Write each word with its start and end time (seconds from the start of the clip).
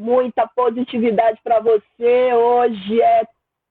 muita 0.00 0.48
positividade 0.56 1.38
para 1.44 1.60
você. 1.60 2.32
Hoje 2.32 3.02
é 3.02 3.22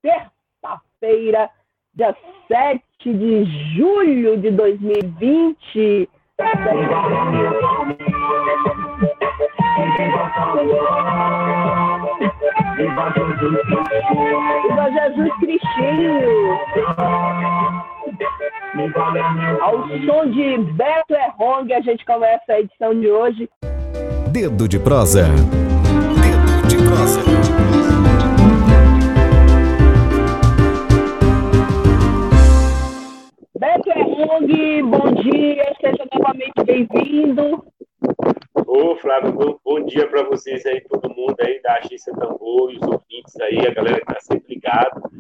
terça-feira, 0.04 1.50
dia 1.96 2.16
7 2.48 2.84
de 3.04 3.46
julho 3.76 4.38
de 4.38 4.52
2020. 4.52 6.08
Viva 14.68 14.92
Jesus 14.92 15.34
Cristinho! 15.40 16.20
Ao 19.62 19.88
som 20.06 20.30
de 20.30 20.58
Beto 20.74 21.14
Errong, 21.14 21.74
a 21.74 21.82
gente 21.82 22.06
começa 22.06 22.54
a 22.54 22.60
edição 22.60 22.98
de 22.98 23.10
hoje. 23.10 23.50
Dedo 24.32 24.68
de 24.68 24.80
prosa. 24.80 25.26
Beto 33.56 33.90
Erung, 33.92 34.90
bom 34.90 35.12
dia, 35.14 35.76
seja 35.80 36.08
novamente 36.12 36.64
bem-vindo. 36.66 37.64
Ô, 38.66 38.96
Flávio, 38.96 39.60
bom 39.64 39.86
dia 39.86 40.08
para 40.08 40.24
vocês 40.24 40.66
aí, 40.66 40.82
todo 40.82 41.14
mundo 41.14 41.36
aí 41.42 41.62
da 41.62 41.76
Agência 41.76 42.12
Tambor, 42.14 42.72
os 42.72 42.82
ouvintes 42.82 43.40
aí, 43.42 43.60
a 43.68 43.74
galera 43.74 43.98
que 43.98 44.12
está 44.12 44.20
sempre 44.22 44.56
ligado. 44.56 45.12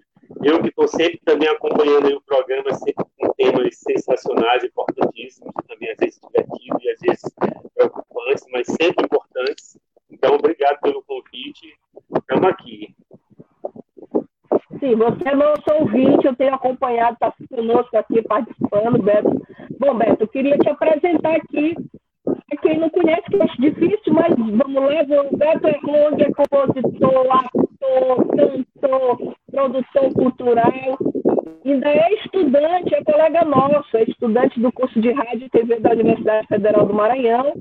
Eu 0.42 0.62
que 0.62 0.70
estou 0.70 0.88
sempre 0.88 1.20
também 1.24 1.50
acompanhando 1.50 2.16
o 2.16 2.22
programa, 2.22 2.74
sempre 2.74 3.06
com 3.20 3.32
temas 3.34 3.78
sensacionais, 3.78 4.64
importantíssimos, 4.64 5.54
também 5.68 5.92
às 5.92 5.98
vezes 6.00 6.20
divertidos 6.20 6.84
e 6.84 6.90
às 6.90 7.00
vezes 7.00 7.36
preocupantes, 7.76 8.46
mas 8.52 8.66
sempre 8.68 9.06
importantes. 9.06 9.78
Então, 10.20 10.36
obrigado 10.36 10.78
pelo 10.82 11.02
convite. 11.04 11.74
Estamos 12.14 12.50
aqui. 12.50 12.94
Sim, 14.80 14.96
você 14.96 15.30
é 15.30 15.36
nosso 15.36 15.64
ouvinte, 15.80 16.26
eu 16.26 16.36
tenho 16.36 16.54
acompanhado, 16.54 17.14
está 17.14 17.34
conosco 17.50 17.98
aqui 17.98 18.22
participando, 18.24 19.02
Beto. 19.02 19.42
Bom, 19.80 19.96
Beto, 19.96 20.24
eu 20.24 20.28
queria 20.28 20.58
te 20.58 20.70
apresentar 20.70 21.38
aqui. 21.38 21.74
Quem 22.62 22.78
não 22.78 22.90
conhece, 22.90 23.24
que 23.30 23.36
eu 23.38 23.44
acho 23.44 23.62
difícil, 23.62 24.14
mas 24.14 24.36
vamos 24.36 24.76
lá. 24.76 25.22
O 25.24 25.38
Beto 25.38 25.68
é 25.68 25.80
longo, 25.84 26.22
é 26.22 26.32
compositor, 26.34 27.26
ator, 27.32 28.28
cantor, 28.36 29.36
produtor 29.50 30.14
cultural. 30.14 30.98
Ainda 31.66 31.90
é 31.90 32.14
estudante, 32.16 32.94
é 32.94 33.04
colega 33.06 33.46
nosso, 33.46 33.96
é 33.96 34.04
estudante 34.04 34.60
do 34.60 34.72
curso 34.74 35.00
de 35.00 35.12
rádio 35.14 35.46
e 35.46 35.50
TV 35.50 35.80
da 35.80 35.92
Universidade 35.92 36.48
Federal 36.48 36.86
do 36.86 36.94
Maranhão 36.94 37.54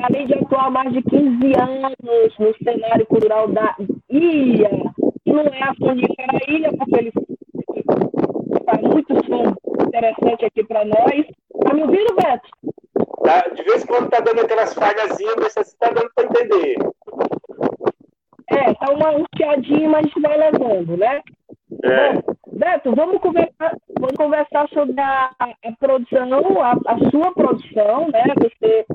além 0.00 0.26
de 0.26 0.34
atuar 0.34 0.66
há 0.66 0.70
mais 0.70 0.92
de 0.92 1.02
15 1.02 1.52
anos 1.60 2.38
no 2.38 2.54
cenário 2.64 3.06
cultural 3.06 3.48
da 3.48 3.76
ilha, 4.08 4.70
que 5.24 5.32
não 5.32 5.42
é 5.42 5.62
a 5.62 5.74
sonífera 5.74 6.38
ilha, 6.48 6.72
porque 6.76 6.96
ele 6.96 7.12
faz 8.64 8.82
muito 8.82 9.14
som 9.26 9.54
interessante 9.86 10.44
aqui 10.44 10.64
para 10.64 10.84
nós. 10.84 11.26
Tá 11.64 11.74
me 11.74 11.82
ouvindo, 11.82 12.14
Beto? 12.14 12.48
Tá, 13.24 13.48
de 13.54 13.62
vez 13.62 13.82
em 13.82 13.86
quando 13.86 14.10
tá 14.10 14.20
dando 14.20 14.40
aquelas 14.40 14.74
falhazinhas, 14.74 15.36
mas 15.38 15.52
você 15.54 15.76
tá 15.78 15.90
dando 15.90 16.10
para 16.14 16.24
entender. 16.24 16.76
É, 18.50 18.74
tá 18.74 18.92
uma 18.92 19.26
piadinha, 19.36 19.88
mas 19.88 20.04
a 20.04 20.08
gente 20.08 20.20
vai 20.20 20.36
levando, 20.38 20.96
né? 20.96 21.20
É. 21.84 22.12
Bom, 22.14 22.22
Beto, 22.52 22.94
vamos 22.94 23.20
conversar, 23.20 23.76
vamos 23.98 24.16
conversar 24.16 24.68
sobre 24.70 25.00
a, 25.00 25.30
a, 25.38 25.44
a 25.44 25.72
produção, 25.78 26.62
a, 26.62 26.72
a, 26.72 27.10
sua 27.10 27.32
produção, 27.34 28.08
né? 28.08 28.24
Você 28.36 28.86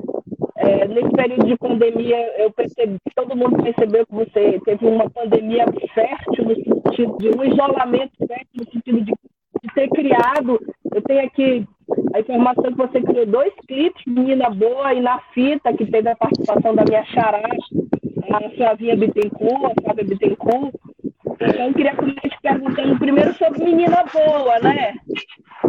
é, 0.56 0.86
nesse 0.86 1.10
período 1.10 1.46
de 1.46 1.56
pandemia, 1.56 2.16
eu 2.38 2.50
percebi, 2.52 2.96
todo 3.14 3.36
mundo 3.36 3.62
percebeu 3.62 4.06
que 4.06 4.14
você 4.14 4.60
teve 4.64 4.86
uma 4.86 5.10
pandemia 5.10 5.66
fértil, 5.94 6.44
no 6.44 6.54
sentido 6.54 7.18
de 7.18 7.28
um 7.30 7.44
isolamento 7.44 8.12
fértil, 8.26 8.46
no 8.54 8.70
sentido 8.70 9.00
de, 9.00 9.12
de 9.62 9.74
ter 9.74 9.88
criado. 9.88 10.60
Eu 10.94 11.02
tenho 11.02 11.26
aqui 11.26 11.66
a 12.14 12.20
informação 12.20 12.64
que 12.64 12.76
você 12.76 13.00
criou 13.00 13.26
dois 13.26 13.52
clipes, 13.66 14.04
Menina 14.06 14.48
Boa 14.50 14.94
e 14.94 15.00
Na 15.00 15.18
Fita, 15.32 15.72
que 15.72 15.86
teve 15.86 16.08
a 16.08 16.16
participação 16.16 16.74
da 16.74 16.84
minha 16.84 17.04
xará, 17.06 17.42
a 18.30 18.50
Flavinha 18.50 18.96
Bittencourt, 18.96 19.64
a 19.64 19.82
Flávia 19.82 20.04
Bittencourt. 20.04 20.74
Então, 21.40 21.66
eu 21.66 21.74
queria 21.74 21.96
começar 21.96 22.28
te 22.28 22.38
perguntando 22.40 22.98
primeiro 22.98 23.34
sobre 23.34 23.64
Menina 23.64 24.04
Boa, 24.12 24.58
né? 24.60 24.94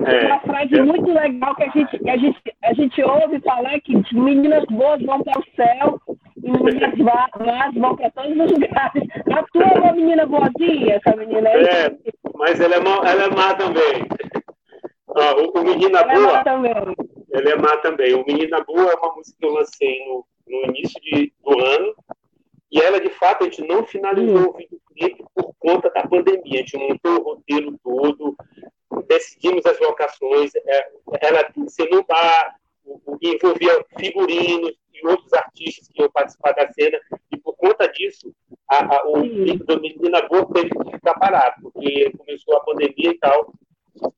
É, 0.03 0.25
uma 0.27 0.39
frase 0.41 0.75
é. 0.75 0.83
muito 0.83 1.11
legal 1.11 1.55
que 1.55 1.63
a 1.63 1.69
gente, 1.69 1.97
que 1.97 2.09
a, 2.09 2.17
gente, 2.17 2.41
a 2.63 2.73
gente 2.73 3.03
ouve 3.03 3.39
falar 3.41 3.79
que 3.81 3.93
meninas 4.13 4.65
boas 4.65 5.01
vão 5.03 5.23
para 5.23 5.39
o 5.39 5.43
céu 5.55 5.99
e 6.43 6.51
meninas 6.51 6.97
más 6.97 7.73
vão 7.73 7.95
para 7.95 8.11
todos 8.11 8.31
os 8.31 8.51
lugares. 8.51 9.03
A 9.33 9.43
tua 9.51 9.63
é 9.63 9.79
uma 9.79 9.93
menina 9.93 10.25
boazinha, 10.25 10.95
essa 10.95 11.15
menina 11.15 11.49
aí? 11.49 11.63
É, 11.63 11.97
mas 12.33 12.59
ela 12.59 12.75
é, 12.75 12.79
má, 12.79 13.09
ela 13.09 13.23
é 13.23 13.29
má 13.29 13.53
também. 13.55 14.07
Ah, 15.15 15.33
o, 15.37 15.59
o 15.59 15.63
Menina 15.63 15.99
ela 15.99 16.13
Boa. 16.13 16.29
É 16.29 16.33
má 16.33 16.43
também. 16.43 16.73
Ela 17.31 17.49
é 17.49 17.55
má 17.55 17.77
também. 17.77 18.13
O 18.13 18.25
Menina 18.25 18.63
Boa 18.65 18.91
é 18.91 18.95
uma 18.95 19.15
música 19.15 19.37
que 19.39 19.45
eu 19.45 19.53
lancei 19.53 20.05
no, 20.05 20.25
no 20.47 20.69
início 20.69 21.01
de, 21.01 21.33
do 21.43 21.59
ano. 21.59 21.95
E 22.71 22.81
ela, 22.81 22.99
de 22.99 23.09
fato, 23.09 23.43
a 23.43 23.45
gente 23.45 23.65
não 23.65 23.85
finalizou 23.85 24.39
hum. 24.39 24.49
o 24.49 24.57
videoclipe 24.57 25.23
por 25.33 25.53
conta 25.57 25.89
da 25.89 26.05
pandemia. 26.05 26.59
A 26.59 26.63
gente 26.63 26.77
montou 26.77 27.19
o 27.19 27.23
roteiro 27.23 27.79
todo, 27.81 28.35
decidimos 29.07 29.65
as 29.65 29.79
locações, 29.79 30.51
é, 30.55 30.91
ela 31.21 31.51
se 31.67 31.89
não 31.89 32.03
bar, 32.03 32.55
envolvia 33.21 33.85
figurinos 33.97 34.73
e 34.93 35.07
outros 35.07 35.33
artistas 35.33 35.87
que 35.89 36.01
iam 36.01 36.11
participar 36.11 36.53
da 36.53 36.71
cena, 36.71 36.99
e 37.31 37.37
por 37.37 37.55
conta 37.55 37.87
disso, 37.87 38.33
a, 38.69 38.95
a, 38.95 39.07
o 39.07 39.21
clipe 39.21 39.63
do 39.63 39.81
Menina 39.81 40.21
Boa 40.27 40.47
teve 40.53 40.69
que 40.69 40.91
ficar 40.91 41.13
parado, 41.15 41.61
porque 41.61 42.11
começou 42.17 42.55
a 42.55 42.61
pandemia 42.61 43.11
e 43.11 43.17
tal, 43.17 43.53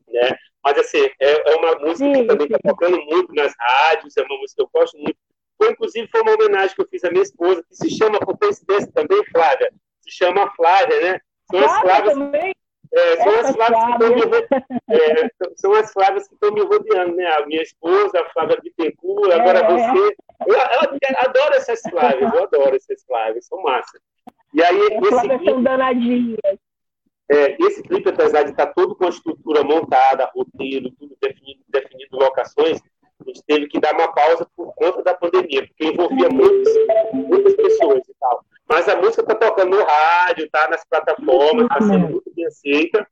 né? 0.08 0.38
Mas, 0.64 0.78
assim, 0.80 1.10
é, 1.20 1.52
é 1.52 1.56
uma 1.56 1.76
música 1.80 2.12
que 2.12 2.26
também 2.26 2.46
está 2.46 2.60
tocando 2.62 3.02
muito 3.06 3.34
nas 3.34 3.54
rádios, 3.58 4.18
é 4.18 4.24
uma 4.24 4.38
música 4.38 4.58
que 4.58 4.64
eu 4.64 4.70
gosto 4.74 4.98
muito. 4.98 5.18
Foi, 5.58 5.72
inclusive, 5.72 6.08
foi 6.10 6.22
uma 6.22 6.34
homenagem 6.34 6.76
que 6.76 6.82
eu 6.82 6.88
fiz 6.88 7.04
à 7.04 7.10
minha 7.10 7.24
esposa, 7.24 7.64
que 7.64 7.76
se 7.76 7.90
chama, 7.90 8.20
por 8.20 8.38
coincidência 8.38 8.92
também, 8.92 9.24
Flávia, 9.32 9.72
se 10.02 10.12
chama 10.12 10.52
Flávia, 10.56 11.02
né? 11.02 11.22
São 11.50 11.60
as 11.64 11.80
Flávias... 11.80 12.14
Também? 12.14 12.54
É, 12.94 13.24
são, 13.24 13.40
as 13.40 13.52
Flávias 13.52 13.86
que 13.86 13.92
estão 13.92 14.16
me, 14.16 14.48
é, 14.90 15.30
são 15.56 15.74
as 15.74 15.94
Flávias 15.94 16.28
que 16.28 16.34
estão 16.34 16.52
me 16.52 16.62
rodeando, 16.62 17.16
né? 17.16 17.26
A 17.26 17.46
minha 17.46 17.62
esposa, 17.62 18.20
a 18.20 18.30
Flávia 18.30 18.60
Bittencourt, 18.62 19.32
agora 19.32 19.60
é. 19.60 19.68
você. 19.68 20.16
Eu, 20.46 20.56
eu, 20.56 21.20
adoro 21.20 21.56
essas 21.56 21.82
Flávias, 21.90 22.34
eu 22.34 22.44
adoro 22.44 22.76
essas 22.76 23.04
Flávias, 23.06 23.46
são 23.46 23.62
massa. 23.62 24.00
E 24.54 24.64
aí, 24.64 24.80
as 24.80 24.92
esse 24.92 25.10
Flávias 25.10 25.44
são 25.44 25.64
danadinhas. 25.64 26.60
É, 27.30 27.62
esse 27.62 27.84
clipe, 27.84 28.10
apesar 28.10 28.44
de 28.44 28.52
estar 28.52 28.68
todo 28.68 28.96
com 28.96 29.06
a 29.06 29.10
estrutura 29.10 29.62
montada, 29.62 30.32
roteiro, 30.34 30.90
tudo 30.98 31.16
definido, 31.22 31.62
definido 31.68 32.16
locações, 32.18 32.80
a 33.20 33.24
gente 33.26 33.44
teve 33.44 33.68
que 33.68 33.80
dar 33.80 33.94
uma 33.94 34.14
pausa 34.14 34.48
por 34.56 34.74
conta 34.76 35.04
da 35.04 35.14
pandemia, 35.14 35.68
porque 35.68 35.86
envolvia 35.86 36.30
muitas, 36.30 36.74
muitas 37.14 37.56
pessoas 37.56 38.08
e 38.08 38.14
tal. 38.20 38.46
Mas 38.68 38.88
a 38.88 38.98
música 38.98 39.22
está 39.22 39.36
tocando 39.36 39.78
no 39.78 39.84
rádio, 39.84 40.46
está 40.46 40.70
nas 40.70 40.86
plataformas, 40.86 41.66
está 41.66 41.82
sendo 41.82 42.10
muito 42.10 42.32
bem 42.36 42.46
aceita. 42.46 43.08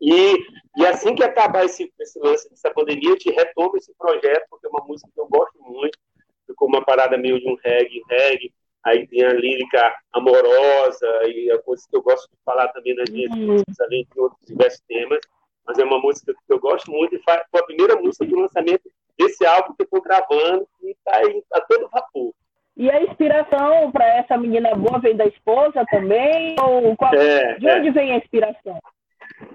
E, 0.00 0.36
e 0.78 0.86
assim 0.86 1.14
que 1.14 1.22
acabar 1.22 1.64
esse, 1.64 1.92
esse 2.00 2.18
lance 2.18 2.48
dessa 2.48 2.70
pandemia, 2.70 3.10
a 3.10 3.12
gente 3.12 3.30
retoma 3.30 3.76
esse 3.76 3.92
projeto, 3.98 4.46
porque 4.48 4.66
é 4.66 4.70
uma 4.70 4.84
música 4.86 5.10
que 5.12 5.20
eu 5.20 5.28
gosto 5.28 5.60
muito. 5.62 5.98
Ficou 6.46 6.68
uma 6.68 6.84
parada 6.84 7.18
meio 7.18 7.38
de 7.38 7.48
um 7.48 7.56
reggae, 7.62 8.02
reggae. 8.08 8.52
Aí 8.82 9.06
tem 9.06 9.22
a 9.22 9.34
lírica 9.34 9.94
amorosa 10.12 11.06
e 11.26 11.50
a 11.50 11.58
coisa 11.58 11.84
que 11.88 11.94
eu 11.94 12.00
gosto 12.00 12.30
de 12.30 12.38
falar 12.44 12.68
também 12.68 12.94
nas 12.94 13.10
minhas 13.10 13.30
uhum. 13.32 13.46
músicas, 13.48 13.80
além 13.80 14.06
de 14.10 14.20
outros 14.20 14.46
diversos 14.46 14.80
temas. 14.88 15.20
Mas 15.66 15.78
é 15.78 15.84
uma 15.84 15.98
música 16.00 16.32
que 16.32 16.52
eu 16.52 16.58
gosto 16.58 16.90
muito 16.90 17.14
e 17.14 17.22
foi 17.22 17.34
a 17.34 17.64
primeira 17.64 17.96
música 17.96 18.24
do 18.24 18.40
lançamento 18.40 18.90
desse 19.20 19.44
álbum 19.44 19.74
que 19.74 19.82
eu 19.82 19.84
estou 19.84 20.02
gravando 20.02 20.66
e 20.82 20.90
está 20.90 21.16
aí 21.16 21.42
a 21.52 21.60
todo 21.60 21.88
vapor. 21.90 22.32
E 22.76 22.90
a 22.90 23.02
inspiração 23.02 23.92
para 23.92 24.06
essa 24.16 24.38
menina 24.38 24.74
boa 24.74 24.98
vem 24.98 25.14
da 25.14 25.26
esposa 25.26 25.84
também? 25.90 26.56
Ou 26.58 26.96
qual, 26.96 27.12
é, 27.14 27.58
de 27.58 27.68
onde 27.68 27.88
é. 27.88 27.92
vem 27.92 28.12
a 28.12 28.16
inspiração? 28.16 28.78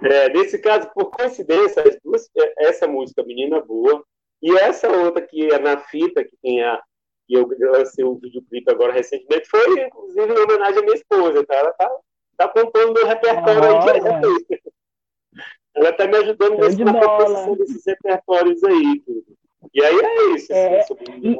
É, 0.03 0.29
nesse 0.29 0.59
caso, 0.59 0.89
por 0.93 1.09
coincidência, 1.09 1.83
duas, 2.03 2.29
é, 2.37 2.67
essa 2.67 2.87
música 2.87 3.23
Menina 3.23 3.61
Boa 3.61 4.03
e 4.41 4.55
essa 4.59 4.87
outra 4.89 5.21
que 5.21 5.51
é 5.51 5.57
na 5.57 5.77
fita, 5.77 6.23
que 6.23 6.37
tem 6.41 6.63
a. 6.63 6.79
que 7.27 7.35
eu 7.35 7.47
lancei 7.71 8.05
o 8.05 8.15
videoclipe 8.15 8.69
agora 8.71 8.93
recentemente, 8.93 9.49
foi 9.49 9.85
inclusive 9.85 10.31
em 10.31 10.43
homenagem 10.43 10.79
à 10.79 10.81
minha 10.83 10.95
esposa, 10.95 11.45
tá? 11.45 11.55
Ela 11.55 11.73
tá 11.73 11.89
está 12.31 12.47
compondo 12.49 12.93
meu 12.93 13.07
repertório 13.07 13.63
aí 13.63 14.59
Ela 15.73 15.89
está 15.89 16.07
me 16.07 16.17
ajudando 16.17 16.57
nessa, 16.57 16.83
na 16.83 16.93
composição 16.93 17.55
desses 17.55 17.85
repertórios 17.85 18.63
aí. 18.63 18.99
Tudo. 18.99 19.44
E 19.73 19.83
aí 19.83 19.99
é 19.99 20.35
isso, 20.35 20.53
é, 20.53 20.79
assim, 20.79 20.95
e, 21.21 21.37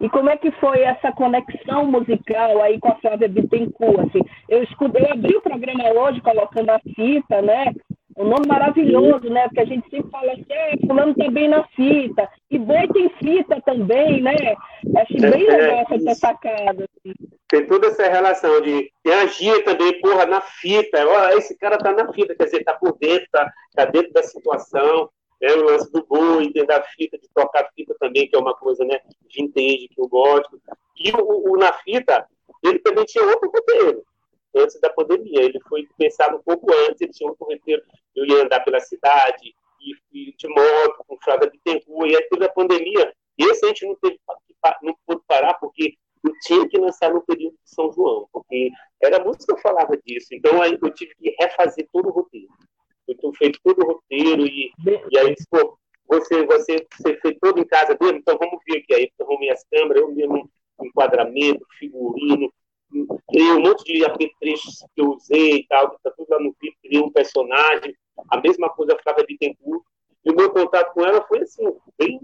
e 0.00 0.08
como 0.10 0.30
é 0.30 0.36
que 0.36 0.50
foi 0.52 0.80
essa 0.80 1.12
conexão 1.12 1.86
musical 1.86 2.62
aí 2.62 2.78
com 2.80 2.88
a 2.88 2.96
Flávia 2.96 3.28
Bittencourt? 3.28 4.08
Assim, 4.08 4.20
eu, 4.48 4.62
escutei, 4.62 5.04
eu 5.04 5.12
abri 5.12 5.36
o 5.36 5.42
programa 5.42 5.90
hoje 5.92 6.20
colocando 6.20 6.70
a 6.70 6.80
fita, 6.94 7.40
né? 7.42 7.72
Um 8.18 8.24
nome 8.24 8.46
maravilhoso, 8.46 9.30
né? 9.30 9.44
Porque 9.44 9.60
a 9.60 9.64
gente 9.64 9.88
sempre 9.88 10.10
fala 10.10 10.32
assim, 10.32 10.44
é, 10.50 10.76
fulano 10.86 11.14
também 11.14 11.48
na 11.48 11.64
fita. 11.68 12.28
E 12.50 12.58
boi 12.58 12.86
tem 12.88 13.08
fita 13.22 13.60
também, 13.62 14.20
né? 14.20 14.34
Acho 14.96 15.14
bem 15.14 15.46
é, 15.46 15.56
legal 15.56 15.86
é, 15.88 15.94
essa 15.94 16.14
sacada. 16.16 16.84
Assim. 16.84 17.14
Tem 17.48 17.66
toda 17.66 17.86
essa 17.86 18.08
relação 18.08 18.60
de 18.60 18.90
tem 19.02 19.14
a 19.14 19.62
também, 19.64 20.00
porra, 20.00 20.26
na 20.26 20.40
fita. 20.40 21.06
Olha, 21.06 21.36
esse 21.36 21.56
cara 21.56 21.78
tá 21.78 21.92
na 21.92 22.12
fita, 22.12 22.34
quer 22.34 22.44
dizer, 22.44 22.64
tá 22.64 22.74
por 22.74 22.98
dentro, 22.98 23.26
tá, 23.30 23.50
tá 23.74 23.84
dentro 23.86 24.12
da 24.12 24.22
situação. 24.22 25.08
É 25.42 25.52
o 25.54 25.64
lance 25.64 25.90
do 25.90 26.04
boi, 26.06 26.52
da 26.66 26.82
fita, 26.82 27.18
de 27.18 27.28
tocar 27.34 27.68
fita 27.74 27.94
também, 27.98 28.28
que 28.28 28.36
é 28.36 28.38
uma 28.38 28.54
coisa, 28.54 28.84
né, 28.84 29.00
vintage, 29.34 29.88
que 29.88 30.00
eu 30.00 30.08
gosto. 30.08 30.60
E 30.96 31.10
o, 31.10 31.52
o 31.52 31.56
na 31.56 31.72
fita, 31.72 32.26
ele 32.62 32.78
também 32.78 33.04
tinha 33.04 33.24
outro 33.24 33.50
roteiro 33.50 34.04
antes 34.54 34.80
da 34.80 34.90
pandemia. 34.90 35.42
Ele 35.42 35.60
foi 35.68 35.88
pensado 35.98 36.36
um 36.36 36.42
pouco 36.42 36.72
antes, 36.88 37.00
ele 37.00 37.12
tinha 37.12 37.30
um 37.30 37.36
roteiro, 37.38 37.82
eu 38.14 38.24
ia 38.24 38.44
andar 38.44 38.60
pela 38.60 38.78
cidade, 38.78 39.52
e, 39.80 40.28
e 40.28 40.34
de 40.36 40.48
moto, 40.48 41.04
com 41.06 41.16
de 41.16 41.58
tempo, 41.64 42.06
e 42.06 42.16
aí 42.16 42.22
teve 42.28 42.44
a 42.44 42.52
pandemia. 42.52 43.12
Esse 43.36 43.64
a 43.64 43.68
gente 43.68 43.86
não 43.86 43.96
teve 43.96 44.20
não 44.82 44.94
pôde 45.04 45.22
parar, 45.26 45.54
porque 45.54 45.94
eu 46.24 46.32
tinha 46.42 46.68
que 46.68 46.78
lançar 46.78 47.12
no 47.12 47.20
período 47.22 47.54
de 47.54 47.74
São 47.74 47.90
João, 47.92 48.28
porque 48.32 48.70
era 49.02 49.22
música 49.24 49.46
que 49.46 49.52
eu 49.52 49.58
falava 49.58 49.96
disso. 50.04 50.28
Então 50.32 50.62
aí 50.62 50.78
eu 50.80 50.94
tive 50.94 51.14
que 51.16 51.34
refazer 51.40 51.88
todo 51.92 52.08
o 52.08 52.12
roteiro. 52.12 52.48
Então 53.12 53.32
feito 53.34 53.58
todo 53.62 53.82
o 53.82 53.86
roteiro, 53.86 54.46
e, 54.46 54.72
e 55.10 55.18
aí, 55.18 55.34
pô, 55.50 55.78
você, 56.08 56.44
você, 56.44 56.86
você 56.92 57.16
fez 57.16 57.38
todo 57.40 57.58
em 57.58 57.66
casa 57.66 57.96
mesmo, 58.00 58.18
então 58.18 58.36
vamos 58.38 58.60
ver 58.66 58.78
aqui. 58.78 58.94
Aí 58.94 59.10
eu 59.18 59.26
arrumei 59.26 59.50
as 59.50 59.64
câmeras, 59.64 60.02
eu 60.02 60.12
mesmo 60.12 60.50
enquadramento, 60.80 61.64
figurino, 61.78 62.52
criei 63.28 63.52
um 63.52 63.60
monte 63.60 63.84
de 63.84 64.04
apetrechos 64.04 64.84
que 64.94 65.00
eu 65.00 65.12
usei 65.12 65.56
e 65.56 65.66
tal, 65.66 65.90
que 65.90 65.96
está 65.96 66.10
tudo 66.10 66.28
lá 66.28 66.40
no 66.40 66.54
clipe, 66.54 66.76
criei 66.82 67.02
um 67.02 67.10
personagem, 67.10 67.96
a 68.30 68.40
mesma 68.40 68.68
coisa 68.70 68.96
ficava 68.96 69.24
de 69.24 69.36
tempo. 69.38 69.84
E 70.24 70.30
o 70.30 70.36
meu 70.36 70.50
contato 70.50 70.92
com 70.92 71.04
ela 71.04 71.22
foi 71.26 71.40
assim, 71.40 71.64
bem 71.98 72.20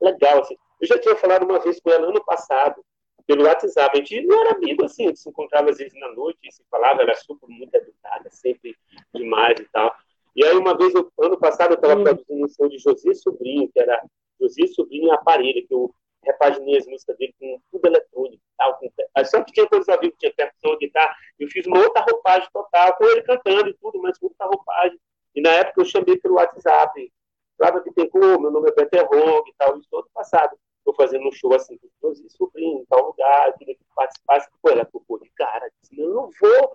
legal. 0.00 0.40
Assim. 0.40 0.56
Eu 0.80 0.88
já 0.88 0.98
tinha 0.98 1.16
falado 1.16 1.44
uma 1.44 1.58
vez 1.60 1.80
com 1.80 1.90
ela 1.90 2.08
ano 2.08 2.24
passado, 2.24 2.84
pelo 3.26 3.44
WhatsApp. 3.44 3.96
A 3.96 4.04
gente 4.04 4.26
não 4.26 4.40
era 4.40 4.56
amigo 4.56 4.84
assim, 4.84 5.04
a 5.04 5.08
gente 5.08 5.20
se 5.20 5.28
encontrava 5.28 5.70
às 5.70 5.78
vezes 5.78 5.98
na 5.98 6.12
noite 6.12 6.38
e 6.44 6.52
se 6.52 6.62
falava, 6.70 7.02
ela 7.02 7.10
era 7.10 7.14
super 7.14 7.48
muito 7.48 7.74
educada, 7.74 8.30
sempre 8.30 8.76
demais 9.16 9.58
e 9.58 9.64
tal. 9.72 9.94
E 10.34 10.44
aí, 10.44 10.56
uma 10.56 10.76
vez, 10.76 10.94
eu, 10.94 11.10
ano 11.18 11.38
passado, 11.38 11.72
eu 11.72 11.76
estava 11.76 12.02
produzindo 12.02 12.44
um 12.44 12.48
show 12.48 12.68
de 12.68 12.78
José 12.78 13.14
Sobrinho, 13.14 13.70
que 13.72 13.80
era 13.80 14.02
José 14.40 14.66
Sobrinho 14.66 15.12
Aparelho, 15.12 15.66
que 15.66 15.74
eu 15.74 15.94
repaginei 16.22 16.76
as 16.76 16.86
músicas 16.86 17.16
dele 17.16 17.34
com 17.38 17.60
tudo 17.70 17.86
eletrônico. 17.86 18.42
Tal, 18.58 18.78
com, 18.78 18.90
só 19.24 19.42
que 19.42 19.52
tinha 19.52 19.66
coisas 19.66 19.88
ao 19.88 19.98
vivo, 19.98 20.14
tinha 20.18 20.32
percussão, 20.34 20.76
guitarra. 20.78 21.14
Eu 21.38 21.48
fiz 21.48 21.66
uma 21.66 21.78
outra 21.78 22.02
roupagem 22.02 22.48
total, 22.52 22.96
com 22.96 23.04
ele 23.04 23.22
cantando 23.22 23.68
e 23.68 23.74
tudo, 23.74 24.00
mas 24.02 24.18
com 24.18 24.26
outra 24.26 24.46
roupagem. 24.46 24.98
E 25.34 25.40
na 25.40 25.50
época 25.50 25.80
eu 25.80 25.84
chamei 25.84 26.16
pelo 26.18 26.34
WhatsApp. 26.34 27.12
Flávia 27.56 27.80
Bittencourt, 27.80 28.40
meu 28.40 28.50
nome 28.50 28.68
é 28.68 28.72
Peter 28.72 29.06
Hong 29.10 29.48
e 29.48 29.54
tal, 29.56 29.78
isso 29.78 29.88
todo 29.90 30.08
passado. 30.12 30.56
Estou 30.78 30.94
fazendo 30.94 31.26
um 31.26 31.32
show 31.32 31.54
assim, 31.54 31.78
com 32.00 32.14
José 32.14 32.28
Sobrinho, 32.28 32.80
em 32.80 32.84
tal 32.84 33.06
lugar, 33.06 33.52
queria 33.54 33.74
que 33.74 33.84
participasse. 33.94 34.48
Pô, 34.62 34.70
ela 34.70 34.84
tocou 34.84 35.18
de 35.18 35.30
cara, 35.30 35.70
disse, 35.80 35.96
não, 35.96 36.08
não 36.08 36.30
vou, 36.40 36.72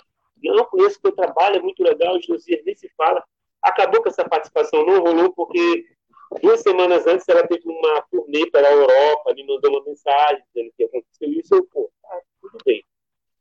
eu 0.48 0.56
não 0.56 0.66
conheço 0.66 0.98
o 1.00 1.02
teu 1.02 1.12
trabalho, 1.12 1.58
é 1.58 1.62
muito 1.62 1.84
legal, 1.84 2.16
o 2.16 2.22
José 2.22 2.62
nem 2.66 2.76
se 2.76 2.90
fala. 2.98 3.24
Acabou 3.62 4.02
que 4.02 4.10
essa 4.10 4.28
participação 4.28 4.86
não 4.86 5.02
rolou, 5.02 5.32
porque 5.34 5.86
Duas 6.40 6.62
semanas 6.62 7.06
antes, 7.06 7.28
ela 7.28 7.46
teve 7.46 7.68
uma 7.68 8.02
turnê 8.04 8.50
para 8.50 8.66
a 8.66 8.72
Europa, 8.72 9.34
me 9.34 9.46
mandou 9.46 9.72
uma 9.72 9.84
mensagem 9.84 10.42
dizendo 10.54 10.72
que 10.78 10.84
aconteceu 10.86 11.30
isso. 11.30 11.56
Eu, 11.56 11.66
pô, 11.66 11.92
tá, 12.02 12.22
tudo 12.40 12.58
bem. 12.66 12.86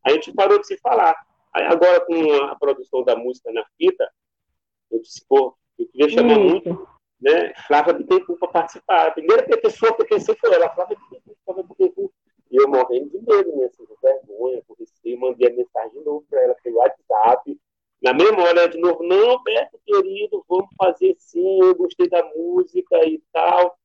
A 0.05 0.11
gente 0.11 0.33
parou 0.33 0.59
de 0.59 0.67
se 0.67 0.77
falar. 0.79 1.15
Aí, 1.55 1.65
agora, 1.67 2.05
com 2.05 2.35
a 2.45 2.57
produção 2.57 3.05
da 3.05 3.15
música 3.15 3.53
na 3.53 3.65
fita, 3.77 4.11
eu 4.91 5.01
disse, 5.01 5.25
pô, 5.29 5.57
eu 5.79 5.87
queria 5.87 6.09
chamar 6.09 6.33
isso. 6.33 6.41
muito, 6.41 6.89
né? 7.21 7.53
Flávia 7.69 7.93
Bittencourt 7.93 8.41
para 8.41 8.49
participar. 8.49 9.07
A 9.07 9.11
primeira 9.13 9.45
pessoa 9.59 9.95
que 9.95 10.03
eu 10.03 10.09
pensei 10.09 10.35
foi 10.35 10.53
ela, 10.53 10.69
Flávia 10.71 10.97
Bittencourt, 10.97 11.39
Flávia 11.45 11.63
Bittencourt. 11.63 12.13
E 12.51 12.57
eu 12.57 12.69
morrendo 12.69 13.09
de 13.11 13.19
medo, 13.19 13.57
né? 13.57 13.67
Assim, 13.67 13.85
de 13.85 13.95
vergonha, 14.03 14.63
por 14.67 14.77
receio, 15.11 15.21
mandei 15.21 15.49
a 15.49 15.55
mensagem 15.55 15.99
de 15.99 16.05
novo 16.05 16.25
para 16.29 16.43
ela 16.43 16.57
pelo 16.63 16.77
WhatsApp 16.77 17.59
na 18.03 18.15
memória 18.15 18.67
de 18.67 18.79
novo, 18.79 19.03
não, 19.03 19.43
Beto 19.43 19.79
querido, 19.85 20.43
vamos 20.49 20.71
fazer 20.79 21.15
sim, 21.19 21.61
eu 21.63 21.75
gostei 21.75 22.09
da 22.09 22.25
música 22.35 22.97
e 23.07 23.23
tal. 23.31 23.79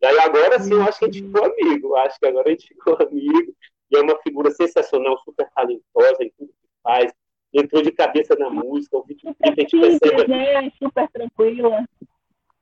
E 0.00 0.06
aí 0.06 0.18
agora 0.20 0.58
sim, 0.58 0.72
eu 0.72 0.82
acho 0.82 0.98
que 0.98 1.04
a 1.04 1.08
gente 1.08 1.26
ficou 1.26 1.44
amigo, 1.44 1.96
acho 1.96 2.18
que 2.18 2.26
agora 2.26 2.48
a 2.48 2.50
gente 2.50 2.68
ficou 2.68 2.96
amigo, 2.98 3.54
e 3.90 3.96
é 3.96 4.00
uma 4.00 4.18
figura 4.22 4.50
sensacional, 4.50 5.18
super 5.18 5.46
talentosa 5.50 6.24
em 6.24 6.32
tudo 6.38 6.48
que 6.48 6.68
faz, 6.82 7.12
entrou 7.52 7.82
de 7.82 7.92
cabeça 7.92 8.34
na 8.36 8.48
música, 8.48 8.96
o 8.96 9.02
vídeo 9.02 9.36
a 9.42 9.48
gente 9.48 9.78
percebe... 9.78 10.32
É, 10.32 10.70
super 10.82 11.08
tranquila. 11.10 11.84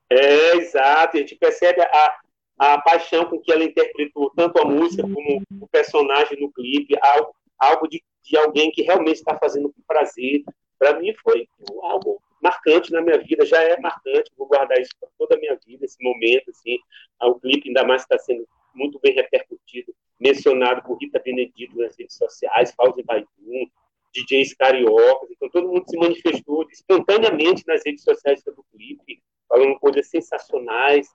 É, 0.09 0.57
exato, 0.57 1.15
a 1.15 1.19
gente 1.21 1.35
percebe 1.35 1.81
a, 1.81 2.19
a 2.57 2.81
paixão 2.81 3.25
com 3.25 3.39
que 3.39 3.51
ela 3.51 3.63
interpretou 3.63 4.29
tanto 4.35 4.59
a 4.59 4.65
música 4.65 5.03
como 5.03 5.41
o 5.61 5.67
personagem 5.67 6.37
no 6.41 6.51
clipe, 6.51 6.97
algo, 7.01 7.33
algo 7.59 7.87
de, 7.87 8.03
de 8.23 8.37
alguém 8.37 8.71
que 8.71 8.81
realmente 8.81 9.17
está 9.17 9.37
fazendo 9.37 9.71
com 9.71 9.81
prazer, 9.87 10.43
para 10.77 10.99
mim 10.99 11.13
foi 11.23 11.47
algo 11.83 12.21
marcante 12.41 12.91
na 12.91 13.01
minha 13.01 13.17
vida, 13.17 13.45
já 13.45 13.61
é 13.61 13.79
marcante, 13.79 14.31
vou 14.37 14.47
guardar 14.47 14.79
isso 14.79 14.91
para 14.99 15.09
toda 15.17 15.35
a 15.35 15.39
minha 15.39 15.57
vida, 15.65 15.85
esse 15.85 16.01
momento, 16.01 16.51
assim, 16.51 16.77
o 17.21 17.35
clipe 17.39 17.67
ainda 17.67 17.83
mais 17.83 18.03
está 18.03 18.17
sendo 18.17 18.47
muito 18.73 18.99
bem 18.99 19.13
repercutido, 19.13 19.93
mencionado 20.19 20.83
por 20.83 20.97
Rita 20.97 21.19
Benedito 21.19 21.75
nas 21.77 21.97
redes 21.97 22.15
sociais, 22.15 22.73
Fauzi 22.75 23.03
Baidum, 23.03 23.67
DJs 24.13 24.53
cariocas, 24.53 25.29
então 25.31 25.49
todo 25.49 25.67
mundo 25.67 25.85
se 25.87 25.97
manifestou 25.97 26.65
espontaneamente 26.71 27.63
nas 27.67 27.81
redes 27.85 28.03
sociais 28.03 28.41
sobre 28.41 28.61
o 28.61 28.65
clipe, 28.71 29.21
falando 29.49 29.79
coisas 29.79 30.07
sensacionais, 30.07 31.07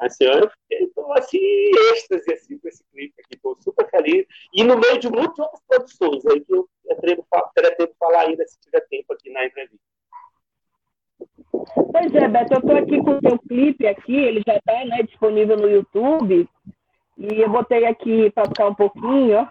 assim, 0.00 0.24
eu 0.24 0.50
estou 0.70 1.12
assim, 1.14 1.38
êxtase 1.92 2.32
assim, 2.32 2.58
com 2.58 2.68
esse 2.68 2.84
clipe 2.92 3.14
aqui, 3.20 3.34
estou 3.36 3.56
super 3.60 3.88
feliz, 3.90 4.26
e 4.52 4.64
no 4.64 4.78
meio 4.78 4.98
de 4.98 5.08
muitas 5.10 5.38
outras 5.38 5.62
produções 5.66 6.26
aí 6.26 6.40
que 6.40 6.52
eu 6.52 6.68
pretendo 7.54 7.94
falar 7.98 8.22
ainda 8.22 8.46
se 8.46 8.58
tiver 8.60 8.80
tempo 8.88 9.12
aqui 9.12 9.30
na 9.30 9.46
entrevista. 9.46 9.84
Pois 11.92 12.14
é, 12.14 12.28
Beto, 12.28 12.54
eu 12.54 12.58
estou 12.58 12.76
aqui 12.76 13.02
com 13.02 13.16
o 13.16 13.20
seu 13.20 13.38
clipe 13.38 13.86
aqui, 13.86 14.16
ele 14.16 14.42
já 14.46 14.56
está 14.56 14.84
né, 14.84 15.02
disponível 15.02 15.56
no 15.56 15.70
YouTube, 15.70 16.48
e 17.16 17.40
eu 17.40 17.48
botei 17.48 17.84
aqui 17.86 18.30
para 18.30 18.48
ficar 18.48 18.68
um 18.68 18.74
pouquinho, 18.74 19.38
ó. 19.38 19.48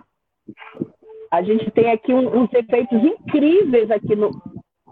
A 1.31 1.41
gente 1.41 1.71
tem 1.71 1.89
aqui 1.89 2.13
um, 2.13 2.43
uns 2.43 2.53
efeitos 2.53 3.03
incríveis 3.03 3.89
aqui 3.89 4.15
no, 4.15 4.29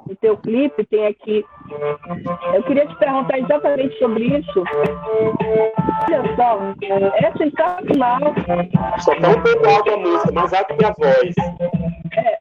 no 0.07 0.15
teu 0.15 0.37
clipe, 0.37 0.85
tem 0.85 1.07
aqui. 1.07 1.45
Eu 2.53 2.63
queria 2.63 2.87
te 2.87 2.95
perguntar 2.97 3.39
exatamente 3.39 3.97
sobre 3.99 4.25
isso. 4.25 4.63
Olha 6.07 6.35
só, 6.35 6.59
é 7.15 7.31
sensacional. 7.37 8.19
Só 8.99 9.15
tá 9.15 9.29
um 9.29 9.41
pouco 9.41 9.69
alto 9.69 9.91
a 9.91 9.97
música, 9.97 10.31
mais 10.31 10.53
alto 10.53 10.75
que 10.75 10.85
a 10.85 10.93
voz. 10.97 11.35
É, 12.17 12.37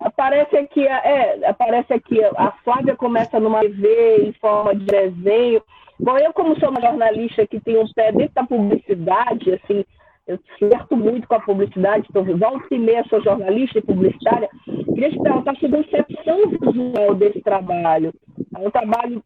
aparece 0.00 0.56
aqui, 0.56 0.86
é, 0.86 1.48
aparece 1.48 1.92
aqui, 1.92 2.22
a 2.24 2.52
Flávia 2.64 2.96
começa 2.96 3.38
numa 3.40 3.60
TV 3.60 4.28
em 4.28 4.32
forma 4.34 4.74
de 4.74 4.84
desenho. 4.84 5.62
Bom, 5.98 6.18
eu 6.18 6.32
como 6.32 6.58
sou 6.60 6.70
uma 6.70 6.80
jornalista 6.80 7.46
que 7.46 7.58
tem 7.60 7.78
um 7.78 7.90
pé 7.94 8.12
dentro 8.12 8.34
da 8.34 8.44
publicidade, 8.44 9.54
assim, 9.54 9.84
eu 10.26 10.38
flerto 10.58 10.96
muito 10.96 11.28
com 11.28 11.34
a 11.36 11.40
publicidade, 11.40 12.06
então 12.10 12.24
volta 12.36 12.74
e 12.74 12.78
meia 12.78 13.04
sou 13.08 13.22
jornalista 13.22 13.78
e 13.78 13.82
publicitária, 13.82 14.48
queria 14.64 15.10
te 15.10 15.22
perguntar 15.22 15.56
sobre 15.56 15.80
a 15.80 15.84
concepção 15.84 16.48
visual 16.48 17.14
desse 17.14 17.40
trabalho. 17.42 18.12
É 18.54 18.58
um 18.58 18.70
trabalho 18.70 19.22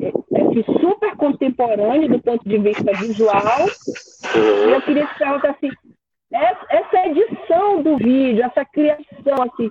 é, 0.00 0.08
é, 0.08 0.80
super 0.80 1.16
contemporâneo 1.16 2.08
do 2.08 2.20
ponto 2.20 2.46
de 2.46 2.58
vista 2.58 2.92
visual, 2.92 3.66
e 4.34 4.70
eu 4.70 4.82
queria 4.82 5.06
te 5.06 5.18
perguntar 5.18 5.50
assim, 5.50 5.70
essa 6.32 7.06
edição 7.06 7.82
do 7.82 7.96
vídeo, 7.96 8.44
essa 8.44 8.64
criação, 8.64 9.42
assim, 9.42 9.70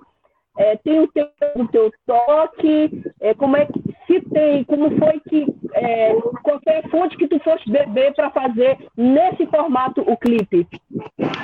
é, 0.57 0.75
tem 0.77 1.00
o 1.00 1.07
teu, 1.07 1.27
o 1.55 1.67
teu 1.67 1.91
toque, 2.05 3.03
é, 3.19 3.33
como 3.33 3.55
é 3.55 3.65
que 3.65 3.90
se 4.12 4.22
tem, 4.30 4.63
como 4.65 4.89
foi 4.98 5.20
que, 5.22 5.46
é, 5.74 6.13
qual 6.44 6.60
foi 6.62 6.75
a 6.75 6.89
fonte 6.89 7.18
que 7.18 7.27
tu 7.27 7.39
foste 7.39 7.72
beber 7.72 8.13
para 8.13 8.30
fazer 8.32 8.77
nesse 8.98 9.46
formato 9.46 10.01
o 10.01 10.18
clipe? 10.18 10.68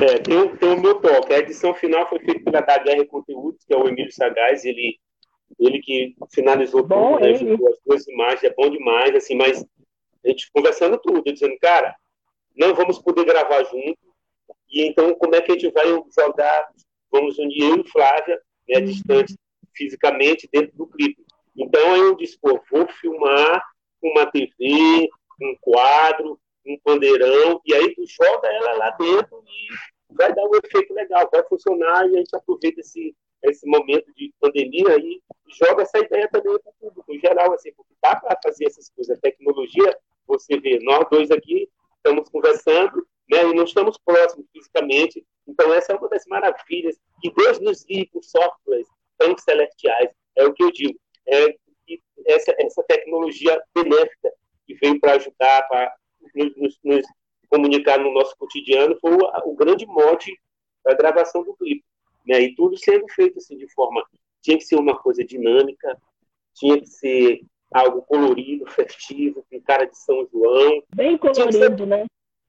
É, 0.01 0.19
tem, 0.19 0.55
tem 0.57 0.69
o 0.69 0.81
meu 0.81 0.99
toque. 0.99 1.33
A 1.33 1.39
edição 1.39 1.73
final 1.73 2.07
foi 2.09 2.19
feita 2.19 2.43
pela 2.43 2.59
HR 2.61 3.05
Conteúdos, 3.07 3.63
que 3.63 3.73
é 3.73 3.77
o 3.77 3.87
Emílio 3.87 4.11
Sagaz, 4.11 4.65
ele, 4.65 4.99
ele 5.57 5.79
que 5.79 6.15
finalizou 6.33 6.85
bom, 6.85 7.13
tudo, 7.13 7.25
né, 7.25 7.31
as 7.31 7.79
duas 7.85 8.07
imagens, 8.07 8.43
é 8.43 8.53
bom 8.53 8.69
demais, 8.69 9.15
assim, 9.15 9.35
mas 9.35 9.65
a 10.25 10.29
gente 10.29 10.51
conversando 10.51 10.97
tudo, 10.97 11.23
dizendo, 11.23 11.57
cara, 11.61 11.95
não 12.55 12.73
vamos 12.75 12.99
poder 12.99 13.23
gravar 13.23 13.63
junto, 13.63 13.97
e 14.69 14.85
então 14.85 15.13
como 15.15 15.35
é 15.35 15.41
que 15.41 15.51
a 15.51 15.55
gente 15.57 15.71
vai 15.71 15.85
jogar, 15.87 16.67
vamos 17.09 17.37
unir 17.37 17.61
eu 17.61 17.79
e 17.79 17.87
Flávia, 17.87 18.37
né, 18.67 18.81
distante 18.81 19.35
fisicamente 19.73 20.49
dentro 20.51 20.75
do 20.75 20.87
clipe. 20.87 21.26
Então 21.57 21.95
eu 21.95 22.15
disse, 22.15 22.37
pô, 22.39 22.61
vou 22.71 22.87
filmar 22.87 23.63
uma 24.01 24.29
TV, 24.31 25.09
um 25.41 25.55
quadro, 25.59 26.39
um 26.65 26.77
pandeirão, 26.83 27.59
e 27.65 27.73
aí 27.73 27.95
tu 27.95 28.03
joga 28.05 28.47
ela 28.47 28.73
lá 28.73 28.89
dentro 28.91 29.43
e 29.47 30.13
vai 30.13 30.33
dar 30.33 30.43
um 30.45 30.51
efeito 30.63 30.93
legal, 30.93 31.27
vai 31.31 31.43
funcionar 31.47 32.07
e 32.07 32.15
a 32.15 32.17
gente 32.19 32.35
aproveita 32.35 32.81
esse, 32.81 33.15
esse 33.43 33.65
momento 33.67 34.13
de 34.13 34.31
pandemia 34.39 34.97
e 34.97 35.21
joga 35.47 35.83
essa 35.83 35.99
ideia 35.99 36.29
também 36.29 36.59
para 36.59 36.71
o 36.71 36.75
público 36.79 37.13
em 37.13 37.19
geral, 37.19 37.53
assim, 37.53 37.73
porque 37.73 37.93
dá 38.01 38.15
para 38.15 38.37
fazer 38.43 38.65
essas 38.65 38.89
coisas. 38.89 39.17
A 39.17 39.21
tecnologia, 39.21 39.97
você 40.27 40.59
vê, 40.59 40.79
nós 40.81 41.05
dois 41.09 41.31
aqui 41.31 41.69
estamos 41.95 42.29
conversando, 42.29 43.05
né, 43.29 43.43
e 43.43 43.53
não 43.53 43.63
estamos 43.63 43.97
próximos 43.97 44.45
fisicamente, 44.53 45.25
então 45.47 45.73
essa 45.73 45.91
é 45.91 45.95
uma 45.95 46.07
das 46.07 46.25
maravilhas 46.27 46.97
que 47.21 47.31
Deus 47.31 47.59
nos 47.59 47.83
guia 47.83 48.07
por 48.11 48.23
softwares 48.23 48.87
tão 49.17 49.37
celestiais, 49.37 50.09
é 50.37 50.45
o 50.45 50.53
que 50.53 50.63
eu 50.63 50.71
digo, 50.71 50.97
é 51.27 51.55
essa, 52.25 52.53
essa 52.59 52.83
tecnologia 52.83 53.61
benéfica 53.73 54.31
que 54.65 54.75
veio 54.75 54.99
para 54.99 55.13
ajudar, 55.13 55.67
para 55.67 55.93
nos, 56.35 56.77
nos, 56.83 57.05
comunicar 57.49 57.99
no 57.99 58.11
nosso 58.13 58.35
cotidiano, 58.37 58.97
foi 58.99 59.13
o, 59.13 59.51
o 59.51 59.55
grande 59.55 59.85
mote 59.85 60.31
da 60.85 60.93
gravação 60.93 61.43
do 61.43 61.55
clipe. 61.55 61.83
Né? 62.27 62.41
E 62.41 62.55
tudo 62.55 62.77
sendo 62.77 63.07
feito 63.09 63.37
assim, 63.37 63.57
de 63.57 63.67
forma. 63.73 64.03
Tinha 64.41 64.57
que 64.57 64.65
ser 64.65 64.75
uma 64.75 64.97
coisa 64.97 65.23
dinâmica, 65.23 65.97
tinha 66.53 66.79
que 66.79 66.87
ser 66.87 67.41
algo 67.71 68.01
colorido, 68.01 68.65
festivo, 68.67 69.45
com 69.49 69.61
cara 69.61 69.85
de 69.85 69.97
São 69.97 70.27
João. 70.31 70.83
Bem 70.95 71.17
colorido, 71.17 71.51
ser, 71.53 71.87
né? 71.87 72.05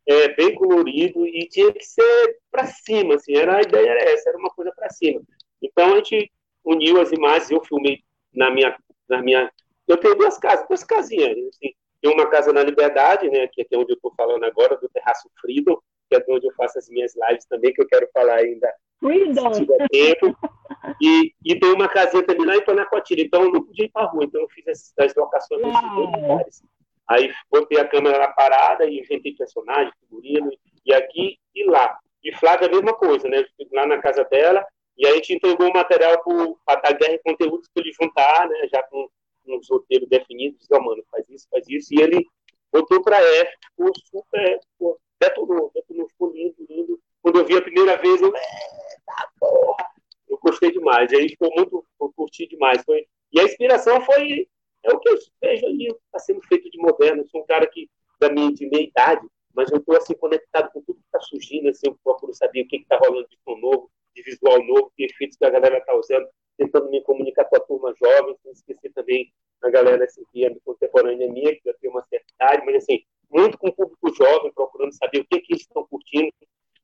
É, 0.07 0.35
bem 0.35 0.55
colorido 0.55 1.27
e 1.27 1.47
tinha 1.49 1.73
que 1.73 1.85
ser 1.85 2.39
para 2.51 2.67
cima, 2.67 3.17
assim, 3.17 3.37
era, 3.37 3.59
a 3.59 3.63
ideia 3.63 3.91
era 3.91 4.11
essa, 4.11 4.31
era 4.31 4.39
uma 4.39 4.51
coisa 4.51 4.73
para 4.75 4.89
cima. 4.91 5.21
Então 5.63 5.93
a 5.93 5.97
gente 5.97 6.33
uniu 6.65 7.01
as 7.01 7.13
imagens, 7.13 7.51
eu 7.51 7.63
filmei 7.65 8.03
na 8.39 8.51
minha, 8.51 8.77
na 9.09 9.21
minha 9.21 9.51
eu 9.87 9.97
tenho 9.97 10.15
duas 10.15 10.39
casas, 10.39 10.67
duas 10.69 10.85
casinhas, 10.85 11.37
assim, 11.49 11.73
tem 12.01 12.13
uma 12.13 12.27
casa 12.29 12.53
na 12.53 12.63
Liberdade, 12.63 13.29
né, 13.29 13.49
que 13.49 13.63
é 13.63 13.77
onde 13.77 13.93
eu 13.93 13.97
estou 13.97 14.13
falando 14.17 14.45
agora, 14.45 14.77
do 14.77 14.89
Terraço 14.89 15.29
Freedom, 15.41 15.77
que 16.09 16.17
é 16.17 16.25
onde 16.29 16.47
eu 16.47 16.55
faço 16.55 16.79
as 16.79 16.89
minhas 16.89 17.13
lives 17.29 17.45
também, 17.47 17.73
que 17.73 17.83
eu 17.83 17.89
quero 17.89 18.09
falar 18.13 18.37
ainda 18.37 18.73
Freedom. 19.01 19.53
se 19.53 19.61
tiver 19.61 19.89
tempo. 19.89 20.37
E, 21.03 21.35
e 21.45 21.59
tem 21.59 21.73
uma 21.73 21.89
casinha 21.89 22.23
também 22.23 22.47
lá 22.47 22.57
em 22.57 22.65
Panacoatira, 22.65 23.21
então 23.21 23.43
eu 23.43 23.53
não 23.53 23.63
podia 23.63 23.85
ir 23.85 23.91
para 23.91 24.03
a 24.03 24.07
rua, 24.07 24.25
então 24.25 24.41
eu 24.41 24.49
fiz 24.49 24.67
as, 24.69 24.95
as 24.99 25.15
locações 25.15 25.61
nesses 25.61 25.95
dois 25.95 26.13
lugares. 26.13 26.63
Aí 27.09 27.33
botei 27.51 27.81
a 27.81 27.89
câmera 27.89 28.19
na 28.19 28.29
parada 28.29 28.87
e 28.87 29.01
inventei 29.01 29.35
personagem, 29.35 29.93
figurino, 30.01 30.51
e 30.87 30.95
aqui 30.95 31.39
e 31.55 31.65
lá. 31.65 31.99
E 32.23 32.35
Flávia 32.37 32.69
a 32.69 32.71
mesma 32.71 32.95
coisa, 32.95 33.29
né? 33.29 33.45
Lá 33.73 33.87
na 33.87 33.99
casa 33.99 34.25
dela, 34.25 34.65
e 34.99 35.07
a 35.07 35.15
gente 35.15 35.35
entregou 35.35 35.69
o 35.69 35.73
material 35.73 36.21
para 36.67 36.83
a 36.83 36.93
Guerra 36.93 37.15
e 37.15 37.19
Conteúdos 37.21 37.69
para 37.73 37.85
ele 37.85 37.93
juntar, 37.93 38.49
né? 38.49 38.69
Já 38.69 38.83
com 38.83 39.09
uns 39.47 39.71
roteiros 39.71 40.09
definidos, 40.09 40.59
disse, 40.59 40.75
oh, 40.75 40.81
mano, 40.83 41.03
faz 41.11 41.25
isso, 41.31 41.47
faz 41.51 41.65
isso, 41.69 41.95
e 41.95 42.03
ele 42.03 42.27
botou 42.73 43.01
para 43.03 43.17
F, 43.17 43.57
ficou 43.71 43.93
super, 44.11 44.61
ficou, 44.73 45.01
detonou, 45.21 45.71
detonou, 45.73 46.09
ficou 46.09 46.33
lindo, 46.33 46.67
lindo. 46.69 47.01
Quando 47.23 47.39
eu 47.39 47.45
vi 47.45 47.57
a 47.57 47.63
primeira 47.63 47.97
vez, 47.97 48.21
eu, 48.21 48.29
eita 48.29 49.31
porra, 49.39 49.87
eu 50.29 50.39
gostei 50.43 50.73
demais, 50.73 51.13
aí 51.13 51.29
ficou 51.29 51.51
muito, 51.55 51.85
eu 52.01 52.13
curti 52.15 52.47
demais. 52.47 52.83
Foi, 52.85 53.07
e 53.33 53.41
a 53.41 53.45
inspiração 53.45 54.01
foi, 54.03 54.49
é 54.83 54.93
o 54.93 54.99
que 54.99 55.09
eu 55.09 55.19
vejo 55.41 55.67
ali, 55.67 55.87
está 55.87 56.19
sendo 56.19 56.43
feito 56.43 56.69
de 56.71 56.79
moderno, 56.79 57.23
eu 57.23 57.29
sou 57.29 57.41
um 57.41 57.47
cara 57.47 57.67
que, 57.67 57.89
da 58.21 58.29
minha, 58.29 58.53
de 58.53 58.69
meia 58.69 58.83
idade, 58.83 59.27
mas 59.55 59.71
eu 59.71 59.79
estou 59.79 59.97
assim, 59.97 60.15
conectado 60.15 60.71
com 60.73 60.83
tudo 60.83 60.99
que 60.99 61.07
está 61.07 61.21
surgindo, 61.21 61.69
assim, 61.69 61.87
eu 61.87 61.99
procuro 62.05 62.35
saber 62.35 62.63
o 62.63 62.69
que 62.69 62.77
está 62.77 62.99
rolando 62.99 63.29
de 63.29 63.61
novo, 63.61 63.91
de 64.19 64.31
visual 64.31 64.63
novo, 64.65 64.93
que 64.97 65.05
efeitos 65.05 65.37
que 65.37 65.45
a 65.45 65.51
galera 65.51 65.79
está 65.79 65.95
usando, 65.95 66.29
tentando 66.57 66.91
me 66.91 67.03
comunicar 67.03 67.45
com 67.45 67.57
a 67.57 67.61
turma 67.61 67.95
jovem, 67.99 68.37
sem 68.43 68.53
esquecer 68.53 68.93
também 68.93 69.33
a 69.63 69.71
galera 69.71 70.05
assim, 70.05 70.23
que 70.33 70.45
é 70.45 70.55
contemporânea 70.65 71.31
minha, 71.31 71.55
que 71.55 71.63
já 71.65 71.73
tem 71.75 71.91
uma 71.91 72.05
certa 72.09 72.27
idade, 72.35 72.67
mas 72.67 72.77
assim, 72.77 73.03
muito 73.31 73.59
com 73.59 73.69
o 73.69 73.73
público 73.73 74.15
jovem, 74.15 74.53
procurando 74.53 74.93
saber 74.93 75.21
o 75.21 75.25
que, 75.25 75.41
que 75.41 75.53
eles 75.53 75.63
estão 75.63 75.87
curtindo. 75.87 76.33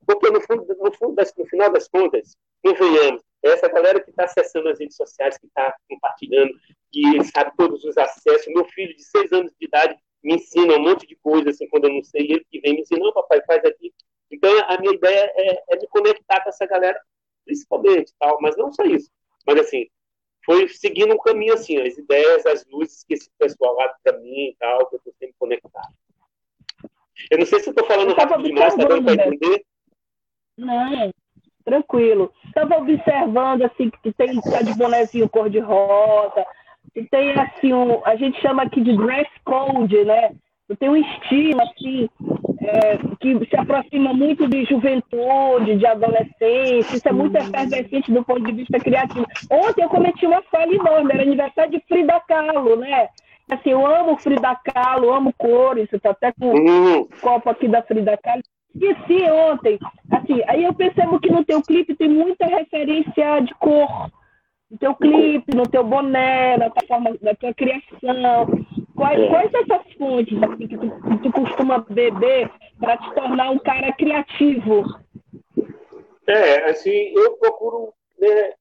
Porque 0.07 0.31
no, 0.31 0.41
fundo, 0.41 0.67
no, 0.79 0.93
fundo 0.93 1.14
das, 1.14 1.33
no 1.37 1.47
final 1.47 1.73
das 1.73 1.88
contas, 1.88 2.37
convenhamos, 2.62 3.23
é 3.43 3.49
essa 3.50 3.69
galera 3.69 4.00
que 4.00 4.11
está 4.11 4.25
acessando 4.25 4.69
as 4.69 4.79
redes 4.79 4.97
sociais, 4.97 5.38
que 5.38 5.47
está 5.47 5.75
compartilhando, 5.88 6.53
que 6.93 7.25
sabe 7.25 7.53
todos 7.57 7.85
os 7.85 7.97
acessos. 7.97 8.47
Meu 8.49 8.64
filho 8.67 8.95
de 8.95 9.03
seis 9.03 9.33
anos 9.33 9.53
de 9.59 9.67
idade 9.67 9.97
me 10.23 10.35
ensina 10.35 10.76
um 10.76 10.83
monte 10.83 11.07
de 11.07 11.17
coisa, 11.17 11.50
assim, 11.50 11.69
quando 11.69 11.85
eu 11.85 11.95
não 11.95 12.03
sei, 12.03 12.23
ele 12.23 12.47
que 12.50 12.61
vem 12.61 12.75
me 12.75 12.81
ensinando, 12.83 13.12
papai, 13.12 13.43
faz 13.47 13.64
aqui. 13.64 13.93
Então, 14.31 14.50
a 14.67 14.79
minha 14.79 14.95
ideia 14.95 15.33
é, 15.37 15.75
é 15.75 15.76
me 15.76 15.87
conectar 15.88 16.43
com 16.43 16.49
essa 16.49 16.67
galera, 16.67 16.99
principalmente, 17.45 18.13
tal, 18.19 18.39
mas 18.41 18.57
não 18.57 18.73
só 18.73 18.85
isso. 18.85 19.11
Mas, 19.47 19.61
assim, 19.61 19.87
foi 20.45 20.69
seguindo 20.69 21.15
um 21.15 21.19
caminho 21.19 21.55
assim, 21.55 21.79
as 21.79 21.97
ideias, 21.97 22.45
as 22.47 22.67
luzes 22.67 23.05
que 23.05 23.15
esse 23.15 23.31
pessoal 23.39 23.75
lá 23.75 23.95
para 24.03 24.19
mim 24.19 24.49
e 24.51 24.57
tal, 24.59 24.87
que 24.87 24.97
eu 24.97 24.99
estou 24.99 25.13
sempre 25.19 25.35
conectado. 25.39 25.95
Eu 27.31 27.39
não 27.39 27.47
sei 27.47 27.61
se 27.61 27.69
eu 27.69 27.71
estou 27.71 27.87
falando 27.87 28.15
rápido 28.15 28.43
demais, 28.43 28.75
está 28.75 28.87
dando 28.87 29.05
para 29.05 29.15
entender? 29.15 29.65
Não, 30.57 31.11
tranquilo. 31.65 32.33
Estava 32.47 32.77
observando 32.77 33.63
assim 33.63 33.91
que 33.91 34.13
tem 34.13 34.41
tá 34.41 34.63
de 34.63 34.75
bonezinho 34.75 35.29
cor-de-rosa, 35.29 36.45
que 36.93 37.05
tem 37.05 37.33
assim 37.33 37.73
um, 37.73 38.05
a 38.05 38.17
gente 38.17 38.41
chama 38.41 38.65
aqui 38.65 38.81
de 38.83 38.97
dress 38.97 39.31
code, 39.45 40.05
né? 40.05 40.35
Tem 40.78 40.88
um 40.88 40.97
estilo 40.97 41.61
assim 41.61 42.09
é, 42.62 42.97
que 43.21 43.47
se 43.47 43.56
aproxima 43.56 44.14
muito 44.14 44.49
de 44.49 44.64
juventude, 44.64 45.76
de 45.76 45.87
adolescência, 45.87 46.97
isso 46.97 47.09
é 47.09 47.12
muito 47.12 47.37
efervescente 47.37 48.11
do 48.11 48.25
ponto 48.25 48.42
de 48.44 48.52
vista 48.52 48.78
criativo. 48.78 49.26
Ontem 49.50 49.85
eu 49.85 49.88
cometi 49.90 50.26
uma 50.26 50.42
falha 50.44 50.75
enorme, 50.75 51.12
era 51.12 51.23
aniversário 51.23 51.71
de 51.71 51.80
Frida 51.87 52.18
Kahlo, 52.26 52.76
né? 52.76 53.09
Assim, 53.50 53.71
eu 53.71 53.87
amo 53.87 54.16
Frida 54.16 54.59
Kahlo, 54.64 55.12
amo 55.12 55.35
cores, 55.37 55.92
está 55.92 56.11
até 56.11 56.33
com 56.33 56.47
o 56.47 57.00
um 57.00 57.09
copo 57.21 57.50
aqui 57.50 57.68
da 57.68 57.83
Frida 57.83 58.16
Kahlo. 58.16 58.42
Esqueci 58.75 59.23
ontem, 59.30 59.78
assim, 60.11 60.42
aí 60.49 60.64
eu 60.64 60.75
percebo 60.75 61.21
que 61.21 61.30
no 61.30 61.44
teu 61.44 61.62
clipe 61.62 61.94
tem 61.94 62.09
muita 62.09 62.47
referência 62.47 63.40
de 63.40 63.54
cor, 63.54 64.11
no 64.71 64.78
teu 64.78 64.94
clipe, 64.94 65.54
no 65.54 65.64
teu 65.64 65.85
boné, 65.85 66.56
na 66.56 66.71
tua 66.71 66.88
forma, 66.88 67.14
na 67.21 67.35
tua 67.35 67.52
criação. 67.52 68.66
Quais, 68.97 69.21
é. 69.21 69.29
quais 69.29 69.55
essas 69.55 69.93
fontes 69.95 70.43
assim, 70.43 70.69
que, 70.69 70.77
tu, 70.77 71.01
que 71.01 71.19
tu 71.19 71.33
costuma 71.33 71.79
beber 71.79 72.51
para 72.79 72.97
te 72.97 73.15
tornar 73.15 73.51
um 73.51 73.59
cara 73.59 73.93
criativo? 73.93 74.85
É, 76.27 76.71
assim, 76.71 77.13
eu 77.15 77.37
procuro 77.37 77.93
né, 78.19 78.55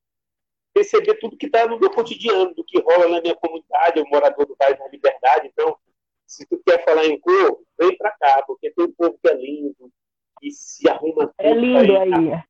perceber 0.74 1.16
tudo 1.16 1.38
que 1.38 1.46
está 1.46 1.68
no 1.68 1.80
meu 1.80 1.90
cotidiano, 1.92 2.54
do 2.56 2.64
que 2.64 2.82
rola 2.82 3.08
na 3.08 3.22
minha 3.22 3.36
comunidade, 3.36 4.00
eu 4.00 4.06
morador 4.08 4.46
do 4.46 4.56
bairro 4.56 4.78
da 4.80 4.88
Liberdade, 4.88 5.50
então, 5.52 5.78
se 6.26 6.46
tu 6.48 6.60
quer 6.66 6.84
falar 6.84 7.06
em 7.06 7.20
cor, 7.20 7.60
vem 7.80 7.96
para 7.96 8.12
cá, 8.12 8.44
porque 8.48 8.72
tem 8.72 8.86
um 8.86 8.92
povo 8.92 9.18
que 9.22 9.30
é 9.30 9.36
lindo, 9.36 9.92
e 10.42 10.52
se 10.52 10.90
arruma 10.90 11.28
tudo 11.28 11.34
É 11.38 11.54
lindo 11.54 11.98
aí. 11.98 12.44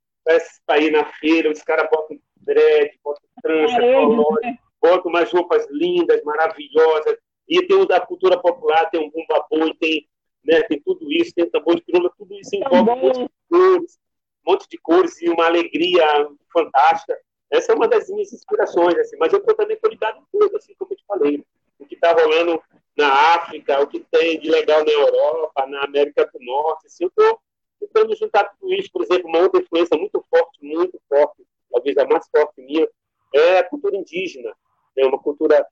Para 0.65 0.79
ir 0.79 0.91
na 0.91 1.05
feira, 1.05 1.51
os 1.51 1.61
caras 1.61 1.89
botam 1.91 2.17
dread, 2.37 2.97
botam 3.03 3.23
trança, 3.41 3.83
é 3.83 3.93
colore, 3.93 4.59
botam 4.81 5.11
umas 5.11 5.31
roupas 5.31 5.67
lindas, 5.69 6.23
maravilhosas, 6.23 7.17
e 7.47 7.65
tem 7.65 7.77
o 7.77 7.85
da 7.85 7.99
cultura 7.99 8.39
popular, 8.39 8.89
tem 8.89 8.99
um 8.99 9.09
bumba 9.09 9.45
boi, 9.49 9.73
tem, 9.75 10.07
né, 10.43 10.61
tem 10.63 10.81
tudo 10.81 11.11
isso, 11.11 11.33
tem 11.33 11.49
tambor 11.49 11.75
de 11.75 11.81
pirula, 11.81 12.11
tudo 12.17 12.33
isso 12.35 12.55
envolve 12.55 12.91
um 12.91 12.95
monte 12.95 13.19
de 13.19 13.29
cores, 13.49 13.99
um 14.45 14.51
monte 14.51 14.69
de 14.69 14.77
cores 14.77 15.21
e 15.21 15.29
uma 15.29 15.45
alegria 15.45 16.05
fantástica. 16.51 17.17
Essa 17.51 17.71
é 17.71 17.75
uma 17.75 17.87
das 17.87 18.09
minhas 18.09 18.33
inspirações, 18.33 18.97
assim, 18.97 19.15
mas 19.17 19.31
eu 19.31 19.39
estou 19.39 19.55
também 19.55 19.77
ligado 19.89 20.19
em 20.19 20.25
tudo, 20.31 20.57
assim 20.57 20.73
como 20.77 20.91
eu 20.91 20.97
te 20.97 21.05
falei. 21.05 21.45
O 21.77 21.85
que 21.85 21.95
está 21.95 22.11
rolando 22.11 22.61
na 22.95 23.35
África, 23.35 23.81
o 23.81 23.87
que 23.87 23.99
tem 23.99 24.39
de 24.39 24.49
legal 24.49 24.83
na 24.83 24.91
Europa, 24.91 25.65
na 25.67 25.83
América 25.83 26.25
do 26.25 26.39
Norte, 26.43 26.87
assim, 26.87 27.03
eu 27.03 27.09
estou 27.09 27.39
tentando 27.79 28.15
juntar 28.15 28.45
tudo 28.45 28.73
isso. 28.73 28.89
Por 28.91 29.03
exemplo, 29.03 29.27
uma 29.27 29.39
outra 29.39 29.61
influência 29.61 29.97
muito 29.97 30.23
forte, 30.29 30.63
muito 30.63 30.99
forte, 31.09 31.43
talvez 31.71 31.97
a 31.97 32.05
mais 32.05 32.27
forte 32.29 32.61
minha, 32.61 32.87
é 33.33 33.59
a 33.59 33.63
cultura 33.69 33.97
indígena. 33.97 34.55
É 34.95 35.05
uma 35.05 35.19
cultura 35.19 35.65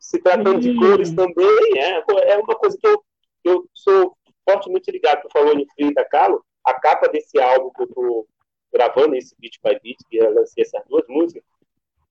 se 0.00 0.20
tratando 0.20 0.60
de 0.60 0.74
cores 0.76 1.12
também, 1.12 1.78
é, 1.78 2.02
é 2.32 2.36
uma 2.38 2.54
coisa 2.54 2.76
que 2.78 2.86
eu, 2.86 3.04
eu 3.44 3.68
sou 3.74 4.16
fortemente 4.48 4.90
ligado. 4.90 5.22
Tu 5.22 5.28
falou 5.32 5.54
em 5.54 5.66
Frida 5.74 6.04
Kahlo, 6.04 6.44
a 6.64 6.74
capa 6.74 7.08
desse 7.08 7.38
álbum 7.40 7.70
que 7.70 7.82
eu 7.82 7.86
estou 7.86 8.28
gravando, 8.72 9.14
esse 9.16 9.34
Beat 9.38 9.54
by 9.62 9.78
Beat, 9.82 9.98
que 10.08 10.16
eu 10.16 10.34
lancei 10.34 10.62
essas 10.62 10.84
duas 10.86 11.06
músicas, 11.08 11.42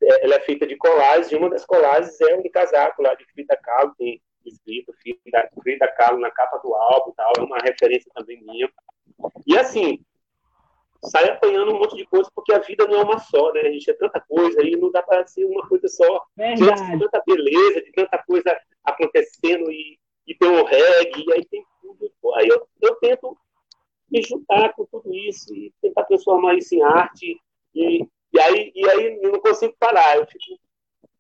é, 0.02 0.26
ela 0.26 0.36
é 0.36 0.40
feita 0.42 0.66
de 0.66 0.76
colagens, 0.76 1.32
e 1.32 1.36
uma 1.36 1.50
das 1.50 1.66
colagens 1.66 2.20
é 2.22 2.36
um 2.36 2.50
casaco 2.50 3.02
lá 3.02 3.14
de 3.16 3.26
Frida 3.26 3.58
Kahlo, 3.58 3.94
tem 3.98 4.22
escrito 4.46 4.94
Frida, 5.02 5.50
Frida 5.62 5.88
Kahlo 5.88 6.20
na 6.20 6.32
capa 6.32 6.58
do 6.60 6.74
álbum, 6.74 7.14
tal, 7.16 7.34
é 7.38 7.42
uma 7.42 7.58
referência 7.60 8.12
também 8.14 8.42
minha. 8.44 8.70
E 9.48 9.58
assim, 9.58 10.00
sai 11.04 11.30
apanhando 11.30 11.74
um 11.74 11.80
monte 11.80 11.96
de 11.96 12.06
coisa, 12.06 12.30
porque 12.34 12.54
a 12.54 12.60
vida 12.60 12.88
não 12.88 13.02
é 13.02 13.04
uma 13.04 13.20
só, 13.20 13.52
né? 13.54 13.62
A 13.62 13.72
gente 13.72 13.90
é 13.90 13.94
tanta 13.94 14.20
coisa 14.22 14.62
e 14.64 14.76
não 14.76 14.92
dá 14.92 15.02
para 15.04 15.26
ser 15.28 15.46
uma 15.46 15.68
coisa 15.68 15.88
só. 15.88 16.26
De 16.92 17.00
tanta 17.00 17.24
beleza, 17.26 17.82
de 17.82 17.92
tanta 17.92 18.18
coisa 18.24 18.58
acontecendo 18.84 19.72
e, 19.72 20.00
e 20.28 20.36
tem 20.36 20.50
o 20.50 20.64
reggae, 20.64 21.26
e 21.28 21.34
aí 21.34 21.46
tem 21.46 21.64
tudo. 21.82 22.12
Aí 22.36 22.48
eu, 22.48 22.68
eu 22.82 22.96
tento 22.96 23.38
me 24.10 24.22
juntar 24.22 24.74
com 24.74 24.86
tudo 24.86 25.14
isso 25.14 25.54
e 25.56 25.74
tentar 25.82 26.04
transformar 26.06 26.56
isso 26.56 26.76
em 26.76 26.82
arte. 26.82 27.38
E, 27.74 28.04
e, 28.32 28.40
aí, 28.40 28.72
e 28.76 28.90
aí 28.90 29.20
eu 29.22 29.32
não 29.32 29.40
consigo 29.40 29.76
parar. 29.80 30.18
Eu 30.18 30.26
fico 30.28 30.60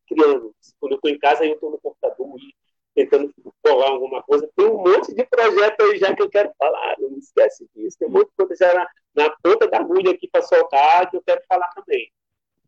criando. 0.07 0.53
Quando 0.79 0.93
eu 0.93 0.95
estou 0.97 1.11
em 1.11 1.19
casa, 1.19 1.45
eu 1.45 1.53
estou 1.53 1.71
no 1.71 1.79
computador 1.79 2.35
e 2.39 2.53
tentando 2.95 3.33
colar 3.63 3.89
alguma 3.89 4.21
coisa. 4.23 4.49
Tem 4.55 4.65
um 4.65 4.77
monte 4.77 5.13
de 5.13 5.25
projeto 5.25 5.81
aí 5.81 5.97
já 5.97 6.15
que 6.15 6.21
eu 6.21 6.29
quero 6.29 6.51
falar, 6.57 6.95
não 6.99 7.17
esquece 7.17 7.67
disso. 7.75 7.97
Tem 7.99 8.07
um 8.07 8.11
monte 8.11 8.31
coisa 8.37 8.55
já 8.55 8.73
na, 8.73 8.87
na 9.15 9.35
ponta 9.43 9.67
da 9.67 9.77
agulha 9.77 10.11
aqui 10.11 10.27
para 10.31 10.41
soltar 10.41 11.09
que 11.09 11.17
eu 11.17 11.23
quero 11.25 11.41
falar 11.47 11.69
também. 11.75 12.09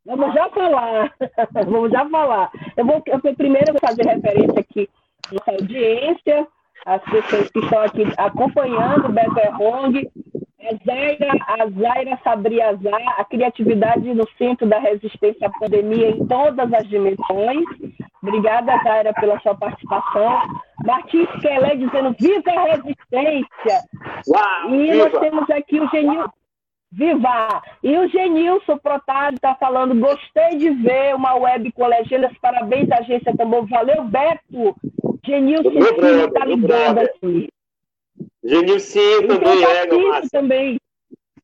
Vamos 0.06 0.34
já 0.34 0.50
falar. 0.50 1.16
Vamos 1.66 1.92
já 1.92 2.08
falar. 2.10 2.52
Eu 2.78 2.86
vou, 2.86 3.04
eu 3.08 3.36
primeiro 3.36 3.74
vou 3.74 3.82
fazer 3.82 4.06
referência 4.06 4.60
aqui 4.60 4.90
à 5.48 5.52
audiência, 5.52 6.48
as 6.86 7.02
pessoas 7.04 7.50
que 7.50 7.60
estão 7.60 7.80
aqui 7.80 8.04
acompanhando 8.18 9.08
o 9.08 9.12
Beto 9.12 9.40
Errong, 9.40 10.12
a 10.62 10.86
Zaira, 10.86 11.32
a 11.48 11.70
Zaira 11.70 12.20
Sabriazar, 12.24 13.20
a 13.20 13.26
criatividade 13.26 14.14
no 14.14 14.28
centro 14.38 14.68
da 14.68 14.80
resistência 14.80 15.48
à 15.48 15.60
pandemia 15.60 16.10
em 16.10 16.26
todas 16.28 16.72
as 16.72 16.88
dimensões. 16.88 17.66
Obrigada, 18.26 18.82
Zaira, 18.84 19.14
pela 19.14 19.40
sua 19.42 19.54
participação. 19.54 20.42
Martins 20.84 21.30
Kelé 21.42 21.76
dizendo 21.76 22.16
viva 22.20 22.52
a 22.52 22.64
resistência! 22.76 23.84
Uau, 24.28 24.74
e 24.74 24.92
viva. 24.92 25.10
nós 25.10 25.20
temos 25.20 25.50
aqui 25.52 25.80
o 25.80 25.88
Genil. 25.90 26.26
Viva! 26.92 27.62
E 27.84 27.96
o 27.96 28.08
Genilson 28.08 28.80
Protásio 28.80 29.36
está 29.36 29.54
falando, 29.56 30.00
gostei 30.00 30.58
de 30.58 30.72
ver 30.72 31.14
uma 31.14 31.36
web 31.36 31.72
colegianas, 31.74 32.36
parabéns, 32.42 32.92
agência 32.92 33.36
Tambor. 33.38 33.68
Valeu, 33.68 34.04
Beto! 34.06 34.76
Genilson 35.24 35.70
está 35.70 36.46
ligando 36.46 36.98
aqui. 37.00 37.48
Genilson 38.44 39.28
também 39.28 39.64
é, 39.64 39.86
Márcio. 39.88 40.30
também. 40.32 40.80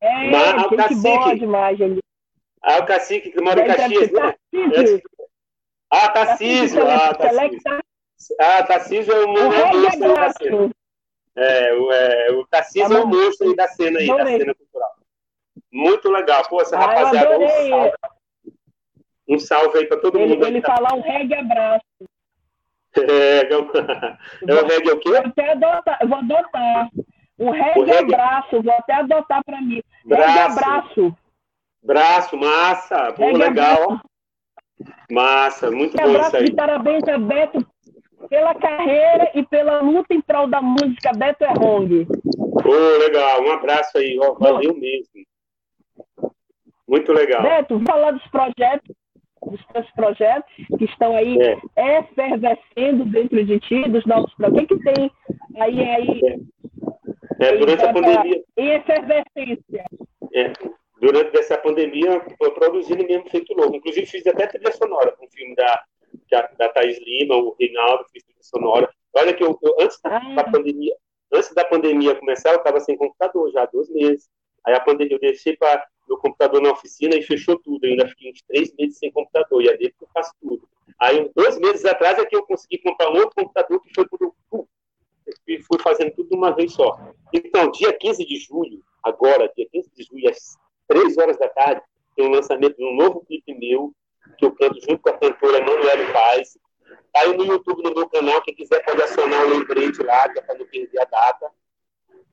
É, 0.01 0.31
Mas, 0.31 0.61
gente 0.63 0.75
cacique. 0.77 1.01
boa 1.01 1.35
demais, 1.35 1.77
Genilson. 1.77 2.01
Ah, 2.63 2.79
o 2.79 2.85
cacique 2.85 3.31
que 3.31 3.41
mora 3.41 3.61
em 3.61 3.67
Caxias, 3.67 4.11
né? 4.11 4.33
Ah, 5.91 6.07
Tarcísio. 6.07 6.87
Ah, 6.87 7.13
Tarcísio. 7.13 7.79
Ah, 8.39 8.63
Tarcísio 8.63 9.13
é 9.13 9.25
o 9.25 9.27
monstro 9.27 10.13
da 10.13 10.29
cena. 10.31 10.71
É, 11.35 11.73
o, 11.73 11.91
é, 11.91 12.31
o 12.31 12.47
Tarcísio 12.47 12.97
é 12.97 13.01
o 13.01 13.07
monstro 13.07 13.55
da 13.55 13.67
cena 13.67 13.99
aí, 13.99 14.07
da 14.07 14.25
cena 14.25 14.55
cultural. 14.55 14.91
Muito 15.71 16.09
legal. 16.09 16.43
Pô, 16.47 16.61
essa 16.61 16.77
ah, 16.77 16.79
rapaziada, 16.79 17.37
um 17.37 17.47
salve. 17.47 17.93
Um 19.27 19.39
salve 19.39 19.79
aí 19.79 19.85
para 19.85 19.99
todo 19.99 20.19
mundo. 20.19 20.45
Ele 20.45 20.61
tá... 20.61 20.75
falar 20.75 20.93
um 20.93 21.01
reggae 21.01 21.35
abraço. 21.35 21.85
É, 22.95 23.41
é 23.51 23.55
o 23.57 24.67
reggae 24.67 24.91
o 24.91 24.99
quê? 24.99 25.09
Vou 25.09 25.19
até 25.19 25.51
adotar, 25.51 25.99
vou 26.07 26.17
adotar. 26.17 26.89
Um 27.37 27.49
reggae, 27.51 27.81
reggae... 27.81 28.13
abraço, 28.13 28.61
vou 28.61 28.73
até 28.73 28.93
adotar 28.93 29.43
para 29.43 29.61
mim. 29.61 29.81
Braço. 30.05 30.27
Reggae 30.27 30.39
abraço. 30.39 31.17
Braço, 31.83 32.37
massa. 32.37 33.13
Pô, 33.13 33.31
legal. 33.31 33.99
Massa, 35.11 35.71
muito 35.71 35.97
bom 35.97 36.03
abraço 36.03 36.27
isso 36.27 36.37
aí. 36.37 36.45
de 36.45 36.55
parabéns 36.55 37.07
a 37.07 37.17
Beto 37.17 37.65
pela 38.29 38.55
carreira 38.55 39.31
e 39.35 39.43
pela 39.43 39.81
luta 39.81 40.13
em 40.13 40.21
prol 40.21 40.47
da 40.47 40.61
música 40.61 41.11
Beto 41.15 41.43
Errong. 41.43 42.07
Pô, 42.63 42.97
legal. 42.99 43.43
Um 43.43 43.51
abraço 43.51 43.97
aí. 43.97 44.17
Ó, 44.19 44.33
valeu 44.35 44.73
mesmo. 44.75 45.25
Muito 46.87 47.11
legal. 47.11 47.41
Beto, 47.41 47.75
vamos 47.75 47.89
falar 47.89 48.11
dos 48.11 48.27
projetos, 48.27 48.95
dos 49.45 49.61
seus 49.71 49.91
projetos 49.91 50.53
que 50.77 50.85
estão 50.85 51.15
aí 51.15 51.37
é. 51.41 51.97
efervescendo 51.99 53.05
dentro 53.05 53.43
de 53.43 53.59
ti, 53.59 53.89
dos 53.89 54.05
novos 54.05 54.33
projetos. 54.35 54.63
O 54.63 54.67
que, 54.67 54.77
que 54.77 54.93
tem 54.93 55.11
aí, 55.59 55.79
aí, 55.79 56.21
é, 57.39 57.45
é 57.47 57.57
durante 57.57 57.83
a 57.83 57.93
pandemia. 57.93 58.43
Em 58.57 58.69
efervescência. 58.71 59.85
É, 60.33 60.53
durante 61.01 61.35
essa 61.35 61.57
pandemia, 61.57 62.19
produzindo 62.53 63.03
mesmo 63.03 63.27
feito 63.27 63.53
louco. 63.55 63.75
Inclusive, 63.75 64.05
fiz 64.05 64.25
até 64.27 64.45
trilha 64.45 64.71
sonora 64.71 65.11
com 65.13 65.25
um 65.25 65.29
filme 65.31 65.55
da, 65.55 65.83
da, 66.29 66.41
da 66.59 66.69
Thaís 66.69 66.99
Lima, 66.99 67.35
o 67.35 67.55
Reinaldo, 67.59 68.05
fiz 68.13 68.23
trilha 68.23 68.43
sonora. 68.43 68.93
Olha 69.13 69.33
que 69.33 69.43
eu, 69.43 69.57
eu 69.63 69.75
antes 69.79 69.99
da, 69.99 70.17
ah. 70.17 70.35
da, 70.35 70.43
pandemia, 70.43 70.95
antes 71.33 71.51
da 71.55 71.65
pandemia 71.65 72.13
começar, 72.15 72.51
eu 72.51 72.57
estava 72.57 72.79
sem 72.79 72.95
computador 72.95 73.51
já 73.51 73.63
há 73.63 73.65
dois 73.65 73.89
meses. 73.89 74.29
Aí 74.63 74.75
a 74.75 74.79
pandemia 74.79 75.15
eu 75.15 75.19
deixei 75.19 75.57
para 75.57 75.83
meu 76.07 76.19
computador 76.19 76.61
na 76.61 76.71
oficina 76.71 77.15
e 77.15 77.23
fechou 77.23 77.57
tudo. 77.57 77.83
Eu 77.83 77.91
ainda 77.91 78.07
fiquei 78.07 78.31
uns 78.31 78.43
três 78.43 78.71
meses 78.75 78.99
sem 78.99 79.11
computador, 79.11 79.59
e 79.63 79.69
é 79.69 79.77
dele 79.77 79.95
que 79.97 80.03
eu 80.03 80.09
faço 80.13 80.31
tudo. 80.39 80.69
Aí, 80.99 81.31
dois 81.35 81.57
meses 81.57 81.83
atrás, 81.83 82.19
é 82.19 82.25
que 82.27 82.35
eu 82.35 82.45
consegui 82.45 82.77
comprar 82.77 83.09
um 83.09 83.15
outro 83.15 83.31
computador 83.35 83.81
que 83.81 83.91
foi 83.95 84.07
por 84.07 84.19
e 85.47 85.61
fui 85.63 85.79
fazendo 85.79 86.11
tudo 86.11 86.29
de 86.29 86.35
uma 86.35 86.51
vez 86.51 86.73
só. 86.73 86.95
Então, 87.33 87.71
dia 87.71 87.91
15 87.91 88.23
de 88.23 88.37
julho, 88.37 88.83
agora, 89.03 89.51
dia 89.55 89.67
15 89.71 89.89
de 89.95 90.03
julho, 90.03 90.29
às 90.29 90.57
três 90.91 91.17
horas 91.17 91.37
da 91.37 91.47
tarde, 91.47 91.81
tem 92.17 92.27
o 92.27 92.31
lançamento 92.31 92.75
de 92.75 92.83
um 92.83 92.93
novo 92.93 93.23
clipe 93.25 93.53
meu, 93.53 93.93
que 94.37 94.45
eu 94.45 94.51
canto 94.51 94.75
junto 94.81 94.99
com 94.99 95.09
a 95.09 95.17
cantora 95.17 95.59
Manuela 95.59 96.11
Paz. 96.11 96.57
Tá 97.13 97.21
aí 97.21 97.35
no 97.37 97.45
YouTube, 97.45 97.81
no 97.81 97.93
meu 97.93 98.09
canal, 98.09 98.41
quem 98.41 98.53
quiser 98.53 98.83
pode 98.83 99.01
acionar 99.01 99.45
o 99.45 99.49
lembrete 99.49 100.03
lá, 100.03 100.27
que 100.27 100.39
é 100.39 100.41
para 100.41 100.57
não 100.57 100.65
perder 100.65 100.99
a 100.99 101.05
data, 101.05 101.49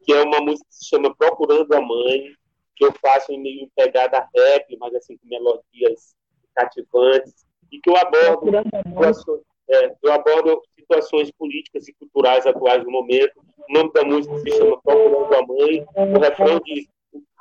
que 0.04 0.12
é 0.12 0.22
uma 0.22 0.40
música 0.40 0.68
que 0.68 0.74
se 0.74 0.88
chama 0.88 1.14
Procurando 1.14 1.72
a 1.72 1.80
Mãe, 1.80 2.32
que 2.74 2.84
eu 2.84 2.92
faço 3.00 3.32
em 3.32 3.40
meio 3.40 3.70
pegada 3.76 4.28
rap, 4.34 4.76
mas 4.78 4.94
assim 4.96 5.16
com 5.16 5.28
melodias 5.28 6.16
cativantes, 6.54 7.46
e 7.70 7.80
que 7.80 7.88
eu 7.88 7.96
abordo, 7.96 8.50
situações, 8.88 9.40
é, 9.70 9.94
eu 10.02 10.12
abordo 10.12 10.62
situações 10.76 11.30
políticas 11.30 11.86
e 11.86 11.92
culturais 11.92 12.46
atuais 12.46 12.82
do 12.82 12.90
momento. 12.90 13.40
O 13.68 13.72
nome 13.72 13.92
da 13.92 14.02
música 14.02 14.36
se 14.38 14.50
chama 14.50 14.80
Procurando 14.82 15.34
a 15.34 15.46
Mãe. 15.46 15.86
O 15.94 16.18
refrão 16.18 16.60
diz: 16.64 16.88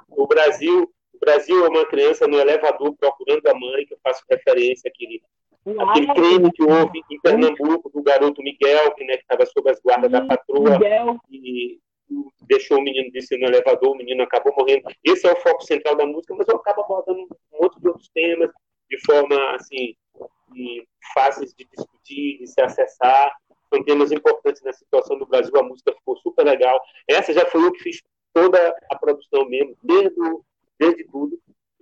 o 0.09 0.27
Brasil, 0.27 0.91
o 1.17 1.19
Brasil 1.19 1.65
é 1.65 1.69
uma 1.69 1.85
criança 1.85 2.27
no 2.27 2.39
elevador 2.39 2.95
procurando 2.95 3.47
a 3.47 3.53
mãe, 3.53 3.85
que 3.85 3.93
eu 3.93 3.99
faço 4.03 4.23
referência 4.29 4.89
àquele, 4.89 5.21
àquele 5.79 6.13
crime 6.13 6.51
que 6.51 6.63
houve 6.63 7.01
em 7.11 7.19
Pernambuco 7.21 7.89
do 7.89 8.03
garoto 8.03 8.41
Miguel, 8.41 8.93
que 8.93 9.03
né, 9.03 9.15
estava 9.15 9.45
sob 9.45 9.69
as 9.69 9.79
guardas 9.81 10.11
da 10.11 10.25
patroa. 10.25 10.79
E, 11.29 11.79
deixou 12.47 12.77
o 12.77 12.81
menino 12.81 13.11
descer 13.11 13.37
no 13.37 13.47
elevador, 13.47 13.91
o 13.91 13.97
menino 13.97 14.23
acabou 14.23 14.53
morrendo. 14.57 14.89
Esse 15.03 15.27
é 15.27 15.33
o 15.33 15.35
foco 15.35 15.61
central 15.63 15.95
da 15.95 16.05
música, 16.05 16.33
mas 16.35 16.47
eu 16.47 16.55
acabo 16.55 16.81
abordando 16.81 17.27
um 17.51 17.61
monte 17.61 17.79
de 17.79 17.87
outros 17.87 18.09
temas 18.09 18.49
de 18.89 18.97
forma 19.05 19.55
assim 19.55 19.93
fáceis 21.13 21.53
de 21.53 21.65
discutir, 21.65 22.37
de 22.39 22.47
se 22.47 22.61
acessar. 22.61 23.35
São 23.73 23.83
temas 23.83 24.11
importantes 24.13 24.61
na 24.63 24.71
situação 24.71 25.17
do 25.17 25.25
Brasil. 25.25 25.51
A 25.57 25.63
música 25.63 25.93
ficou 25.93 26.15
super 26.17 26.45
legal. 26.45 26.79
Essa 27.07 27.33
já 27.33 27.45
foi 27.45 27.65
eu 27.65 27.71
que 27.73 27.83
fiz 27.83 28.01
toda 28.33 28.75
a 28.91 28.97
produção 28.97 29.45
mesmo, 29.49 29.75
desde, 29.83 30.15
desde 30.79 31.03
tudo, 31.05 31.39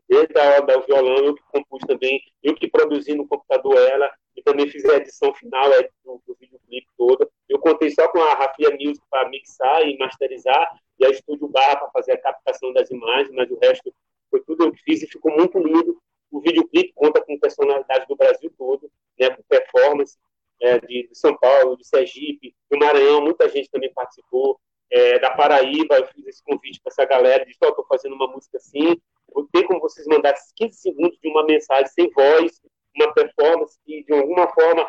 desde 0.08 0.38
a 0.40 0.44
hora 0.44 0.62
do 0.62 0.86
violão, 0.86 1.18
eu 1.18 1.36
que 1.36 1.44
compus 1.44 1.82
também, 1.88 2.22
eu 2.44 2.56
que 2.56 2.68
produzi 2.68 3.14
no 3.16 3.28
computador 3.28 3.78
ela, 3.78 4.12
e 4.36 4.42
também 4.42 4.68
fiz 4.70 4.84
a 4.86 4.98
edição 4.98 5.34
final 5.34 5.72
é, 5.74 5.90
do, 6.04 6.22
do 6.28 6.36
videoclipe 6.40 6.88
todo. 6.98 7.30
Eu 7.48 7.60
contei 7.60 7.90
só 7.92 8.08
com 8.10 8.20
a 8.20 8.34
Rafia 8.34 8.70
Music 8.72 9.02
para 9.10 9.30
mixar 9.30 9.88
e 9.88 9.98
masterizar, 9.98 10.80
e 11.00 11.06
a 11.06 11.10
Estúdio 11.10 11.48
Barra 11.48 11.78
para 11.78 11.92
fazer 11.92 12.14
a 12.14 12.22
captação 12.22 12.72
das 12.74 12.90
imagens, 12.90 13.32
mas 13.34 13.50
o 13.50 13.58
resto 13.58 13.94
foi 14.30 14.42
tudo 14.42 14.66
eu 14.66 14.72
que 14.72 14.82
fiz 14.84 15.02
e 15.02 15.08
ficou 15.08 15.32
muito 15.32 15.58
lindo. 15.60 15.98
O 16.32 16.42
videoclipe 16.42 16.92
conta 16.94 17.22
com 17.22 17.40
personalidades 17.40 18.08
do 18.08 18.16
Brasil 18.16 18.52
todo, 18.58 18.92
né, 19.20 19.30
com 19.30 19.44
performance 19.44 20.18
é, 20.62 20.80
de, 20.80 21.08
de, 21.08 21.18
São 21.18 21.38
Paulo, 21.38 21.78
de 21.78 21.88
Sergipe, 21.88 22.54
do 22.70 22.78
Maranhão, 22.78 23.22
muita 23.22 23.48
gente 23.50 23.70
também 23.70 23.94
participou. 23.94 24.60
É, 24.92 25.20
da 25.20 25.32
Paraíba, 25.32 25.98
eu 25.98 26.08
fiz 26.08 26.28
esse 26.28 26.44
convite 26.44 26.80
para 26.82 26.92
essa 26.92 27.06
galera, 27.06 27.46
disse, 27.46 27.58
oh, 27.64 27.70
estou 27.70 27.86
fazendo 27.86 28.14
uma 28.14 28.28
música 28.28 28.58
assim, 28.58 28.96
vou 29.34 29.48
ter 29.52 29.64
como 29.64 29.80
vocês 29.80 30.06
mandarem 30.08 30.40
15 30.56 30.78
segundos 30.78 31.18
de 31.20 31.28
uma 31.28 31.44
mensagem 31.44 31.88
sem 31.88 32.10
voz, 32.12 32.62
uma 32.96 33.14
performance 33.14 33.78
que, 33.86 34.04
de 34.04 34.14
alguma 34.14 34.48
forma, 34.54 34.88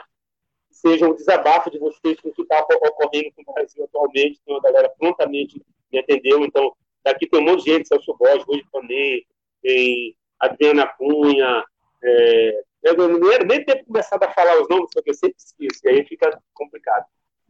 seja 0.70 1.06
um 1.06 1.14
desabafo 1.14 1.70
de 1.70 1.78
vocês 1.78 2.20
com 2.20 2.28
o 2.28 2.32
que 2.32 2.42
está 2.42 2.60
ocorrendo 2.60 3.32
com 3.34 3.42
o 3.42 3.54
Brasil 3.54 3.84
atualmente. 3.84 4.38
Então, 4.42 4.56
a 4.56 4.60
galera 4.60 4.88
prontamente 4.98 5.60
me 5.92 5.98
atendeu. 5.98 6.44
Então, 6.44 6.74
daqui 7.02 7.26
tem 7.26 7.40
um 7.40 7.44
monte 7.44 7.64
de 7.64 7.72
gente, 7.72 7.88
Celso 7.88 8.14
Borges, 8.16 8.44
Rui 8.44 8.62
Panet, 8.70 9.26
tem 9.62 10.16
Adriana 10.38 10.86
Cunha. 10.86 11.64
É, 12.04 12.62
eu 12.82 13.32
era 13.32 13.44
nem 13.44 13.64
tempo 13.64 13.86
começar 13.86 14.22
a 14.22 14.32
falar 14.32 14.60
os 14.60 14.68
nomes, 14.68 14.90
porque 14.92 15.10
eu 15.10 15.14
sempre 15.14 15.36
esqueço, 15.38 15.80
e 15.84 15.88
aí 15.88 16.04
fica 16.04 16.40
complicado. 16.54 17.04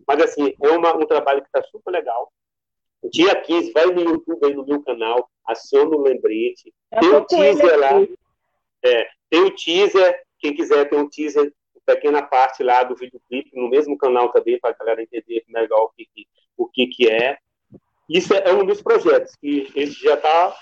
Mas, 0.06 0.22
assim, 0.22 0.54
é 0.60 0.68
uma, 0.70 0.96
um 0.96 1.06
trabalho 1.06 1.42
que 1.42 1.48
está 1.48 1.62
super 1.62 1.90
legal. 1.90 2.32
Dia 3.12 3.40
15, 3.40 3.72
vai 3.72 3.86
no 3.86 4.00
YouTube 4.00 4.44
aí 4.44 4.54
no 4.54 4.66
meu 4.66 4.82
canal, 4.82 5.30
aciona 5.46 5.96
o 5.96 6.02
lembrete. 6.02 6.72
Tem 7.00 7.10
o 7.10 7.18
um 7.18 7.24
teaser 7.24 7.78
lá. 7.78 7.90
É, 8.82 9.08
tem 9.30 9.42
o 9.42 9.46
um 9.46 9.54
teaser, 9.54 10.22
quem 10.38 10.54
quiser 10.54 10.88
tem 10.88 10.98
um 10.98 11.08
teaser, 11.08 11.52
pequena 11.84 12.20
parte 12.20 12.64
lá 12.64 12.82
do 12.82 12.96
videoclipe, 12.96 13.50
no 13.54 13.68
mesmo 13.68 13.96
canal 13.96 14.30
também, 14.32 14.58
para 14.58 14.70
a 14.70 14.76
galera 14.76 15.02
entender 15.02 15.44
melhor 15.48 15.84
o 15.84 15.90
que, 15.90 16.08
o 16.56 16.66
que, 16.66 16.86
que 16.88 17.08
é. 17.08 17.38
Isso 18.08 18.34
é 18.34 18.52
um 18.52 18.64
dos 18.64 18.82
projetos 18.82 19.34
que 19.36 19.66
gente 19.66 20.00
já 20.02 20.14
está 20.14 20.56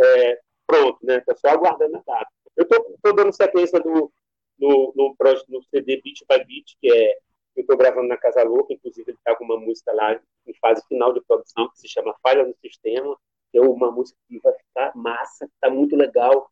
é, 0.00 0.40
pronto, 0.66 0.98
né? 1.04 1.18
Está 1.18 1.34
só 1.36 1.48
aguardando 1.48 1.96
a 1.96 2.02
data. 2.04 2.30
Eu 2.56 2.64
estou 2.64 3.14
dando 3.14 3.32
sequência 3.32 3.78
no, 3.80 4.12
no, 4.58 4.92
no, 4.94 5.16
no, 5.48 5.62
CD 5.70 6.00
Beat 6.02 6.20
by 6.28 6.44
Beat, 6.44 6.76
que 6.80 6.92
é 6.92 7.18
eu 7.58 7.62
estou 7.62 7.76
gravando 7.76 8.06
na 8.06 8.16
Casa 8.16 8.42
Louca, 8.44 8.72
inclusive 8.72 9.10
ele 9.10 9.18
está 9.18 9.34
com 9.34 9.44
uma 9.44 9.58
música 9.58 9.92
lá 9.92 10.18
em 10.46 10.54
fase 10.60 10.82
final 10.86 11.12
de 11.12 11.20
produção, 11.22 11.68
que 11.70 11.78
se 11.80 11.88
chama 11.88 12.14
Falha 12.22 12.46
no 12.46 12.54
Sistema, 12.56 13.16
que 13.50 13.58
é 13.58 13.60
uma 13.60 13.90
música 13.90 14.18
que 14.28 14.38
vai 14.38 14.52
ficar 14.52 14.92
massa, 14.94 15.44
está 15.46 15.68
muito 15.68 15.96
legal, 15.96 16.48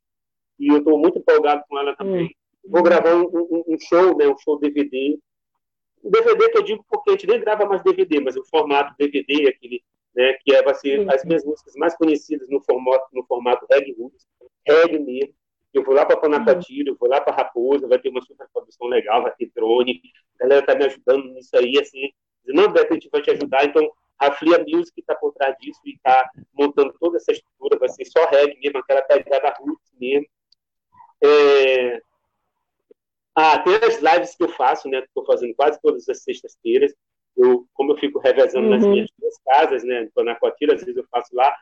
e 0.59 0.69
eu 0.69 0.79
estou 0.79 0.99
muito 0.99 1.19
empolgado 1.19 1.63
com 1.69 1.79
ela 1.79 1.95
também. 1.95 2.27
Hum. 2.27 2.71
Vou 2.71 2.83
gravar 2.83 3.15
um, 3.15 3.27
um, 3.27 3.65
um, 3.69 3.79
show, 3.79 4.17
né, 4.17 4.27
um 4.27 4.37
show 4.39 4.59
DVD. 4.59 5.17
O 6.03 6.11
DVD 6.11 6.51
que 6.51 6.59
eu 6.59 6.63
digo 6.63 6.85
porque 6.89 7.11
a 7.11 7.13
gente 7.13 7.27
nem 7.29 7.41
grava 7.41 7.65
mais 7.67 7.83
DVD, 7.83 8.21
mas 8.21 8.37
o 8.37 8.45
formato 8.45 8.95
DVD, 8.99 9.49
aquele, 9.49 9.85
né, 10.15 10.33
que 10.43 10.53
é, 10.53 10.63
vai 10.63 10.75
ser 10.75 11.09
as 11.09 11.25
minhas 11.25 11.45
músicas 11.45 11.75
mais 11.77 11.97
conhecidas 11.97 12.49
no 12.49 12.61
formato, 12.63 13.07
no 13.13 13.25
formato 13.27 13.65
reggae 13.71 13.93
roots, 13.93 14.27
reggae 14.67 14.99
mesmo. 14.99 15.35
Eu 15.77 15.85
vou 15.85 15.95
lá 15.95 16.07
para 16.07 16.17
Panacatira, 16.17 16.89
eu 16.89 16.97
vou 16.99 17.09
lá 17.09 17.21
para 17.21 17.37
Raposa, 17.37 17.87
vai 17.87 17.99
ter 17.99 18.09
uma 18.09 18.23
super 18.23 18.49
produção 18.53 18.87
legal, 18.87 19.23
vai 19.23 19.33
ter 19.35 19.51
drone, 19.55 20.01
a 20.35 20.43
galera 20.43 20.61
está 20.61 20.75
me 20.75 20.85
ajudando 20.85 21.25
nisso 21.35 21.55
aí, 21.57 21.79
assim, 21.79 22.11
não, 22.47 22.73
Beto, 22.73 22.93
a 22.93 22.95
gente 22.95 23.11
vai 23.11 23.21
te 23.21 23.31
ajudar, 23.31 23.65
então 23.65 23.91
a 24.19 24.33
Flia 24.33 24.65
Music 24.67 24.99
está 24.99 25.15
por 25.15 25.33
trás 25.35 25.55
disso 25.61 25.81
e 25.85 25.95
está 25.95 26.31
montando 26.55 26.95
toda 26.99 27.17
essa 27.19 27.33
estrutura, 27.33 27.79
vai 27.79 27.89
ser 27.89 28.05
só 28.07 28.25
reggae 28.27 28.59
mesmo, 28.59 28.79
aquela 28.79 29.03
pegada 29.03 29.55
roots 29.59 29.93
mesmo. 30.01 30.27
É... 31.23 32.01
Ah, 33.35 33.59
tem 33.59 33.75
as 33.75 34.01
lives 34.01 34.35
que 34.35 34.45
eu 34.45 34.49
faço, 34.49 34.89
né? 34.89 35.01
Estou 35.01 35.27
fazendo 35.27 35.55
quase 35.55 35.79
todas 35.83 36.09
as 36.09 36.23
sextas-feiras. 36.23 36.95
Eu, 37.37 37.67
como 37.75 37.93
eu 37.93 37.99
fico 37.99 38.19
revezando 38.19 38.67
uhum. 38.67 38.71
nas 38.71 38.87
minhas 38.87 39.11
duas 39.19 39.35
casas, 39.45 39.85
né? 39.85 40.09
Na 40.17 40.35
Coatira, 40.37 40.75
às 40.75 40.81
vezes 40.81 40.97
eu 40.97 41.07
faço 41.11 41.37
lá, 41.37 41.55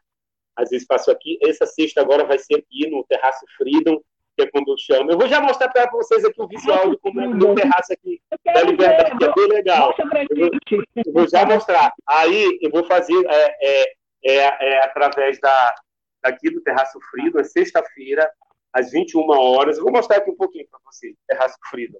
às 0.56 0.70
vezes 0.70 0.86
faço 0.86 1.10
aqui. 1.10 1.38
Essa 1.42 1.66
sexta 1.66 2.00
agora 2.00 2.24
vai 2.24 2.38
ser 2.38 2.56
aqui 2.56 2.88
no 2.88 3.04
Terraço 3.04 3.44
Freedom, 3.56 4.00
que 4.36 4.42
é 4.42 4.50
como 4.50 4.64
eu 4.68 4.76
chamo. 4.78 5.10
Eu 5.10 5.18
vou 5.18 5.28
já 5.28 5.40
mostrar 5.40 5.68
para 5.68 5.90
vocês 5.90 6.24
aqui 6.24 6.40
o 6.40 6.48
visual 6.48 6.96
como 6.98 7.20
é 7.20 7.26
o 7.26 7.34
meu 7.34 7.54
terraço 7.54 7.92
aqui 7.92 8.20
da 8.44 8.62
Liberdade, 8.62 9.16
que 9.16 9.24
é 9.24 9.32
bem 9.32 9.48
legal. 9.48 9.94
Eu 9.98 10.08
vou, 10.08 10.50
eu 11.06 11.12
vou, 11.12 11.28
já 11.28 11.44
mostrar. 11.46 11.92
Aí 12.06 12.58
eu 12.60 12.70
vou 12.70 12.84
fazer 12.84 13.14
é, 13.26 13.56
é, 13.62 13.94
é, 14.24 14.36
é 14.36 14.84
através 14.84 15.38
da, 15.40 15.74
daqui 16.22 16.50
do 16.50 16.62
Terraço 16.62 16.98
Freedom, 17.10 17.38
é 17.38 17.44
sexta-feira, 17.44 18.28
às 18.72 18.90
21 18.90 19.28
horas. 19.30 19.76
Eu 19.76 19.84
vou 19.84 19.92
mostrar 19.92 20.16
aqui 20.16 20.30
um 20.30 20.36
pouquinho 20.36 20.66
para 20.70 20.80
vocês, 20.84 21.14
Terraço 21.28 21.56
Freedom. 21.70 21.98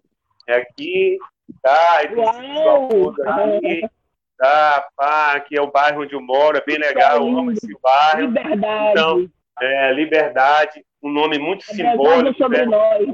É 0.49 0.57
aqui, 0.57 1.19
tá? 1.63 1.97
Aí 1.99 2.07
aqui, 2.07 3.89
tá? 4.39 4.87
Pá, 4.97 5.33
aqui 5.33 5.57
é 5.57 5.63
o 5.63 5.71
bairro 5.71 6.03
onde 6.03 6.15
eu 6.15 6.21
moro, 6.21 6.57
é 6.57 6.65
bem 6.65 6.79
legal, 6.79 7.17
eu 7.17 7.39
amo 7.39 7.53
esse 7.53 7.73
bairro. 7.81 8.21
Liberdade. 8.21 8.91
Então, 8.91 9.31
é, 9.61 9.93
liberdade, 9.93 10.85
um 11.03 11.11
nome 11.11 11.39
muito 11.39 11.65
abre 11.71 11.77
simbólico. 11.77 12.39
Sobre 12.39 12.59
né? 12.59 12.67
nós. 12.67 13.09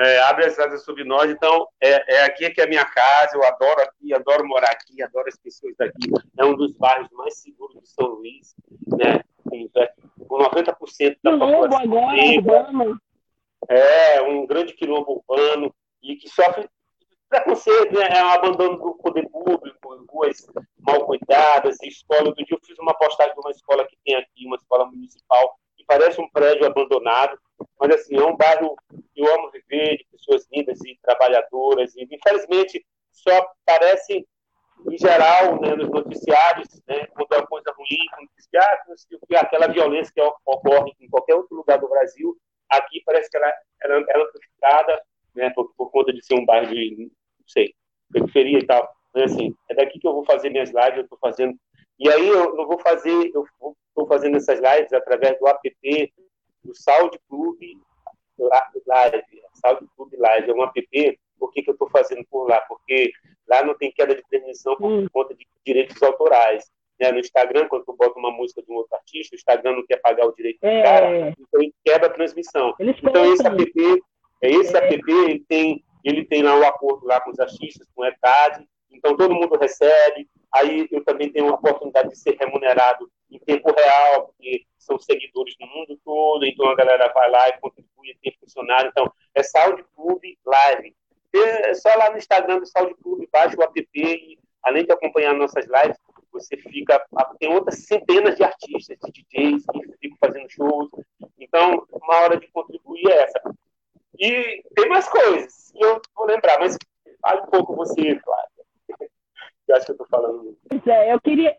É, 0.00 0.20
abre 0.20 0.44
as 0.44 0.56
asas 0.58 0.84
sobre 0.84 1.02
nós. 1.02 1.28
Então, 1.28 1.66
é, 1.82 2.18
é, 2.18 2.24
aqui 2.24 2.48
que 2.50 2.60
é 2.60 2.64
a 2.64 2.68
minha 2.68 2.84
casa, 2.84 3.36
eu 3.36 3.44
adoro 3.44 3.80
aqui, 3.80 4.14
adoro 4.14 4.46
morar 4.46 4.70
aqui, 4.70 5.02
adoro 5.02 5.26
as 5.26 5.36
pessoas 5.36 5.74
daqui. 5.76 6.10
É 6.38 6.44
um 6.44 6.54
dos 6.54 6.72
bairros 6.74 7.08
mais 7.12 7.40
seguros 7.40 7.82
de 7.82 7.88
São 7.88 8.06
Luís, 8.06 8.54
né? 8.96 9.20
Com 9.44 10.38
90% 10.38 11.16
da 11.22 11.32
população. 11.32 11.78
agora, 11.78 12.16
urbano. 12.36 13.00
É, 13.68 14.22
um 14.22 14.46
grande 14.46 14.72
quilombo 14.74 15.24
urbano 15.26 15.74
e 16.00 16.14
que 16.14 16.28
sofre 16.28 16.68
preconceito, 17.28 17.94
né? 17.94 18.08
é 18.08 18.18
abandono 18.18 18.78
do 18.78 18.94
poder 18.94 19.28
público, 19.28 20.06
ruas 20.10 20.46
mal 20.80 21.04
cuidadas, 21.04 21.76
escola. 21.82 22.28
Outro 22.28 22.44
dia 22.44 22.56
eu 22.56 22.66
fiz 22.66 22.78
uma 22.78 22.94
postagem 22.94 23.34
de 23.34 23.40
uma 23.40 23.50
escola 23.50 23.86
que 23.86 23.96
tem 24.04 24.16
aqui, 24.16 24.46
uma 24.46 24.56
escola 24.56 24.86
municipal, 24.86 25.58
parece 25.88 26.20
um 26.20 26.28
prédio 26.28 26.66
abandonado, 26.66 27.40
mas 27.80 27.94
assim, 27.94 28.16
é 28.16 28.22
um 28.22 28.36
bairro 28.36 28.76
que 29.14 29.22
eu 29.22 29.34
amo 29.34 29.50
viver, 29.50 29.96
de 29.96 30.06
pessoas 30.12 30.46
lindas 30.52 30.78
e 30.84 30.98
trabalhadoras, 31.02 31.96
e 31.96 32.06
infelizmente 32.10 32.84
só 33.10 33.50
parece, 33.64 34.28
em 34.86 34.98
geral, 34.98 35.58
né, 35.60 35.74
nos 35.74 35.88
noticiários, 35.88 36.68
né, 36.86 37.06
quando 37.06 37.32
é 37.32 37.38
uma 37.38 37.46
coisa 37.46 37.72
ruim, 37.72 38.06
quando 38.14 38.28
diz 38.36 38.46
que, 38.46 38.56
ah, 38.58 38.84
que 39.26 39.36
aquela 39.36 39.66
violência 39.68 40.12
que 40.14 40.20
ocorre 40.44 40.92
em 41.00 41.08
qualquer 41.08 41.34
outro 41.34 41.56
lugar 41.56 41.78
do 41.78 41.88
Brasil, 41.88 42.36
aqui 42.68 43.02
parece 43.06 43.30
que 43.30 43.38
ela, 43.38 43.50
ela, 43.82 43.94
ela 43.94 44.24
é 44.24 44.26
amplificada, 44.26 45.02
né, 45.34 45.50
por, 45.54 45.72
por 45.74 45.90
conta 45.90 46.12
de 46.12 46.22
ser 46.22 46.34
um 46.34 46.44
bairro 46.44 46.68
de, 46.68 47.10
sei, 47.48 47.74
periferia 48.12 48.58
e 48.58 48.66
tal. 48.66 48.88
Mas, 49.14 49.32
assim, 49.32 49.54
é 49.70 49.74
daqui 49.74 49.98
que 49.98 50.06
eu 50.06 50.12
vou 50.12 50.24
fazer 50.24 50.50
minhas 50.50 50.70
lives, 50.70 50.96
eu 50.96 51.02
estou 51.02 51.18
fazendo. 51.18 51.56
E 51.98 52.08
aí 52.08 52.28
eu 52.28 52.54
não 52.54 52.66
vou 52.66 52.78
fazer, 52.78 53.30
eu 53.34 53.44
estou 53.88 54.06
fazendo 54.06 54.36
essas 54.36 54.60
lives 54.60 54.92
através 54.92 55.38
do 55.38 55.48
app 55.48 56.12
do 56.62 56.74
Saúde 56.74 57.18
Clube 57.28 57.76
Live. 58.38 59.24
Saúde 59.54 59.86
Clube 59.96 60.16
Live 60.16 60.50
é 60.50 60.54
um 60.54 60.62
app. 60.62 61.18
Por 61.38 61.52
que, 61.52 61.62
que 61.62 61.70
eu 61.70 61.72
estou 61.72 61.88
fazendo 61.90 62.24
por 62.30 62.48
lá? 62.48 62.60
Porque 62.62 63.12
lá 63.48 63.64
não 63.64 63.74
tem 63.74 63.90
queda 63.92 64.14
de 64.14 64.22
transmissão 64.28 64.76
por 64.76 64.90
hum. 64.90 65.06
conta 65.12 65.34
de 65.34 65.46
direitos 65.64 66.00
autorais. 66.02 66.64
Né? 67.00 67.12
No 67.12 67.18
Instagram, 67.18 67.68
quando 67.68 67.84
tu 67.84 67.96
bota 67.96 68.18
uma 68.18 68.30
música 68.30 68.62
de 68.62 68.70
um 68.70 68.76
outro 68.76 68.96
artista, 68.96 69.34
o 69.34 69.38
Instagram 69.38 69.76
não 69.76 69.86
quer 69.86 69.98
pagar 69.98 70.26
o 70.26 70.34
direito 70.34 70.58
é. 70.62 70.76
do 70.76 70.82
cara, 70.82 71.28
então 71.30 71.62
ele 71.62 71.74
quebra 71.84 72.08
a 72.08 72.12
transmissão. 72.12 72.74
Eles 72.78 72.96
então 73.02 73.32
esse 73.32 73.46
app, 73.46 74.02
é 74.42 74.50
esse 74.50 74.76
é. 74.76 74.78
app 74.78 75.10
ele 75.10 75.44
tem, 75.48 75.84
ele 76.04 76.24
tem 76.24 76.42
lá 76.42 76.54
o 76.54 76.60
um 76.60 76.66
acordo 76.66 77.06
lá 77.06 77.20
com 77.20 77.30
os 77.30 77.38
artistas, 77.38 77.86
com 77.94 78.02
o 78.02 78.04
ECAD, 78.04 78.66
então 78.90 79.16
todo 79.16 79.34
mundo 79.34 79.56
recebe. 79.58 80.28
Aí 80.52 80.88
eu 80.90 81.04
também 81.04 81.30
tenho 81.30 81.48
a 81.48 81.54
oportunidade 81.54 82.08
de 82.10 82.18
ser 82.18 82.36
remunerado 82.38 83.10
em 83.30 83.38
tempo 83.38 83.70
real, 83.72 84.26
porque 84.26 84.64
são 84.78 84.98
seguidores 84.98 85.54
no 85.60 85.66
mundo 85.66 85.98
todo, 86.04 86.46
então 86.46 86.68
a 86.68 86.74
galera 86.74 87.12
vai 87.12 87.30
lá 87.30 87.48
e 87.48 87.60
contribui, 87.60 88.16
tem 88.22 88.34
funcionário. 88.40 88.88
Então, 88.90 89.12
é 89.34 89.42
Saúde 89.42 89.84
Clube 89.94 90.38
Live. 90.44 90.94
É 91.34 91.74
só 91.74 91.94
lá 91.94 92.10
no 92.10 92.16
Instagram 92.16 92.58
do 92.58 92.66
Saúde 92.66 92.94
Clube, 93.02 93.28
baixa 93.30 93.54
o 93.58 93.62
app 93.62 93.88
e, 93.94 94.38
além 94.62 94.84
de 94.84 94.92
acompanhar 94.92 95.34
nossas 95.34 95.66
lives, 95.66 95.98
você 96.32 96.56
fica. 96.56 97.04
Tem 97.38 97.52
outras 97.52 97.84
centenas 97.84 98.36
de 98.36 98.44
artistas, 98.44 98.96
de 99.12 99.24
DJs 99.30 99.64
que 99.66 99.98
ficam 100.00 100.18
fazendo 100.18 100.50
shows. 100.50 100.88
Então, 101.38 101.86
uma 101.92 102.20
hora 102.20 102.36
de 102.38 102.48
contribuir 102.48 103.10
é 103.10 103.22
essa. 103.24 103.42
E 104.18 104.62
tem 104.74 104.88
mais 104.88 105.08
coisas, 105.08 105.72
eu 105.76 106.00
vou 106.16 106.26
lembrar, 106.26 106.58
mas 106.58 106.76
fale 107.22 107.40
um 107.42 107.46
pouco 107.46 107.76
você, 107.76 108.18
Flávia. 108.18 109.08
Eu 109.68 109.76
acho 109.76 109.84
que 109.84 109.92
eu 109.92 109.96
estou 109.96 110.06
falando. 110.08 110.56
Pois 110.66 110.86
é, 110.86 111.12
eu 111.12 111.20
queria, 111.20 111.54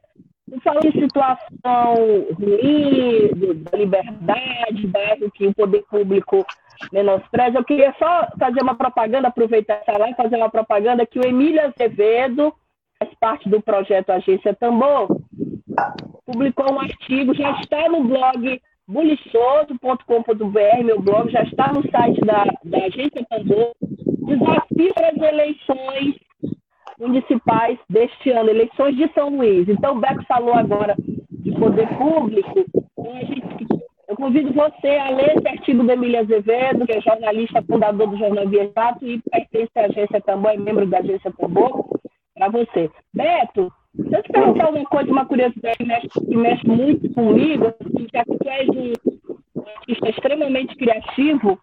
falou 0.63 0.81
de 0.81 0.99
situação 0.99 1.93
ruim, 2.39 3.29
da 3.61 3.77
liberdade, 3.77 4.87
bairro 4.87 5.29
que 5.29 5.45
o 5.45 5.53
poder 5.53 5.83
público 5.83 6.43
menospreza. 6.91 7.59
Eu 7.59 7.63
queria 7.63 7.93
só 7.99 8.27
fazer 8.39 8.63
uma 8.63 8.75
propaganda, 8.75 9.27
aproveitar 9.27 9.75
essa 9.75 9.95
live, 9.95 10.17
fazer 10.17 10.37
uma 10.37 10.49
propaganda 10.49 11.05
que 11.05 11.19
o 11.19 11.23
Emílio 11.23 11.61
Azevedo, 11.67 12.51
faz 12.97 13.13
parte 13.19 13.47
do 13.47 13.61
projeto 13.61 14.09
Agência 14.09 14.55
Tambor, 14.55 15.07
publicou 16.25 16.73
um 16.73 16.79
artigo, 16.79 17.35
já 17.35 17.51
está 17.59 17.87
no 17.89 18.03
blog 18.05 18.59
buliçoso.com.br, 18.89 20.84
meu 20.84 20.99
blog, 20.99 21.32
já 21.32 21.43
está 21.43 21.71
no 21.71 21.88
site 21.91 22.19
da, 22.21 22.43
da 22.63 22.86
Agência 22.86 23.23
Tambor, 23.30 23.71
desafio 23.82 24.93
para 24.95 25.10
as 25.10 25.17
eleições 25.17 26.15
municipais 26.99 27.78
deste 27.88 28.32
ano, 28.32 28.49
eleições 28.49 28.97
de 28.97 29.08
São 29.13 29.30
Luís. 29.30 29.69
Então, 29.69 29.95
o 29.95 29.99
Beco 29.99 30.25
falou 30.28 30.56
agora 30.56 30.95
de 31.30 31.52
poder 31.52 31.88
público. 31.97 32.65
Eu 34.08 34.15
convido 34.15 34.52
você 34.54 34.88
a 34.88 35.12
ler 35.12 35.38
esse 35.38 35.47
artigo 35.47 35.84
do 35.84 35.91
Emília 35.91 36.21
Azevedo, 36.21 36.86
que 36.88 36.93
é 36.93 37.02
jornalista, 37.02 37.62
fundador 37.62 38.08
do 38.08 38.17
Jornal 38.17 38.49
Via 38.49 38.71
Jato 38.75 39.06
e 39.06 39.21
pertence 39.21 39.71
à 39.75 39.86
agência 39.86 40.19
Tambor, 40.21 40.52
é 40.52 40.58
membro 40.58 40.88
da 40.88 40.97
agência 40.97 41.32
Tambor, 41.38 41.88
para 42.34 42.49
você. 42.49 42.89
Beto, 43.13 43.71
se 44.07 44.15
eu 44.15 44.23
te 44.23 44.31
perguntar 44.31 44.65
alguma 44.65 44.85
coisa, 44.85 45.12
uma 45.12 45.25
curiosidade 45.25 45.77
que 45.77 45.83
mexe, 45.85 46.07
que 46.09 46.38
mexe 46.38 46.67
muito 46.67 47.13
comigo, 47.13 47.67
assim, 47.67 48.07
já 48.13 48.23
que 48.23 48.38
tu 48.38 48.49
és 48.49 48.69
um 48.69 48.93
artista 49.65 50.09
extremamente 50.09 50.75
criativo, 50.75 51.59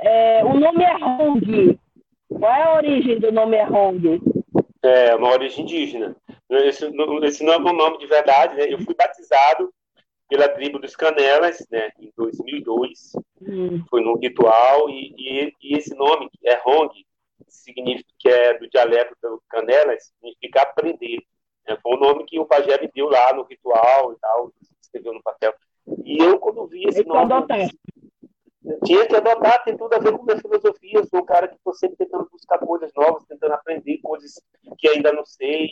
é, 0.00 0.44
o 0.44 0.58
nome 0.58 0.84
é 0.84 0.96
Hong. 0.96 1.78
Qual 2.28 2.52
é 2.52 2.62
a 2.62 2.74
origem 2.76 3.18
do 3.18 3.32
nome 3.32 3.56
é 3.56 3.68
Hong? 3.68 4.20
É, 4.82 5.14
uma 5.14 5.30
origem 5.30 5.64
indígena. 5.64 6.14
Esse, 6.50 6.90
esse 7.22 7.44
não 7.44 7.52
é 7.52 7.56
o 7.56 7.72
nome 7.72 7.98
de 7.98 8.06
verdade, 8.06 8.56
né? 8.56 8.72
Eu 8.72 8.78
fui 8.78 8.94
batizado 8.94 9.72
pela 10.28 10.48
tribo 10.48 10.78
dos 10.78 10.94
Canelas, 10.94 11.66
né, 11.70 11.90
em 11.98 12.12
2002. 12.16 13.12
Hum. 13.42 13.84
Foi 13.88 14.02
num 14.02 14.18
ritual 14.18 14.90
e, 14.90 15.14
e, 15.16 15.54
e, 15.62 15.76
esse 15.76 15.94
nome 15.94 16.28
é 16.44 16.60
Hong, 16.66 16.92
significa 17.48 18.12
que 18.18 18.28
é 18.28 18.58
do 18.58 18.68
dialeto 18.68 19.14
do 19.22 19.42
Canelas, 19.48 20.12
significa 20.20 20.62
aprender. 20.62 21.18
Né? 21.68 21.78
Foi 21.82 21.96
um 21.96 22.00
nome 22.00 22.24
que 22.24 22.38
o 22.40 22.46
pajé 22.46 22.80
me 22.80 22.88
deu 22.88 23.08
lá 23.08 23.32
no 23.34 23.42
ritual 23.42 24.12
e 24.12 24.16
tal, 24.18 24.52
escreveu 24.80 25.12
no 25.12 25.22
papel. 25.22 25.54
E 26.04 26.22
eu 26.22 26.38
quando 26.38 26.66
vi 26.66 26.84
esse 26.86 27.04
nome, 27.04 27.32
tinha 28.84 29.06
que 29.06 29.16
adotar, 29.16 29.64
tem 29.64 29.76
tudo 29.76 29.94
a 29.94 29.98
ver 29.98 30.12
com 30.16 30.24
minha 30.24 30.38
filosofia. 30.38 30.98
Eu 30.98 31.06
sou 31.06 31.20
um 31.20 31.24
cara 31.24 31.48
que 31.48 31.54
estou 31.54 31.74
sempre 31.74 31.96
tentando 31.96 32.28
buscar 32.30 32.58
coisas 32.58 32.92
novas, 32.94 33.24
tentando 33.24 33.52
aprender 33.52 33.98
coisas 33.98 34.40
que 34.78 34.88
ainda 34.88 35.12
não 35.12 35.24
sei. 35.24 35.68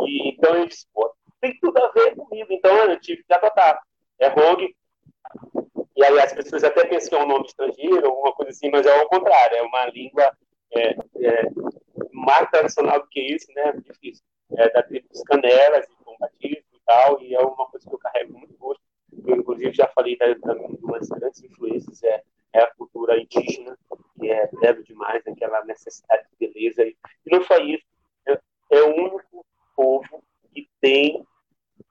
E, 0.00 0.30
então 0.30 0.54
eu 0.54 0.66
disse, 0.66 0.86
pô, 0.92 1.12
tem 1.40 1.56
tudo 1.60 1.78
a 1.78 1.90
ver 1.92 2.16
comigo. 2.16 2.48
Então 2.50 2.74
eu 2.76 3.00
tive 3.00 3.22
que 3.24 3.32
adotar. 3.32 3.80
É 4.18 4.28
Rogue. 4.28 4.74
E 5.96 6.04
aí 6.04 6.18
as 6.18 6.32
pessoas 6.32 6.64
até 6.64 6.84
pensam 6.86 7.10
que 7.10 7.14
é 7.14 7.22
um 7.22 7.28
nome 7.28 7.46
estrangeiro, 7.46 8.06
alguma 8.06 8.32
coisa 8.32 8.50
assim, 8.50 8.68
mas 8.68 8.84
é 8.84 9.00
ao 9.00 9.08
contrário, 9.08 9.56
é 9.56 9.62
uma 9.62 9.86
língua 9.86 10.36
é, 10.72 10.90
é, 10.90 11.48
mais 12.12 12.50
tradicional 12.50 13.00
do 13.00 13.06
que 13.08 13.20
isso, 13.20 13.46
né? 13.54 13.72
Difícil. 13.84 14.24
É 14.52 14.70
da 14.70 14.82
tribo 14.82 15.08
dos 15.08 15.22
canelas, 15.22 15.86
e 15.86 16.04
combatismo 16.04 16.64
e 16.72 16.80
tal, 16.84 17.22
e 17.22 17.34
é 17.34 17.40
uma 17.40 17.66
coisa 17.66 17.88
que 17.88 17.94
eu 17.94 17.98
carrego 17.98 18.38
muito 18.38 18.56
gosto 18.58 18.80
eu 19.26 19.36
inclusive 19.36 19.72
já 19.72 19.88
falei 19.88 20.16
da, 20.16 20.26
da, 20.34 20.54
de 20.54 20.84
uma 20.84 20.98
das 20.98 21.08
grandes 21.08 21.42
influências 21.42 22.02
é, 22.02 22.22
é 22.52 22.60
a 22.60 22.74
cultura 22.74 23.20
indígena, 23.20 23.76
que 24.18 24.30
é 24.30 24.48
belo 24.60 24.82
demais, 24.82 25.26
aquela 25.26 25.64
necessidade 25.64 26.26
de 26.30 26.48
beleza. 26.48 26.84
E 26.84 26.96
não 27.26 27.42
só 27.44 27.58
isso, 27.58 27.84
é, 28.26 28.38
é 28.72 28.82
o 28.82 28.94
único 28.94 29.44
povo 29.76 30.22
que 30.52 30.68
tem 30.80 31.24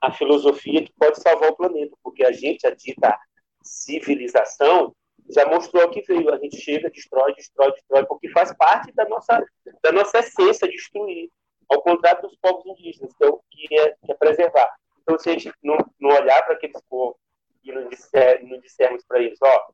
a 0.01 0.11
filosofia 0.11 0.83
que 0.83 0.93
pode 0.93 1.21
salvar 1.21 1.49
o 1.49 1.55
planeta, 1.55 1.95
porque 2.03 2.25
a 2.25 2.31
gente, 2.31 2.67
a 2.67 2.71
dita 2.71 3.17
civilização, 3.61 4.93
já 5.29 5.45
mostrou 5.47 5.89
que 5.89 6.01
veio. 6.01 6.33
A 6.33 6.37
gente 6.37 6.57
chega, 6.57 6.89
destrói, 6.89 7.33
destrói, 7.33 7.71
destrói, 7.71 8.05
porque 8.05 8.29
faz 8.29 8.55
parte 8.57 8.91
da 8.93 9.07
nossa, 9.07 9.45
da 9.81 9.91
nossa 9.91 10.19
essência 10.19 10.67
destruir. 10.67 11.29
Ao 11.73 11.81
contrário 11.81 12.21
dos 12.21 12.35
povos 12.37 12.63
indígenas, 12.67 13.11
é, 13.19 13.31
que 13.49 13.79
é, 13.79 13.95
que 14.05 14.11
é 14.11 14.15
preservar. 14.15 14.75
Então, 15.01 15.17
se 15.17 15.29
a 15.29 15.33
gente 15.33 15.51
não, 15.63 15.75
não 15.99 16.11
olhar 16.11 16.43
para 16.43 16.53
aqueles 16.53 16.79
povos 16.87 17.17
e 17.63 17.71
não, 17.71 17.89
disser, 17.89 18.45
não 18.45 18.59
dissermos 18.59 19.03
para 19.05 19.19
eles, 19.19 19.39
ó, 19.41 19.67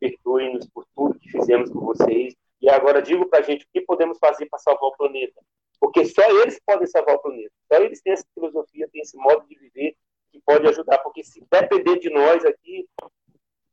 perdoem-nos 0.00 0.68
por 0.68 0.84
tudo 0.96 1.18
que 1.18 1.30
fizemos 1.30 1.70
com 1.70 1.80
vocês, 1.80 2.34
e 2.60 2.68
agora 2.68 3.00
digo 3.00 3.26
para 3.26 3.38
a 3.38 3.42
gente 3.42 3.64
o 3.64 3.68
que 3.72 3.82
podemos 3.82 4.18
fazer 4.18 4.46
para 4.46 4.58
salvar 4.58 4.88
o 4.88 4.96
planeta. 4.96 5.40
Porque 5.78 6.04
só 6.06 6.22
eles 6.42 6.58
podem 6.66 6.86
salvar 6.86 7.14
o 7.14 7.18
planeta. 7.20 7.52
Só 7.72 7.78
eles 7.78 8.00
têm 8.02 8.14
essa 8.14 8.26
filosofia, 8.34 8.88
têm 8.90 9.02
esse 9.02 9.16
modo 9.16 9.46
de 9.46 9.54
viver 9.56 9.94
que 10.32 10.40
pode 10.40 10.66
ajudar. 10.66 10.98
Porque 10.98 11.22
se 11.22 11.46
depender 11.50 11.98
de 11.98 12.10
nós 12.10 12.44
aqui, 12.44 12.88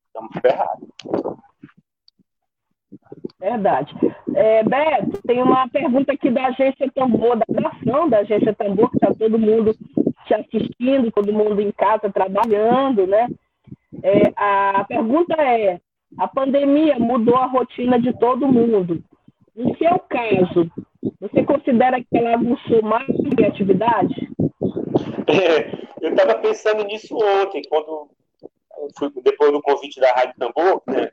estamos 0.05 0.31
ferrados. 0.41 0.89
Verdade. 3.39 3.93
É, 4.35 4.63
Beto, 4.63 5.21
tem 5.25 5.41
uma 5.41 5.67
pergunta 5.67 6.13
aqui 6.13 6.29
da 6.29 6.47
agência 6.47 6.91
Tambor, 6.93 7.37
da 7.37 7.69
ação 7.69 8.07
da 8.07 8.19
agência 8.19 8.53
Tambor, 8.53 8.89
que 8.91 8.97
está 8.97 9.13
todo 9.13 9.39
mundo 9.39 9.75
te 10.27 10.33
assistindo, 10.33 11.11
todo 11.11 11.33
mundo 11.33 11.59
em 11.59 11.71
casa 11.71 12.11
trabalhando, 12.11 13.07
né? 13.07 13.27
É, 14.03 14.31
a 14.35 14.83
pergunta 14.87 15.33
é: 15.41 15.79
a 16.17 16.27
pandemia 16.27 16.99
mudou 16.99 17.35
a 17.35 17.47
rotina 17.47 17.99
de 17.99 18.13
todo 18.19 18.47
mundo. 18.47 19.03
No 19.55 19.75
seu 19.77 19.99
caso, 19.99 20.71
você 21.19 21.43
considera 21.43 21.99
que 21.99 22.17
ela 22.17 22.35
aguçou 22.35 22.81
mais 22.83 23.07
criatividade? 23.35 24.29
É, 25.27 25.71
eu 26.01 26.11
estava 26.11 26.35
pensando 26.35 26.83
nisso 26.83 27.15
ontem, 27.15 27.61
quando 27.69 28.09
fui, 28.97 29.11
depois 29.23 29.51
do 29.51 29.61
convite 29.61 29.99
da 29.99 30.11
Rádio 30.13 30.35
Tambor, 30.37 30.81
né, 30.87 31.11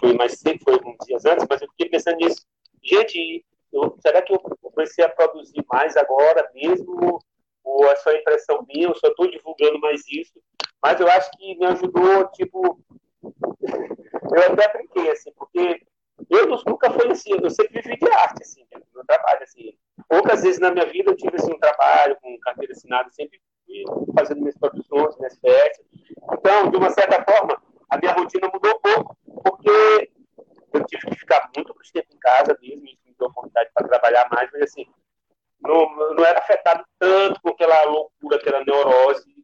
foi 0.00 0.14
mais 0.14 0.32
cedo, 0.32 0.58
foi 0.64 0.74
uns 0.74 1.06
dias 1.06 1.24
antes, 1.26 1.46
mas 1.48 1.60
eu 1.60 1.68
fiquei 1.68 1.88
pensando 1.88 2.16
nisso. 2.16 2.44
Gente, 2.82 3.44
eu, 3.72 3.96
será 4.00 4.22
que 4.22 4.32
eu 4.32 4.38
comecei 4.38 5.04
a 5.04 5.08
produzir 5.08 5.64
mais 5.70 5.96
agora 5.96 6.50
mesmo? 6.54 7.20
Ou 7.62 7.84
é 7.86 7.96
só 7.96 8.10
impressão 8.12 8.66
minha? 8.68 8.88
Eu 8.88 8.94
só 8.96 9.08
estou 9.08 9.30
divulgando 9.30 9.78
mais 9.78 10.02
isso? 10.08 10.40
Mas 10.82 10.98
eu 10.98 11.08
acho 11.08 11.30
que 11.32 11.54
me 11.56 11.66
ajudou, 11.66 12.26
tipo, 12.32 12.80
eu 13.22 14.52
até 14.52 14.72
brinquei, 14.72 15.10
assim, 15.10 15.30
porque 15.36 15.82
eu 16.28 16.46
nunca 16.66 16.90
fui 16.90 17.10
assim, 17.10 17.32
eu 17.40 17.50
sempre 17.50 17.80
vivi 17.82 17.98
de 17.98 18.10
arte, 18.12 18.42
assim, 18.42 18.64
no 18.72 18.82
meu 18.94 19.04
trabalho, 19.06 19.42
assim. 19.42 19.76
Poucas 20.08 20.42
vezes 20.42 20.58
na 20.58 20.70
minha 20.70 20.86
vida 20.86 21.10
eu 21.10 21.16
tive, 21.16 21.36
assim, 21.36 21.52
um 21.52 21.58
trabalho 21.58 22.16
com 22.20 22.38
carteira 22.40 22.72
assinada, 22.72 23.10
sempre 23.10 23.40
fui 23.66 23.84
fazendo 24.16 24.40
minhas 24.40 24.56
produções, 24.56 25.16
minhas 25.18 25.38
festas. 25.38 25.86
Então, 26.32 26.70
de 26.70 26.76
uma 26.76 26.90
certa 26.90 27.22
forma, 27.22 27.60
a 27.90 27.98
minha 27.98 28.12
rotina 28.12 28.50
mudou 28.52 28.70
um 28.70 28.80
pouco, 28.80 29.16
porque 29.42 30.10
eu 30.72 30.84
tive 30.86 31.06
que 31.06 31.16
ficar 31.16 31.50
muito 31.56 31.74
mais 31.74 31.90
tempo 31.90 32.08
em 32.12 32.18
casa 32.18 32.56
mesmo, 32.60 32.82
me 32.82 32.98
deu 33.18 33.28
oportunidade 33.28 33.70
para 33.74 33.88
trabalhar 33.88 34.28
mais, 34.30 34.50
mas 34.52 34.62
assim, 34.62 34.86
não, 35.60 36.14
não 36.14 36.24
era 36.24 36.38
afetado 36.38 36.84
tanto 36.98 37.40
com 37.40 37.50
aquela 37.50 37.84
loucura, 37.84 38.36
aquela 38.36 38.64
neurose 38.64 39.40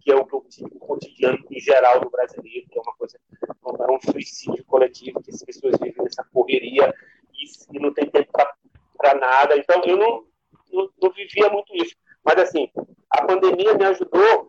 que 0.00 0.12
é 0.12 0.16
o 0.16 0.24
cotidiano 0.24 1.44
em 1.50 1.60
geral 1.60 2.00
do 2.00 2.10
brasileiro, 2.10 2.66
que 2.68 2.78
é 2.78 2.82
uma 2.82 2.94
coisa, 2.94 3.18
é 3.38 3.92
um 3.92 4.00
suicídio 4.00 4.64
coletivo, 4.64 5.22
que 5.22 5.30
as 5.30 5.42
pessoas 5.42 5.76
vivem 5.80 6.04
nessa 6.04 6.24
correria 6.32 6.94
e, 7.34 7.76
e 7.76 7.80
não 7.80 7.92
tem 7.92 8.08
tempo 8.08 8.30
para 8.96 9.14
nada. 9.14 9.56
Então, 9.56 9.82
eu 9.84 9.96
não, 9.96 10.24
não, 10.72 10.88
não, 11.00 11.10
vivia 11.10 11.48
muito 11.48 11.74
isso. 11.74 11.96
Mas, 12.24 12.38
assim, 12.38 12.70
a 13.10 13.24
pandemia 13.24 13.74
me 13.74 13.84
ajudou 13.86 14.48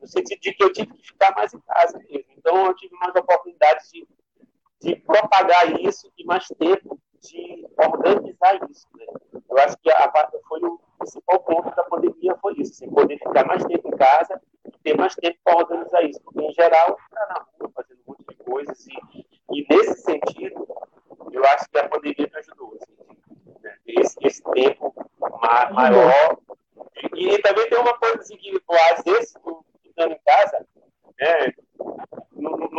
no 0.00 0.06
sentido 0.06 0.40
de 0.40 0.52
que 0.52 0.62
eu 0.62 0.72
tive 0.72 0.92
que 0.94 1.06
ficar 1.06 1.34
mais 1.34 1.52
em 1.54 1.60
casa 1.60 1.98
mesmo. 1.98 2.29
Então, 2.50 2.66
eu 2.66 2.74
tive 2.74 2.96
mais 2.96 3.14
oportunidades 3.14 3.88
de, 3.92 4.08
de 4.80 4.96
propagar 4.96 5.80
isso 5.80 6.12
e 6.18 6.24
mais 6.24 6.48
tempo 6.58 6.98
de 7.20 7.64
organizar 7.76 8.58
isso. 8.68 8.88
Né? 8.96 9.06
Eu 9.48 9.58
acho 9.58 9.76
que 9.78 9.88
a, 9.88 10.12
foi 10.48 10.60
o 10.64 10.80
principal 10.98 11.38
ponto 11.44 11.76
da 11.76 11.84
pandemia 11.84 12.36
foi 12.42 12.54
isso, 12.54 12.72
assim, 12.72 12.90
poder 12.90 13.18
ficar 13.18 13.46
mais 13.46 13.64
tempo 13.64 13.86
em 13.86 13.96
casa 13.96 14.42
e 14.66 14.72
ter 14.82 14.96
mais 14.96 15.14
tempo 15.14 15.38
para 15.44 15.58
organizar 15.58 16.02
isso, 16.02 16.20
porque 16.22 16.40
em 16.40 16.52
geral 16.52 16.98
está 17.04 17.26
na 17.28 17.46
rua 17.56 17.70
fazendo 17.72 18.00
um 18.00 18.10
monte 18.10 18.24
de 18.28 18.34
coisas 18.34 18.86
e, 18.88 19.26
e 19.52 19.66
nesse 19.70 20.02
sentido 20.02 20.66
eu 21.30 21.44
acho 21.44 21.70
que 21.70 21.78
a 21.78 21.88
pandemia 21.88 22.28
me 22.32 22.38
ajudou, 22.40 22.76
assim, 22.82 22.92
né? 23.62 23.76
esse, 23.86 24.18
esse 24.22 24.42
tempo 24.42 24.92
ma 25.20 25.70
maior 25.70 26.36
e, 27.14 27.28
e, 27.28 27.42
também 27.42 27.68
tem 27.68 27.78
uma 27.78 27.96
coisa 27.96 28.18
assim, 28.18 28.36
que 28.36 28.60
às 28.92 29.04
vezes 29.04 29.34
ficando 29.82 30.12
em 30.12 30.20
casa, 30.26 30.66
né, 31.20 31.54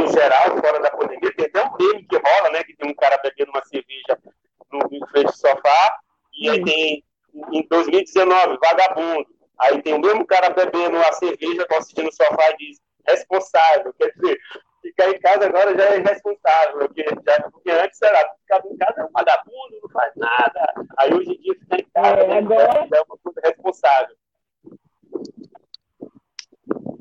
no, 0.01 0.11
geral, 0.11 0.57
fora 0.57 0.79
da 0.79 0.91
pandemia, 0.91 1.33
tem 1.35 1.45
até 1.45 1.63
um 1.63 1.71
meme 1.77 2.05
que 2.05 2.15
rola, 2.15 2.49
né, 2.51 2.63
que 2.63 2.75
tem 2.75 2.89
um 2.89 2.95
cara 2.95 3.17
bebendo 3.23 3.51
uma 3.51 3.63
cerveja 3.65 4.17
no, 4.71 5.07
frente 5.07 5.27
do 5.27 5.37
sofá 5.37 5.99
e 6.33 6.49
aí 6.49 6.63
tem 6.63 7.03
em 7.51 7.67
2019, 7.67 8.57
vagabundo. 8.61 9.27
Aí 9.59 9.81
tem 9.81 9.93
o 9.93 9.99
mesmo 9.99 10.25
cara 10.25 10.49
bebendo 10.49 10.97
a 10.97 11.11
cerveja, 11.13 11.65
assistindo 11.71 12.05
no 12.05 12.11
sofá 12.11 12.49
e 12.51 12.57
diz 12.57 12.81
responsável. 13.07 13.93
Quer 13.93 14.11
dizer, 14.13 14.37
ficar 14.81 15.09
em 15.09 15.19
casa 15.19 15.45
agora 15.45 15.77
já 15.77 15.85
é 15.85 15.99
irresponsável, 15.99 16.79
porque, 16.79 17.05
já, 17.25 17.49
porque 17.49 17.69
antes 17.69 18.01
era 18.01 18.33
ficar 18.39 18.65
em 18.65 18.77
casa 18.77 19.01
é 19.01 19.05
um 19.05 19.11
vagabundo, 19.11 19.79
não 19.83 19.89
faz 19.89 20.11
nada. 20.15 20.73
Aí 20.97 21.13
hoje 21.13 21.31
em 21.31 21.41
dia 21.41 21.55
ficar 21.59 21.79
em 21.79 21.87
casa 21.93 22.21
é, 22.21 22.37
agora... 22.37 22.87
é 22.91 23.01
uma 23.01 23.17
coisa 23.23 23.41
responsável. 23.43 24.15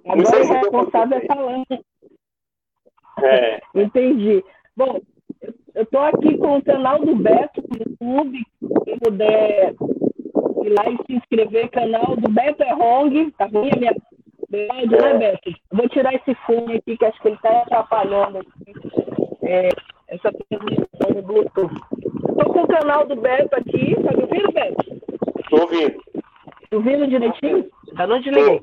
Agora 0.06 0.44
o 0.44 0.52
responsável 0.52 1.18
é 1.18 1.26
falando. 1.26 1.84
É. 3.22 3.60
Entendi. 3.74 4.44
Bom, 4.76 5.00
eu 5.74 5.82
estou 5.82 6.00
aqui 6.00 6.36
com 6.38 6.56
o 6.56 6.62
canal 6.62 6.98
do 7.04 7.14
Beto 7.16 7.62
no 7.68 7.78
YouTube, 7.78 8.38
quem 8.84 8.98
puder 8.98 9.74
ir 10.64 10.68
lá 10.70 10.90
e 10.90 10.96
se 11.06 11.14
inscrever, 11.14 11.70
canal 11.70 12.16
do 12.16 12.28
Beto 12.30 12.62
Errong, 12.62 13.30
tá 13.38 13.46
ruim 13.46 13.70
a 13.74 13.78
minha 13.78 13.94
né, 14.50 15.18
Beto? 15.18 15.50
vou 15.72 15.88
tirar 15.88 16.14
esse 16.14 16.34
fone 16.46 16.76
aqui, 16.76 16.96
que 16.96 17.04
acho 17.04 17.20
que 17.20 17.28
ele 17.28 17.36
está 17.36 17.62
atrapalhando 17.62 18.38
aqui, 18.38 18.72
é, 19.44 19.68
essa 20.08 20.32
transmissão 20.48 21.12
do 21.14 21.22
Bluetooth. 21.22 21.74
Estou 22.28 22.52
com 22.52 22.62
o 22.62 22.68
canal 22.68 23.06
do 23.06 23.16
Beto 23.16 23.54
aqui, 23.56 23.94
tá 24.02 24.16
me 24.16 24.22
ouvindo, 24.22 24.52
Beto? 24.52 25.00
Estou 25.38 25.60
ouvindo. 25.60 26.02
Ouvindo 26.72 27.06
direitinho? 27.08 27.70
Já 27.96 28.06
não 28.06 28.20
desliguei. 28.20 28.60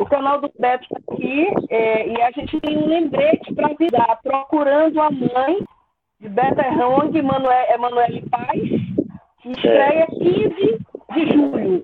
O 0.00 0.06
canal 0.06 0.40
do 0.40 0.50
Beto 0.58 0.84
está 0.84 1.12
aqui 1.12 1.46
é, 1.68 2.08
e 2.08 2.22
a 2.22 2.30
gente 2.30 2.58
tem 2.58 2.78
um 2.78 2.86
lembrete 2.86 3.54
para 3.54 3.68
avisar, 3.68 4.18
procurando 4.22 4.98
a 4.98 5.10
mãe 5.10 5.62
de 6.18 6.26
Beto 6.26 6.58
Errong, 6.58 7.14
Emanuele 7.14 8.26
Paz, 8.30 8.62
que 9.42 9.50
estreia 9.50 10.06
15 10.06 10.78
de 11.12 11.32
julho. 11.34 11.82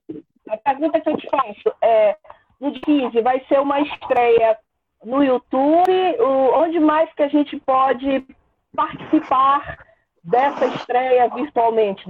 A 0.48 0.56
pergunta 0.56 0.98
que 0.98 1.10
eu 1.10 1.16
te 1.18 1.28
faço 1.28 1.76
é, 1.82 2.16
no 2.58 2.70
dia 2.70 2.80
15 2.80 3.20
vai 3.20 3.44
ser 3.48 3.60
uma 3.60 3.82
estreia 3.82 4.58
no 5.04 5.22
YouTube, 5.22 6.16
onde 6.54 6.80
mais 6.80 7.12
que 7.12 7.22
a 7.22 7.28
gente 7.28 7.60
pode 7.60 8.26
participar 8.74 9.84
dessa 10.24 10.64
estreia 10.68 11.28
virtualmente? 11.28 12.02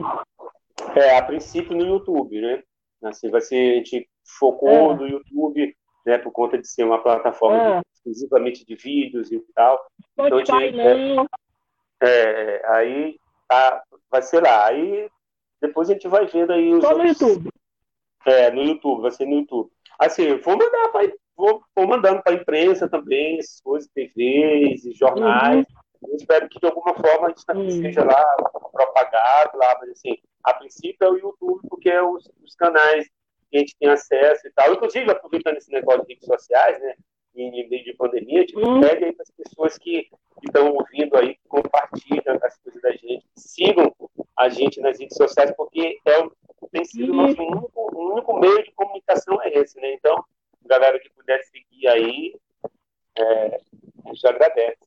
É, 0.94 1.18
a 1.18 1.22
princípio 1.22 1.76
no 1.76 1.84
YouTube, 1.84 2.40
né? 2.40 2.62
Assim, 3.02 3.28
vai 3.28 3.40
ser, 3.40 3.72
a 3.72 3.76
gente 3.78 4.08
focou 4.38 4.92
é. 4.92 4.94
no 4.94 5.08
YouTube, 5.08 5.76
né, 6.06 6.18
por 6.18 6.30
conta 6.30 6.56
de 6.56 6.68
ser 6.68 6.84
uma 6.84 7.02
plataforma 7.02 7.78
é. 7.78 7.82
exclusivamente 7.92 8.64
de 8.64 8.76
vídeos 8.76 9.32
e 9.32 9.40
tal. 9.54 9.84
Então, 10.16 10.38
a 10.38 10.44
gente, 10.44 10.76
não. 10.76 11.26
É, 12.00 12.62
aí 12.72 13.18
tá, 13.48 13.82
vai 14.10 14.22
ser 14.22 14.42
lá. 14.42 14.66
Aí 14.66 15.10
depois 15.60 15.90
a 15.90 15.94
gente 15.94 16.06
vai 16.06 16.26
vendo 16.26 16.52
aí 16.52 16.72
os. 16.72 16.84
Só 16.84 16.96
no 16.96 17.04
YouTube. 17.04 17.50
É, 18.24 18.50
no 18.50 18.62
YouTube, 18.62 19.02
vai 19.02 19.10
ser 19.10 19.26
no 19.26 19.34
YouTube. 19.34 19.70
Assim, 19.98 20.36
vou 20.38 20.56
mandar 20.56 20.88
pra, 20.90 21.02
vou, 21.36 21.62
vou 21.74 21.86
mandando 21.86 22.22
para 22.22 22.32
a 22.32 22.36
imprensa 22.36 22.88
também, 22.88 23.38
essas 23.38 23.60
coisas, 23.60 23.90
TVs 23.92 24.84
e 24.84 24.92
jornais. 24.92 25.66
Uhum. 26.02 26.10
Eu 26.10 26.16
espero 26.16 26.48
que 26.48 26.60
de 26.60 26.66
alguma 26.66 26.94
forma 26.94 27.26
a 27.26 27.28
gente 27.30 27.46
também 27.46 27.64
uhum. 27.64 27.76
esteja 27.76 28.04
lá 28.04 28.24
propagado 28.72 29.56
lá, 29.56 29.76
mas 29.80 29.90
assim, 29.90 30.16
a 30.44 30.54
princípio 30.54 31.06
é 31.06 31.10
o 31.10 31.16
YouTube, 31.16 31.66
porque 31.68 31.88
é 31.88 32.02
os, 32.02 32.30
os 32.44 32.54
canais 32.54 33.08
que 33.56 33.58
a 33.58 33.60
gente 33.60 33.76
tem 33.78 33.88
acesso 33.88 34.46
e 34.46 34.50
tal. 34.50 34.72
Inclusive, 34.72 35.10
aproveitando 35.10 35.56
esse 35.56 35.72
negócio 35.72 36.04
de 36.04 36.14
redes 36.14 36.26
sociais, 36.26 36.80
né? 36.80 36.94
Em 37.34 37.68
meio 37.68 37.84
de 37.84 37.92
pandemia, 37.94 38.38
a 38.38 38.40
gente 38.40 38.56
uhum. 38.56 38.80
pede 38.80 39.04
aí 39.04 39.12
para 39.12 39.22
as 39.22 39.30
pessoas 39.30 39.76
que 39.76 40.08
estão 40.42 40.72
ouvindo 40.72 41.16
aí, 41.16 41.36
compartilhem 41.48 42.22
as 42.42 42.56
coisas 42.58 42.80
da 42.80 42.92
gente, 42.92 43.26
sigam 43.36 43.94
a 44.38 44.48
gente 44.48 44.80
nas 44.80 44.98
redes 44.98 45.16
sociais, 45.16 45.52
porque 45.54 45.98
é, 46.06 46.28
tem 46.72 46.84
sido 46.84 47.12
o 47.12 47.16
nosso 47.16 47.42
único, 47.42 47.70
o 47.74 48.12
único 48.14 48.38
meio 48.38 48.62
de 48.62 48.72
comunicação 48.72 49.42
é 49.42 49.50
esse, 49.58 49.78
né? 49.78 49.92
Então, 49.92 50.24
galera 50.64 50.98
que 50.98 51.10
puder 51.10 51.42
seguir 51.44 51.86
aí, 51.88 52.34
é, 53.18 53.60
a 54.06 54.08
gente 54.08 54.26
agradece. 54.26 54.78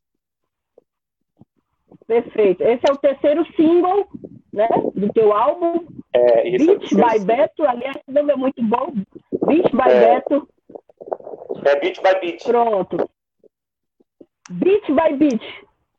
Perfeito. 2.08 2.64
Esse 2.64 2.90
é 2.90 2.92
o 2.92 2.98
terceiro 2.98 3.46
single, 3.56 4.08
né, 4.54 4.68
do 4.96 5.12
teu 5.14 5.34
álbum. 5.34 5.88
É, 6.14 6.48
isso 6.48 6.66
Beat 6.66 6.92
é 6.92 6.96
by 6.96 7.26
Beto. 7.26 7.66
Aliás, 7.66 7.96
esse 7.98 8.12
nome 8.12 8.34
é 8.34 8.36
muito 8.36 8.64
bom. 8.64 8.94
Beat 9.46 9.72
by 9.72 9.90
é. 9.90 10.16
Beto. 10.16 10.50
É 11.66 11.80
Beat 11.80 12.02
by 12.02 12.20
Beat. 12.20 12.44
Pronto. 12.44 13.10
Beat 14.50 14.88
by 14.88 15.16
Beat. 15.16 15.42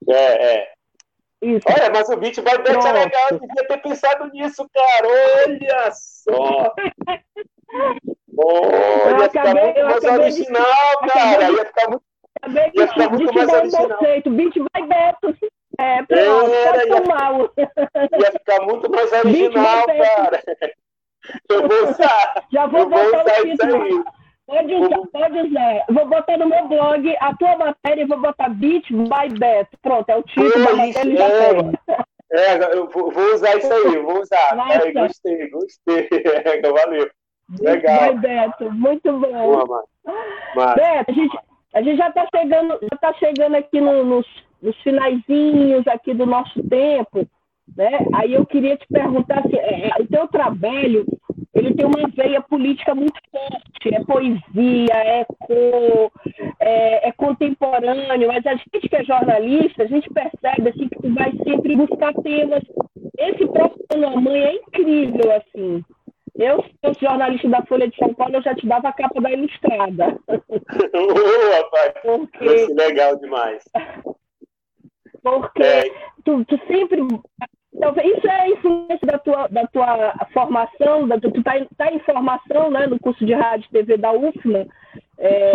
É, 0.08 0.56
é. 0.56 0.72
Isso. 1.42 1.66
Olha, 1.68 1.90
mas 1.90 2.08
o 2.08 2.16
Beat 2.16 2.36
by 2.36 2.58
Beat 2.62 2.84
é 2.84 2.92
legal. 2.92 3.28
Eu 3.30 3.40
devia 3.40 3.68
ter 3.68 3.78
pensado 3.78 4.30
nisso, 4.32 4.68
cara. 4.72 5.08
Olha 5.46 5.90
só. 5.92 6.74
Olha, 8.36 9.20
ia 9.20 9.28
ficar 9.28 9.54
muito 9.54 9.84
mais 9.84 10.04
original, 10.04 11.02
de... 11.02 11.08
cara. 11.08 11.52
Ia 11.52 11.64
ficar 11.66 11.88
muito, 11.88 12.02
acabei 12.36 12.70
ia 12.74 12.88
ficar 12.88 13.10
muito 13.10 13.34
mais 13.34 13.52
original. 13.52 13.88
Conceito. 13.88 14.30
Beat 14.30 14.54
by 14.54 14.86
Beto. 14.86 15.36
É, 15.80 16.02
pronto, 16.02 16.52
Era, 16.52 16.86
ia, 16.86 17.00
mal. 17.02 17.50
ia 17.56 18.32
ficar 18.32 18.60
muito 18.66 18.90
mais 18.90 19.10
original, 19.12 19.86
cara. 19.86 20.42
Eu 21.48 21.68
vou 21.68 21.88
usar. 21.88 22.44
Já 22.52 22.66
vou, 22.66 22.80
eu 22.80 22.90
vou 22.90 23.06
usar 23.06 23.46
isso 23.46 23.64
aí. 23.64 24.04
Pode 24.46 24.74
usar, 24.74 24.98
pode 25.12 25.38
usar. 25.38 25.84
Vou 25.88 26.06
botar 26.06 26.36
no 26.36 26.48
meu 26.48 26.68
blog 26.68 27.16
a 27.20 27.34
tua 27.36 27.56
matéria 27.56 28.02
e 28.02 28.06
vou 28.06 28.20
botar 28.20 28.50
Beat 28.50 28.90
by 28.90 29.38
Beto. 29.38 29.78
Pronto, 29.80 30.10
é 30.10 30.16
o 30.16 30.22
título 30.22 30.52
Pô, 30.52 30.58
da 30.58 30.76
matéria 30.76 31.16
já 31.16 31.24
é, 32.32 32.58
é, 32.58 32.74
eu 32.74 32.88
vou, 32.88 33.10
vou 33.10 33.34
usar 33.34 33.56
isso 33.56 33.72
aí, 33.72 33.98
vou 33.98 34.20
usar. 34.20 34.70
É, 34.70 34.92
gostei, 34.92 35.48
gostei. 35.50 36.08
É, 36.44 36.60
valeu. 36.60 37.10
Legal. 37.58 37.98
Beat 37.98 38.14
by 38.14 38.20
Beto, 38.20 38.72
muito 38.72 39.12
bom. 39.12 39.66
Boa, 40.54 40.74
Beto, 40.74 41.10
a 41.10 41.14
gente, 41.14 41.38
a 41.74 41.82
gente 41.82 41.96
já 41.96 42.08
está 42.08 42.26
chegando, 42.34 42.78
já 42.82 42.98
tá 43.00 43.14
chegando 43.14 43.54
aqui 43.56 43.80
no, 43.80 44.04
nos, 44.04 44.26
nos 44.62 44.76
finaizinhos 44.82 45.86
aqui 45.86 46.14
do 46.14 46.26
nosso 46.26 46.62
tempo. 46.68 47.26
Né? 47.76 48.06
Aí 48.14 48.34
eu 48.34 48.44
queria 48.44 48.76
te 48.76 48.86
perguntar 48.88 49.42
se 49.48 49.56
é, 49.56 49.88
é, 49.88 50.02
o 50.02 50.06
teu 50.06 50.26
trabalho 50.28 51.06
ele 51.54 51.74
tem 51.74 51.84
uma 51.84 52.08
veia 52.08 52.40
política 52.40 52.94
muito 52.94 53.20
forte, 53.30 53.94
é 53.94 54.04
poesia, 54.04 54.94
é 54.94 55.24
cor, 55.24 56.10
é, 56.60 57.08
é, 57.08 57.12
contemporâneo, 57.12 58.28
mas 58.28 58.46
a 58.46 58.54
gente 58.54 58.88
que 58.88 58.96
é 58.96 59.04
jornalista, 59.04 59.82
a 59.82 59.86
gente 59.86 60.08
percebe 60.10 60.68
assim, 60.68 60.88
que 60.88 61.02
tu 61.02 61.12
vai 61.12 61.32
sempre 61.44 61.76
buscar 61.76 62.14
temas. 62.14 62.62
Esse 63.18 63.46
próprio 63.46 64.08
a 64.08 64.20
Mãe 64.20 64.42
é 64.42 64.54
incrível, 64.54 65.32
assim. 65.32 65.84
Eu, 66.36 66.64
fosse 66.82 67.00
jornalista 67.00 67.48
da 67.48 67.62
Folha 67.66 67.88
de 67.88 67.96
São 67.96 68.14
Paulo, 68.14 68.36
eu 68.36 68.42
já 68.42 68.54
te 68.54 68.66
dava 68.66 68.88
a 68.88 68.92
capa 68.92 69.20
da 69.20 69.30
Ilustrada. 69.30 70.18
Ô, 70.30 71.56
rapaz, 71.56 71.92
Porque... 72.02 72.72
legal 72.74 73.16
demais. 73.16 73.64
Porque 75.22 75.62
é. 75.62 75.84
tu, 76.24 76.44
tu 76.44 76.58
sempre 76.66 77.00
Talvez 77.78 78.18
isso 78.18 78.28
é 78.28 78.50
influência 78.50 79.06
da 79.06 79.18
tua, 79.18 79.46
da 79.48 79.66
tua 79.68 80.14
formação, 80.32 81.06
da, 81.06 81.18
tu 81.20 81.28
está 81.28 81.52
tá 81.76 81.92
em 81.92 82.00
formação 82.00 82.70
né, 82.70 82.86
no 82.86 82.98
curso 82.98 83.24
de 83.24 83.32
rádio 83.32 83.66
e 83.68 83.72
TV 83.72 83.96
da 83.96 84.12
UFMA. 84.12 84.66
É, 85.18 85.52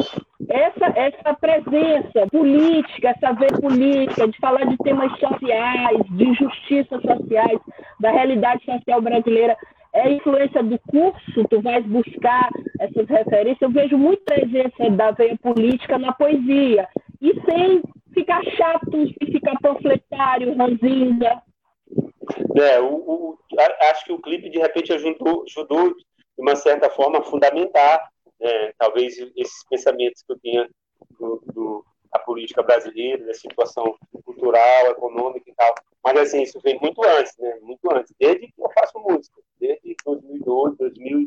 essa, 0.49 0.93
essa 0.95 1.33
presença 1.33 2.27
política, 2.31 3.09
essa 3.09 3.33
veia 3.33 3.51
política, 3.59 4.27
de 4.27 4.37
falar 4.39 4.65
de 4.65 4.77
temas 4.77 5.11
sociais, 5.19 6.01
de 6.11 6.23
injustiças 6.23 7.01
sociais, 7.01 7.59
da 7.99 8.11
realidade 8.11 8.63
social 8.63 9.01
brasileira, 9.01 9.57
é 9.93 10.11
influência 10.11 10.63
do 10.63 10.79
curso? 10.87 11.47
Tu 11.49 11.61
vais 11.61 11.85
buscar 11.85 12.49
essas 12.79 13.07
referências? 13.07 13.61
Eu 13.61 13.71
vejo 13.71 13.97
muita 13.97 14.35
presença 14.35 14.89
da 14.91 15.11
veia 15.11 15.37
política 15.37 15.97
na 15.97 16.13
poesia, 16.13 16.87
e 17.21 17.33
sem 17.41 17.81
ficar 18.15 18.43
chato, 18.57 18.91
sem 18.91 19.31
ficar 19.31 19.55
panfletário, 19.61 20.57
ranzinza. 20.57 21.43
É, 22.59 22.79
o, 22.79 22.95
o, 22.95 23.37
acho 23.91 24.05
que 24.05 24.13
o 24.13 24.21
clipe, 24.21 24.49
de 24.49 24.57
repente, 24.57 24.91
ajudou, 24.93 25.43
ajudou 25.47 25.93
de 25.93 26.41
uma 26.41 26.55
certa 26.55 26.89
forma, 26.89 27.19
a 27.19 27.23
fundamentar, 27.23 28.09
né, 28.39 28.73
talvez, 28.77 29.17
esses 29.35 29.63
pensamentos 29.69 30.23
que 30.23 30.33
eu 30.33 30.39
tinha 30.39 30.69
do, 31.19 31.41
do, 31.53 31.85
da 32.11 32.19
política 32.19 32.63
brasileira, 32.63 33.25
da 33.25 33.33
situação 33.33 33.95
cultural, 34.23 34.87
econômica 34.87 35.49
e 35.49 35.53
tal. 35.53 35.73
Mas, 36.03 36.17
assim, 36.17 36.41
isso 36.41 36.59
vem 36.61 36.79
muito 36.79 37.03
antes, 37.03 37.35
né? 37.37 37.57
Muito 37.61 37.91
antes. 37.91 38.13
Desde 38.19 38.47
que 38.47 38.61
eu 38.61 38.69
faço 38.71 38.99
música. 38.99 39.41
Desde 39.59 39.95
2012, 40.05 40.77
2000 40.77 41.25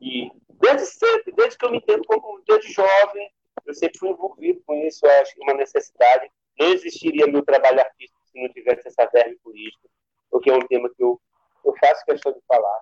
e... 0.00 0.30
Desde 0.60 0.86
sempre, 0.86 1.32
desde 1.32 1.58
que 1.58 1.66
eu 1.66 1.70
me 1.70 1.78
entendo 1.78 2.02
como... 2.06 2.40
Desde 2.46 2.72
jovem, 2.72 3.28
eu 3.66 3.74
sempre 3.74 3.98
fui 3.98 4.10
envolvido 4.10 4.62
com 4.66 4.74
isso. 4.86 5.06
Eu 5.06 5.10
acho 5.20 5.34
que 5.34 5.42
uma 5.42 5.54
necessidade. 5.54 6.30
Não 6.58 6.68
existiria 6.68 7.26
meu 7.26 7.44
trabalho 7.44 7.80
artístico 7.80 8.20
se 8.26 8.40
não 8.40 8.48
tivesse 8.50 8.86
essa 8.86 9.06
verve 9.06 9.36
política 9.42 9.88
porque 10.34 10.50
é 10.50 10.52
um 10.52 10.66
tema 10.66 10.90
que 10.90 11.00
eu, 11.00 11.20
eu 11.64 11.72
faço 11.78 12.04
questão 12.04 12.32
de 12.32 12.40
falar, 12.48 12.80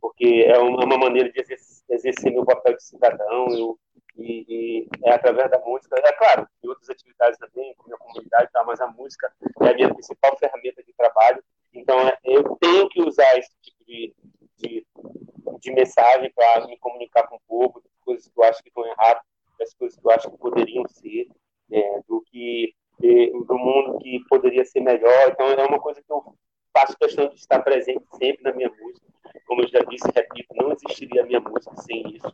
porque 0.00 0.46
é 0.48 0.58
uma, 0.58 0.82
uma 0.82 0.96
maneira 0.96 1.30
de 1.30 1.38
exercer, 1.38 1.84
exercer, 1.90 2.32
meu 2.32 2.42
papel 2.42 2.74
de 2.74 2.82
cidadão, 2.82 3.48
eu, 3.50 3.78
e, 4.16 4.46
e, 4.48 4.88
é 5.04 5.12
através 5.12 5.50
da 5.50 5.58
música, 5.58 6.00
é 6.02 6.12
claro, 6.14 6.48
e 6.62 6.68
outras 6.68 6.88
atividades 6.88 7.38
também, 7.38 7.74
com 7.74 7.82
a 7.82 7.86
minha 7.88 7.98
comunidade, 7.98 8.50
tá, 8.50 8.64
mas 8.64 8.80
a 8.80 8.86
música 8.86 9.30
é 9.60 9.68
a 9.68 9.74
minha 9.74 9.92
principal 9.92 10.34
ferramenta 10.38 10.82
de 10.82 10.94
trabalho, 10.94 11.44
então 11.74 12.00
é, 12.08 12.16
eu 12.24 12.56
tenho 12.58 12.88
que 12.88 13.02
usar 13.02 13.36
esse 13.36 13.50
tipo 13.60 13.84
de, 13.84 14.14
de, 14.56 14.86
de 15.60 15.72
mensagem 15.72 16.32
para 16.34 16.66
me 16.66 16.78
comunicar 16.78 17.26
com 17.26 17.36
o 17.36 17.42
povo, 17.46 17.82
coisas 18.00 18.26
que 18.26 18.40
eu 18.40 18.44
acho 18.44 18.62
que 18.62 18.70
estão 18.70 18.86
erradas, 18.86 19.22
das 19.60 19.72
coisas 19.74 19.96
que 19.96 20.06
eu 20.06 20.10
acho 20.10 20.30
que 20.30 20.38
poderiam 20.38 20.84
ser, 20.88 21.28
é, 21.70 22.00
do 22.08 22.20
que 22.22 22.74
do 23.00 23.58
mundo 23.58 23.98
que 23.98 24.20
poderia 24.28 24.64
ser 24.64 24.80
melhor. 24.80 25.30
Então 25.30 25.46
é 25.46 25.64
uma 25.64 25.78
coisa 25.78 26.02
que 26.02 26.12
eu 26.12 26.34
faço 26.76 26.98
questão 26.98 27.28
de 27.28 27.36
estar 27.36 27.60
presente 27.60 28.04
sempre 28.16 28.42
na 28.42 28.52
minha 28.52 28.68
música. 28.68 29.06
Como 29.46 29.62
eu 29.62 29.68
já 29.68 29.80
disse, 29.80 30.08
repito, 30.14 30.54
não 30.54 30.72
existiria 30.72 31.22
a 31.22 31.26
minha 31.26 31.40
música 31.40 31.74
sem 31.76 32.02
isso. 32.14 32.32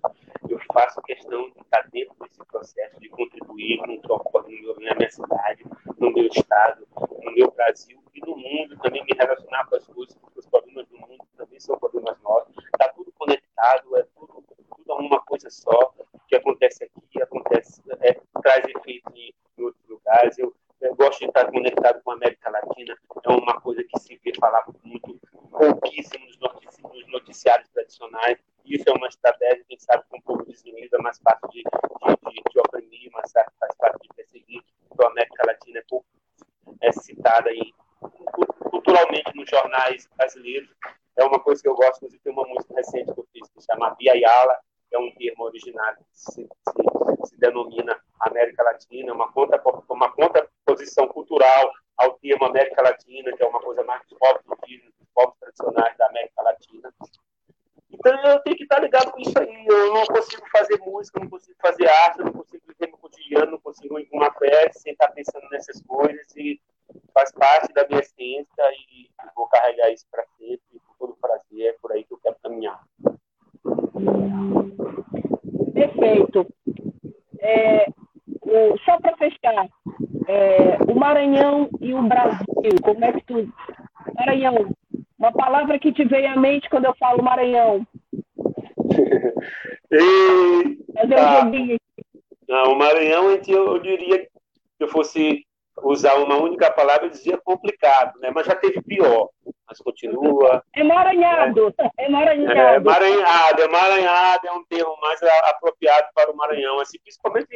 Eu 0.49 0.59
faço 0.73 1.01
questão 1.03 1.51
de 1.51 1.61
estar 1.61 1.89
dentro 1.91 2.15
desse 2.21 2.45
processo, 2.47 3.01
de 3.01 3.09
contribuir 3.09 3.79
com 3.79 3.95
o 3.95 4.01
que 4.01 4.13
ocorre 4.13 4.75
na 4.81 4.95
minha 4.95 5.11
cidade, 5.11 5.65
no 5.99 6.11
meu 6.13 6.27
estado, 6.27 6.87
no 7.23 7.33
meu 7.33 7.51
Brasil 7.51 7.99
e 8.15 8.21
no 8.21 8.37
mundo, 8.37 8.79
também 8.79 9.05
me 9.05 9.13
relacionar 9.15 9.67
com 9.67 9.77
as 9.77 9.87
coisas, 9.87 10.15
porque 10.17 10.41
os 10.41 10.47
problemas 10.47 10.87
do 10.89 10.99
mundo 10.99 11.25
também 11.37 11.61
são 11.61 11.79
problemas 11.79 12.21
nossos. 12.23 12.55
Está 12.65 12.89
tudo 12.91 13.13
conectado, 13.13 13.97
é 13.97 14.03
tudo, 14.15 14.45
tudo 14.77 14.95
uma 14.95 15.21
coisa 15.21 15.51
só. 15.51 15.93
O 16.13 16.21
que 16.29 16.37
acontece 16.37 16.85
aqui, 16.85 17.23
acontece, 17.23 17.83
é, 18.01 18.21
traz 18.43 18.65
efeito 18.69 19.13
em 19.15 19.35
outros 19.59 19.87
lugares. 19.89 20.39
Eu, 20.39 20.55
eu 20.81 20.95
gosto 20.95 21.21
de 21.21 21.27
estar 21.27 21.51
conectado 21.51 22.03
com 22.03 22.11
a 22.11 22.15
América 22.15 22.51
Latina, 22.51 22.97
é 23.25 23.31
uma 23.31 23.61
coisa 23.61 23.83
que 23.83 23.99
se 23.99 24.21
vê 24.23 24.33
falar 24.39 24.65
muito 24.85 25.19
pouquíssimo 25.51 26.27
nos 26.27 27.09
noticiários 27.09 27.69
tradicionais. 27.71 28.39
Isso 28.65 28.89
é 28.89 28.93
uma 28.93 29.09
estratégia, 29.09 29.65
quem 29.69 29.79
sabe, 29.79 30.05
que 30.09 30.17
um 30.17 30.21
povo 30.21 30.45
desunida, 30.45 30.99
mais 30.99 31.19
fácil 31.19 31.49
de, 31.49 31.63
de, 31.63 32.31
de, 32.31 32.43
de 32.51 32.61
oprimir, 32.61 33.11
mais 33.13 33.33
fácil 33.33 34.01
de 34.01 34.09
perseguir. 34.15 34.63
Então, 34.93 35.07
a 35.07 35.11
América 35.11 35.47
Latina 35.47 35.79
é 35.79 35.83
pouco 35.89 36.07
é 36.81 36.93
citada 36.93 37.49
aí, 37.49 37.73
culturalmente 38.71 39.35
nos 39.35 39.49
jornais 39.49 40.09
brasileiros. 40.17 40.69
É 41.17 41.25
uma 41.25 41.41
coisa 41.41 41.63
que 41.63 41.69
eu 41.69 41.75
gosto, 41.75 41.97
inclusive 41.97 42.23
tem 42.23 42.33
uma 42.33 42.47
música 42.47 42.75
recente 42.75 43.13
que 43.13 43.21
eu 43.21 43.27
fiz 43.33 43.49
que 44.17 44.21
chama 44.21 44.21
Via 44.21 44.21
Yala, 44.21 44.59
é 44.93 44.99
um 44.99 45.13
termo 45.15 45.45
originário 45.45 45.99
que 45.99 46.19
se, 46.19 46.43
se, 46.43 47.29
se 47.29 47.39
denomina 47.39 48.01
América 48.21 48.63
Latina, 48.63 49.13
uma, 49.13 49.31
conta, 49.33 49.61
uma 49.89 50.11
contraposição 50.13 51.09
cultural 51.09 51.71
ao 51.97 52.15
termo 52.19 52.47
América 52.47 52.83
Latina, 52.83 53.37
que 53.37 53.43
é 53.43 53.47
uma 53.47 53.61
coisa 53.61 53.83
mais 53.85 54.03
dos 54.07 54.19
povos 54.19 54.43
indígenas, 54.63 54.95
dos 54.99 55.09
povos 55.15 55.37
tradicionais 55.39 55.97
da 55.97 56.07
América 56.07 56.43
Latina. 56.43 56.95
Então 57.91 58.25
eu 58.25 58.41
tenho 58.41 58.57
que 58.57 58.63
estar 58.63 58.79
ligado 58.81 59.11
com 59.13 59.21
isso 59.21 59.39
aí. 59.39 59.67
Eu 59.67 59.95
não 59.95 60.05
consigo 60.07 60.47
fazer 60.51 60.79
música, 60.81 61.21
não 61.21 61.31
consigo 61.31 61.57
fazer 61.61 61.89
arte, 61.89 62.19
não 62.19 62.33
consigo 62.33 62.63
viver 62.67 62.91
no 62.91 62.99
cotidiano, 62.99 63.53
não 63.53 63.61
consigo 63.61 63.99
ir 63.99 64.07
com 64.07 64.19
uma 64.19 64.33
festa 64.33 64.79
sem 64.81 64.93
estar 64.93 65.09
pensando 65.09 65.49
nessas 65.51 65.83
coisas 65.83 66.37
e 66.37 66.61
faz 67.13 67.33
parte 67.33 67.73
da 67.73 67.87
minha 67.89 68.01
essência 68.01 68.63
e 68.73 69.11
vou 69.35 69.49
carregar 69.49 69.91
isso 69.91 70.07
para 70.11 70.25
sempre, 70.39 70.81
com 70.87 70.95
todo 70.99 71.17
prazer, 71.17 71.71
é 71.71 71.73
por 71.81 71.93
aí 71.93 72.05
que 72.05 72.13
eu 72.13 72.19
quero 72.19 72.37
caminhar. 72.43 72.81
Perfeito. 75.73 76.47
É, 77.47 77.87
o, 78.43 78.77
só 78.85 78.99
para 78.99 79.17
fechar, 79.17 79.69
é, 80.27 80.79
o 80.89 80.95
Maranhão 80.99 81.71
e 81.81 81.95
o 81.95 82.03
Brasil, 82.03 82.45
como 82.83 83.05
é 83.05 83.13
que 83.13 83.25
tu. 83.25 83.49
Maranhão, 84.19 84.75
uma 85.19 85.33
palavra 85.33 85.79
que 85.79 85.93
te 85.93 86.05
veio 86.05 86.29
à 86.29 86.37
mente 86.37 86.69
quando 86.69 86.87
eu 86.87 86.95
falo 86.99 87.23
Maranhão. 87.23 87.87
Fazer 90.97 91.15
um 91.15 91.41
joguinho 91.41 91.77
aqui. 91.77 91.81
Não, 92.49 92.73
o 92.73 92.79
Maranhão, 92.79 93.31
eu 93.31 93.79
diria 93.79 94.19
que 94.19 94.27
se 94.27 94.81
eu 94.81 94.89
fosse 94.89 95.47
usar 95.83 96.15
uma 96.15 96.37
única 96.37 96.71
palavra, 96.73 97.07
eu 97.07 97.11
dizia 97.11 97.39
complicado, 97.39 98.19
né? 98.21 98.31
mas 98.35 98.47
já 98.47 98.55
teve 98.55 98.83
pior 98.83 99.29
mas 99.77 99.81
continua. 99.81 100.63
Emaranhado, 100.75 101.75
é, 101.79 102.07
emaranhado. 102.07 102.59
É, 102.59 102.77
emaranhado, 102.77 103.63
emaranhado 103.63 104.47
é 104.47 104.53
um 104.53 104.65
termo 104.65 104.97
mais 105.01 105.23
apropriado 105.23 106.09
para 106.15 106.31
o 106.31 106.37
Maranhão, 106.37 106.81
assim, 106.81 106.99
principalmente 107.01 107.49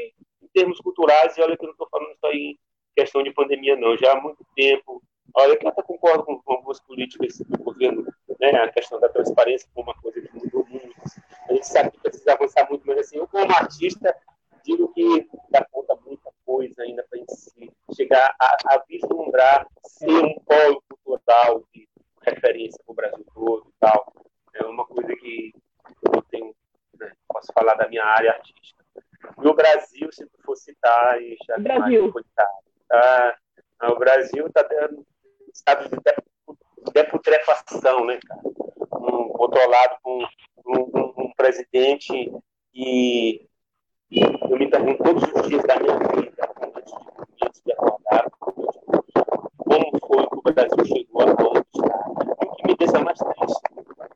em 0.42 0.48
termos 0.52 0.78
culturais, 0.80 1.36
e 1.36 1.42
olha 1.42 1.56
que 1.56 1.64
eu 1.64 1.68
não 1.68 1.72
estou 1.72 1.88
falando 1.90 2.16
aí 2.24 2.56
em 2.56 2.58
questão 2.96 3.22
de 3.22 3.32
pandemia, 3.32 3.76
não. 3.76 3.96
Já 3.96 4.12
há 4.12 4.20
muito 4.20 4.44
tempo 4.54 5.02
Olha, 5.32 5.56
eu 5.62 5.68
até 5.68 5.82
concordo 5.82 6.24
com, 6.24 6.40
com 6.42 6.52
algumas 6.54 6.80
políticas 6.80 7.38
do 7.38 7.58
governo, 7.58 8.04
né, 8.40 8.50
a 8.50 8.72
questão 8.72 8.98
da 8.98 9.08
transparência 9.08 9.68
foi 9.72 9.84
uma 9.84 9.94
coisa 9.94 10.20
que 10.20 10.34
mudou 10.34 10.66
muito. 10.68 10.92
A 11.48 11.52
gente 11.52 11.68
sabe 11.68 11.92
que 11.92 12.00
precisa 12.00 12.32
avançar 12.32 12.68
muito, 12.68 12.84
mas 12.84 12.98
assim, 12.98 13.16
eu 13.18 13.28
como 13.28 13.48
artista 13.52 14.12
digo 14.64 14.92
que 14.92 15.28
dá 15.48 15.64
conta 15.70 15.96
muita 16.04 16.32
coisa 16.44 16.82
ainda 16.82 17.04
para 17.08 17.18
a 17.18 17.20
gente 17.20 17.72
chegar 17.94 18.34
a, 18.40 18.56
a 18.74 18.84
vislumbrar 18.88 19.66
ser 19.84 20.10
um 20.10 20.34
polo 20.40 20.82
cultural 20.88 21.62
de 21.72 21.79
referência 22.22 22.82
para 22.84 22.92
o 22.92 22.96
Brasil 22.96 23.26
todo 23.34 23.68
e 23.68 23.72
tal. 23.78 24.12
É 24.54 24.64
uma 24.66 24.86
coisa 24.86 25.14
que 25.16 25.52
eu 26.14 26.22
tenho, 26.22 26.54
né, 26.98 27.12
posso 27.28 27.52
falar 27.52 27.74
da 27.74 27.88
minha 27.88 28.04
área 28.04 28.32
artística. 28.32 28.84
No 29.38 29.54
Brasil, 29.54 30.10
se 30.12 30.26
tu 30.26 30.42
for 30.42 30.56
citar, 30.56 31.20
e 31.20 31.36
já 31.46 31.58
Brasil. 31.58 32.12
Tá, 32.34 33.38
o 33.82 33.98
Brasil 33.98 34.46
está 34.46 34.62
dando 34.62 35.06
estado 35.52 35.88
de 35.88 36.92
deputrefação, 36.92 38.04
né, 38.06 38.18
cara? 38.26 38.40
Um, 38.92 39.28
controlado 39.30 39.96
por 40.02 40.28
um, 40.66 40.74
um, 40.76 41.14
um 41.16 41.32
presidente 41.36 42.32
e 42.72 43.46
eu 44.10 44.58
me 44.58 44.68
pergunto 44.68 45.02
todos 45.04 45.22
os 45.22 45.48
dias 45.48 45.62
da 45.64 45.78
minha 45.78 45.96
vida, 45.98 46.50
antes 46.76 46.92
de, 46.92 47.46
antes 47.46 47.62
de 47.64 47.72
acordar, 47.72 48.28
como 48.30 49.98
foi 50.00 50.42
que 50.42 50.50
o 50.50 50.52
Brasil 50.52 50.84
chegou 50.84 51.22
a 51.22 51.26
está. 51.26 51.59
E 51.74 52.46
o 52.46 52.50
que 52.56 52.66
me 52.66 52.76
deixa 52.76 52.98
mais 53.00 53.18
triste 53.18 53.62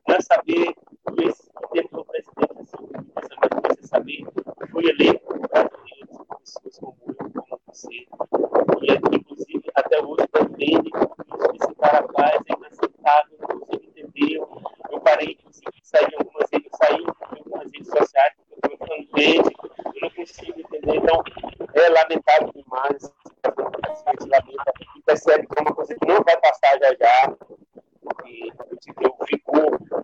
não 0.07 0.15
é 0.15 0.21
saber 0.21 0.73
que 0.73 1.27
esse 1.27 1.49
temos 1.71 1.93
um 1.93 2.03
presidente 2.03 2.61
assim, 2.61 2.83
o 2.83 2.87
que 2.87 2.97
me 2.97 3.11
deixa 3.15 3.35
mais 3.41 3.61
triste 3.61 3.83
é 3.83 3.87
saber 3.87 4.25
que 4.25 4.67
foi 4.71 4.85
eleito 4.85 5.19
por 5.19 6.39
pessoas 6.39 6.79
como 6.79 6.97
eu, 7.07 7.15
como 7.15 7.59
você, 7.67 7.89
e 7.91 9.15
inclusive 9.15 9.71
até 9.75 10.01
hoje 10.01 10.27
defende 10.31 10.91
que 10.91 11.63
esse 11.63 11.75
cara 11.75 12.05
faz, 12.13 12.41
é 12.47 12.53
inaceitável, 12.53 13.37
não 13.49 13.59
consigo 13.59 13.83
entender. 13.85 14.37
Eu 14.91 14.99
parei, 15.01 15.31
inclusive, 15.31 15.71
de 15.71 15.87
sair 15.87 16.13
em 16.13 16.17
algumas 16.17 16.49
redes, 16.51 16.71
saí 16.77 17.01
em 17.01 17.07
algumas 17.37 17.71
redes 17.71 17.87
sociais, 17.87 18.33
porque 18.49 18.67
eu 18.67 18.73
estou 18.73 18.87
ficando 18.87 19.21
gente, 19.21 19.55
eu 19.95 20.01
não 20.01 20.09
consigo 20.11 20.59
entender. 20.59 20.95
Então, 20.97 21.23
é 21.73 21.89
lamentável 21.89 22.51
demais, 22.53 23.13
a 23.43 24.11
gente 24.11 24.29
lamenta 24.29 24.73
e 24.95 25.01
percebe 25.01 25.47
que 25.47 25.59
é 25.59 25.61
uma 25.61 25.75
coisa 25.75 25.95
que 25.95 26.07
não 26.07 26.23
vai 26.23 26.37
passar 26.37 26.77
já 26.79 26.95
já. 26.99 27.35
E 28.25 28.51
eu 29.01 29.25
fico 29.27 29.51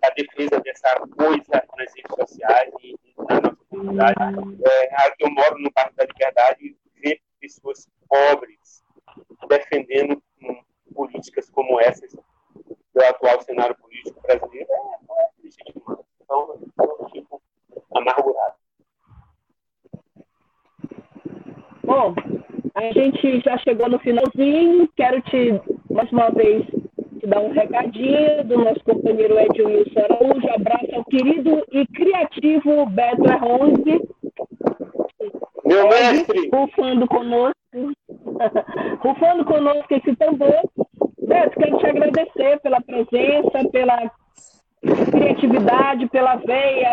a 0.02 0.10
defesa 0.10 0.60
dessa 0.60 1.00
coisa 1.16 1.64
nas 1.76 1.94
redes 1.94 2.14
sociais 2.18 2.72
e, 2.82 2.94
e 2.94 3.14
na 3.28 3.91
comunidade. 4.02 4.62
É, 4.64 5.14
eu 5.20 5.30
moro 5.30 5.58
no 5.58 5.70
bairro 5.72 5.92
da 5.96 6.04
Liberdade 6.04 6.58
e 6.64 7.00
ver 7.00 7.20
pessoas 7.40 7.88
pobres 8.08 8.82
defendendo 9.48 10.22
políticas 10.94 11.50
como 11.50 11.80
essas 11.80 12.12
do 12.94 13.02
atual 13.02 13.40
cenário 13.42 13.74
político 13.76 14.20
brasileiro 14.22 14.68
é, 14.70 15.22
é 15.22 15.28
triste. 15.40 15.62
Então, 16.22 16.60
eu 16.78 17.08
fico 17.10 17.42
amargurado. 17.94 18.54
Bom, 21.84 22.14
a 22.74 22.92
gente 22.92 23.40
já 23.40 23.58
chegou 23.58 23.88
no 23.88 23.98
finalzinho. 23.98 24.88
Quero 24.96 25.20
te, 25.22 25.60
mais 25.90 26.10
uma 26.12 26.30
vez, 26.30 26.64
te 27.18 27.26
dar 27.26 27.40
um 27.40 27.52
recadinho 27.52 28.44
do 28.44 28.58
nosso 28.58 28.82
companheiro 28.84 29.38
Edil 29.38 29.51
criativo 31.92 32.86
Beto 32.86 33.24
Erronzi. 33.24 34.00
Meu 35.64 35.88
mestre! 35.88 36.50
Rufando 36.52 37.06
conosco. 37.06 37.54
Rufando 39.00 39.44
conosco 39.44 39.94
esse 39.94 40.16
tambor. 40.16 40.60
Beto, 41.18 41.58
quero 41.58 41.78
te 41.78 41.86
agradecer 41.86 42.60
pela 42.60 42.80
presença, 42.80 43.68
pela 43.70 44.10
criatividade, 45.10 46.08
pela 46.08 46.36
veia 46.36 46.92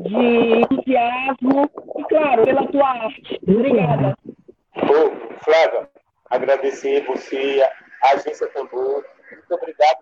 de 0.00 0.60
entusiasmo 0.60 1.70
e, 1.98 2.04
claro, 2.04 2.44
pela 2.44 2.66
tua 2.66 2.88
arte. 2.88 3.40
Obrigada. 3.46 4.16
Ô, 4.76 5.38
Flávia, 5.44 5.88
agradecer 6.30 7.06
você, 7.06 7.62
a 8.02 8.14
Agência 8.14 8.48
Tambor. 8.48 9.04
Muito 9.30 9.54
obrigado. 9.54 9.98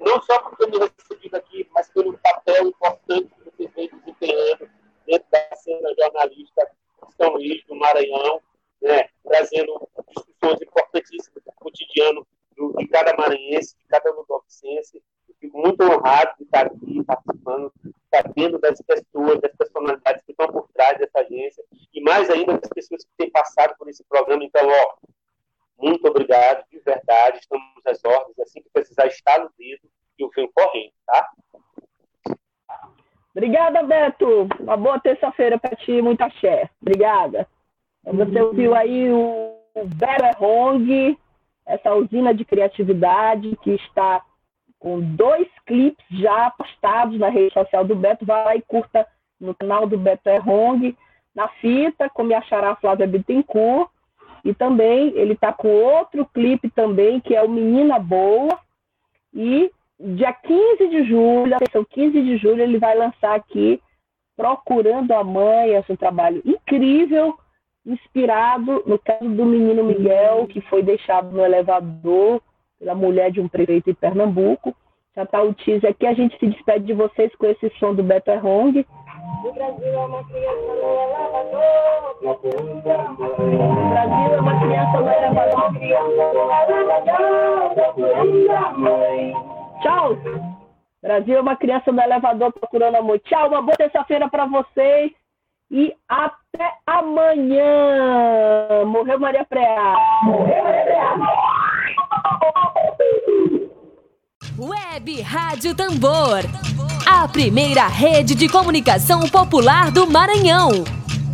Não 0.00 0.20
só 0.22 0.40
por 0.40 0.56
ter 0.56 0.66
me 0.66 0.78
recebido 0.78 1.36
aqui, 1.36 1.68
mas 1.72 1.88
pelo 1.92 2.18
papel 2.18 2.68
importante 2.68 3.30
desempenhando 4.24 4.70
dentro 5.06 5.26
da 5.30 5.56
cena 5.56 5.94
jornalista 5.98 6.70
São 7.16 7.32
Luís, 7.32 7.64
do 7.66 7.74
Maranhão, 7.74 8.40
né, 8.80 9.08
trazendo 9.22 9.88
discussões 10.08 10.62
importantíssimas 10.62 11.42
do 11.44 11.52
cotidiano 11.52 12.26
do, 12.56 12.72
de 12.78 12.86
cada 12.88 13.14
maranhense, 13.16 13.76
de 13.76 13.84
cada 13.86 14.10
ludovicense. 14.12 15.02
Fico 15.40 15.58
muito 15.58 15.82
honrado 15.82 16.34
de 16.38 16.44
estar 16.44 16.66
aqui 16.66 17.04
participando, 17.04 17.72
sabendo 18.10 18.58
das 18.58 18.80
pessoas, 18.80 19.40
das 19.40 19.54
personalidades 19.56 20.22
que 20.24 20.32
estão 20.32 20.48
por 20.48 20.68
trás 20.72 20.98
dessa 20.98 21.20
agência 21.20 21.62
e 21.92 22.00
mais 22.00 22.30
ainda 22.30 22.58
das 22.58 22.70
pessoas 22.70 23.04
que 23.04 23.10
têm 23.18 23.30
passado 23.30 23.74
por 23.76 23.88
esse 23.88 24.02
programa. 24.04 24.42
Então, 24.42 24.66
ó, 24.66 24.96
muito 25.76 26.06
obrigado, 26.08 26.64
de 26.70 26.78
verdade. 26.78 27.40
Estamos 27.40 27.86
às 27.86 28.02
ordens. 28.04 28.38
Assim 28.38 28.62
que 28.62 28.70
precisar, 28.70 29.06
estar 29.06 29.38
no 29.40 29.50
dedo 29.58 29.88
eu 30.18 30.30
venho 30.34 30.50
correndo, 30.54 30.92
tá? 31.06 31.30
Obrigada, 33.34 33.82
Beto. 33.82 34.48
Uma 34.60 34.76
boa 34.76 35.00
terça-feira 35.00 35.58
para 35.58 35.74
ti, 35.76 36.00
muita 36.00 36.26
axé. 36.26 36.70
Obrigada. 36.80 37.48
Você 38.04 38.40
ouviu 38.40 38.74
aí 38.74 39.10
o 39.10 39.56
Vera 39.96 40.36
Hong, 40.38 41.18
essa 41.66 41.94
usina 41.94 42.32
de 42.32 42.44
criatividade 42.44 43.56
que 43.62 43.72
está 43.72 44.22
com 44.78 45.00
dois 45.00 45.48
clipes 45.66 46.04
já 46.10 46.50
postados 46.50 47.18
na 47.18 47.28
rede 47.28 47.52
social 47.52 47.84
do 47.84 47.96
Beto. 47.96 48.24
Vai 48.24 48.44
lá 48.44 48.56
e 48.56 48.62
curta 48.62 49.06
no 49.40 49.54
canal 49.54 49.86
do 49.86 49.98
Beto 49.98 50.30
Hong, 50.46 50.96
na 51.34 51.48
fita, 51.48 52.08
como 52.10 52.28
me 52.28 52.34
achará 52.34 52.70
a 52.70 52.76
Flávia 52.76 53.06
Bittencourt. 53.06 53.90
E 54.44 54.54
também 54.54 55.08
ele 55.16 55.32
está 55.32 55.52
com 55.52 55.68
outro 55.68 56.24
clipe 56.26 56.70
também, 56.70 57.18
que 57.18 57.34
é 57.34 57.42
o 57.42 57.48
Menina 57.48 57.98
Boa. 57.98 58.60
E 59.32 59.72
dia 59.98 60.32
15 60.32 60.88
de 60.88 61.04
julho, 61.04 61.54
atenção, 61.54 61.84
15 61.84 62.22
de 62.22 62.36
julho, 62.36 62.62
ele 62.62 62.78
vai 62.78 62.96
lançar 62.96 63.34
aqui 63.34 63.80
Procurando 64.36 65.12
a 65.12 65.22
Mãe, 65.22 65.74
esse 65.74 65.92
é 65.92 65.94
um 65.94 65.96
trabalho 65.96 66.42
incrível, 66.44 67.38
inspirado 67.86 68.82
no 68.84 68.98
caso 68.98 69.28
do 69.28 69.44
menino 69.44 69.84
Miguel, 69.84 70.48
que 70.48 70.60
foi 70.62 70.82
deixado 70.82 71.30
no 71.30 71.44
elevador 71.44 72.42
pela 72.78 72.96
mulher 72.96 73.30
de 73.30 73.40
um 73.40 73.48
prefeito 73.48 73.90
em 73.90 73.94
Pernambuco. 73.94 74.74
Já 75.14 75.22
está 75.22 75.40
o 75.40 75.54
teaser 75.54 75.90
aqui, 75.90 76.04
a 76.04 76.14
gente 76.14 76.36
se 76.38 76.46
despede 76.48 76.86
de 76.86 76.92
vocês 76.92 77.32
com 77.36 77.46
esse 77.46 77.70
som 77.78 77.94
do 77.94 78.02
Beto 78.02 78.32
Errong. 78.32 78.84
O 79.44 79.52
Brasil 79.52 79.86
é 79.86 79.98
uma 79.98 80.24
criança 80.24 80.60
no 80.66 80.82
elevador. 80.98 82.16
O 82.20 82.38
Brasil 83.90 84.34
é 84.34 84.40
uma 84.40 84.60
criança 84.60 85.00
no 85.00 85.10
elevador. 88.08 89.53
Tchau. 89.84 90.16
Brasil 91.02 91.36
é 91.36 91.40
uma 91.42 91.56
criança 91.56 91.92
no 91.92 92.00
elevador 92.00 92.50
procurando 92.52 92.96
amor. 92.96 93.18
Tchau, 93.20 93.48
uma 93.48 93.60
boa 93.60 93.76
terça-feira 93.76 94.26
para 94.30 94.46
vocês 94.46 95.12
e 95.70 95.94
até 96.08 96.72
amanhã. 96.86 97.66
Morreu 98.86 99.20
Maria 99.20 99.44
Preá. 99.44 99.94
Morreu 100.22 100.64
Maria 100.64 100.84
Preá. 100.84 101.14
Web 104.58 105.20
Rádio 105.20 105.74
Tambor. 105.76 106.40
A 107.06 107.28
primeira 107.28 107.86
rede 107.86 108.34
de 108.34 108.48
comunicação 108.48 109.28
popular 109.28 109.90
do 109.90 110.06
Maranhão. 110.10 110.70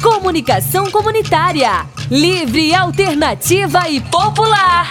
Comunicação 0.03 0.91
comunitária. 0.91 1.87
Livre, 2.11 2.75
alternativa 2.75 3.89
e 3.89 4.01
popular. 4.01 4.91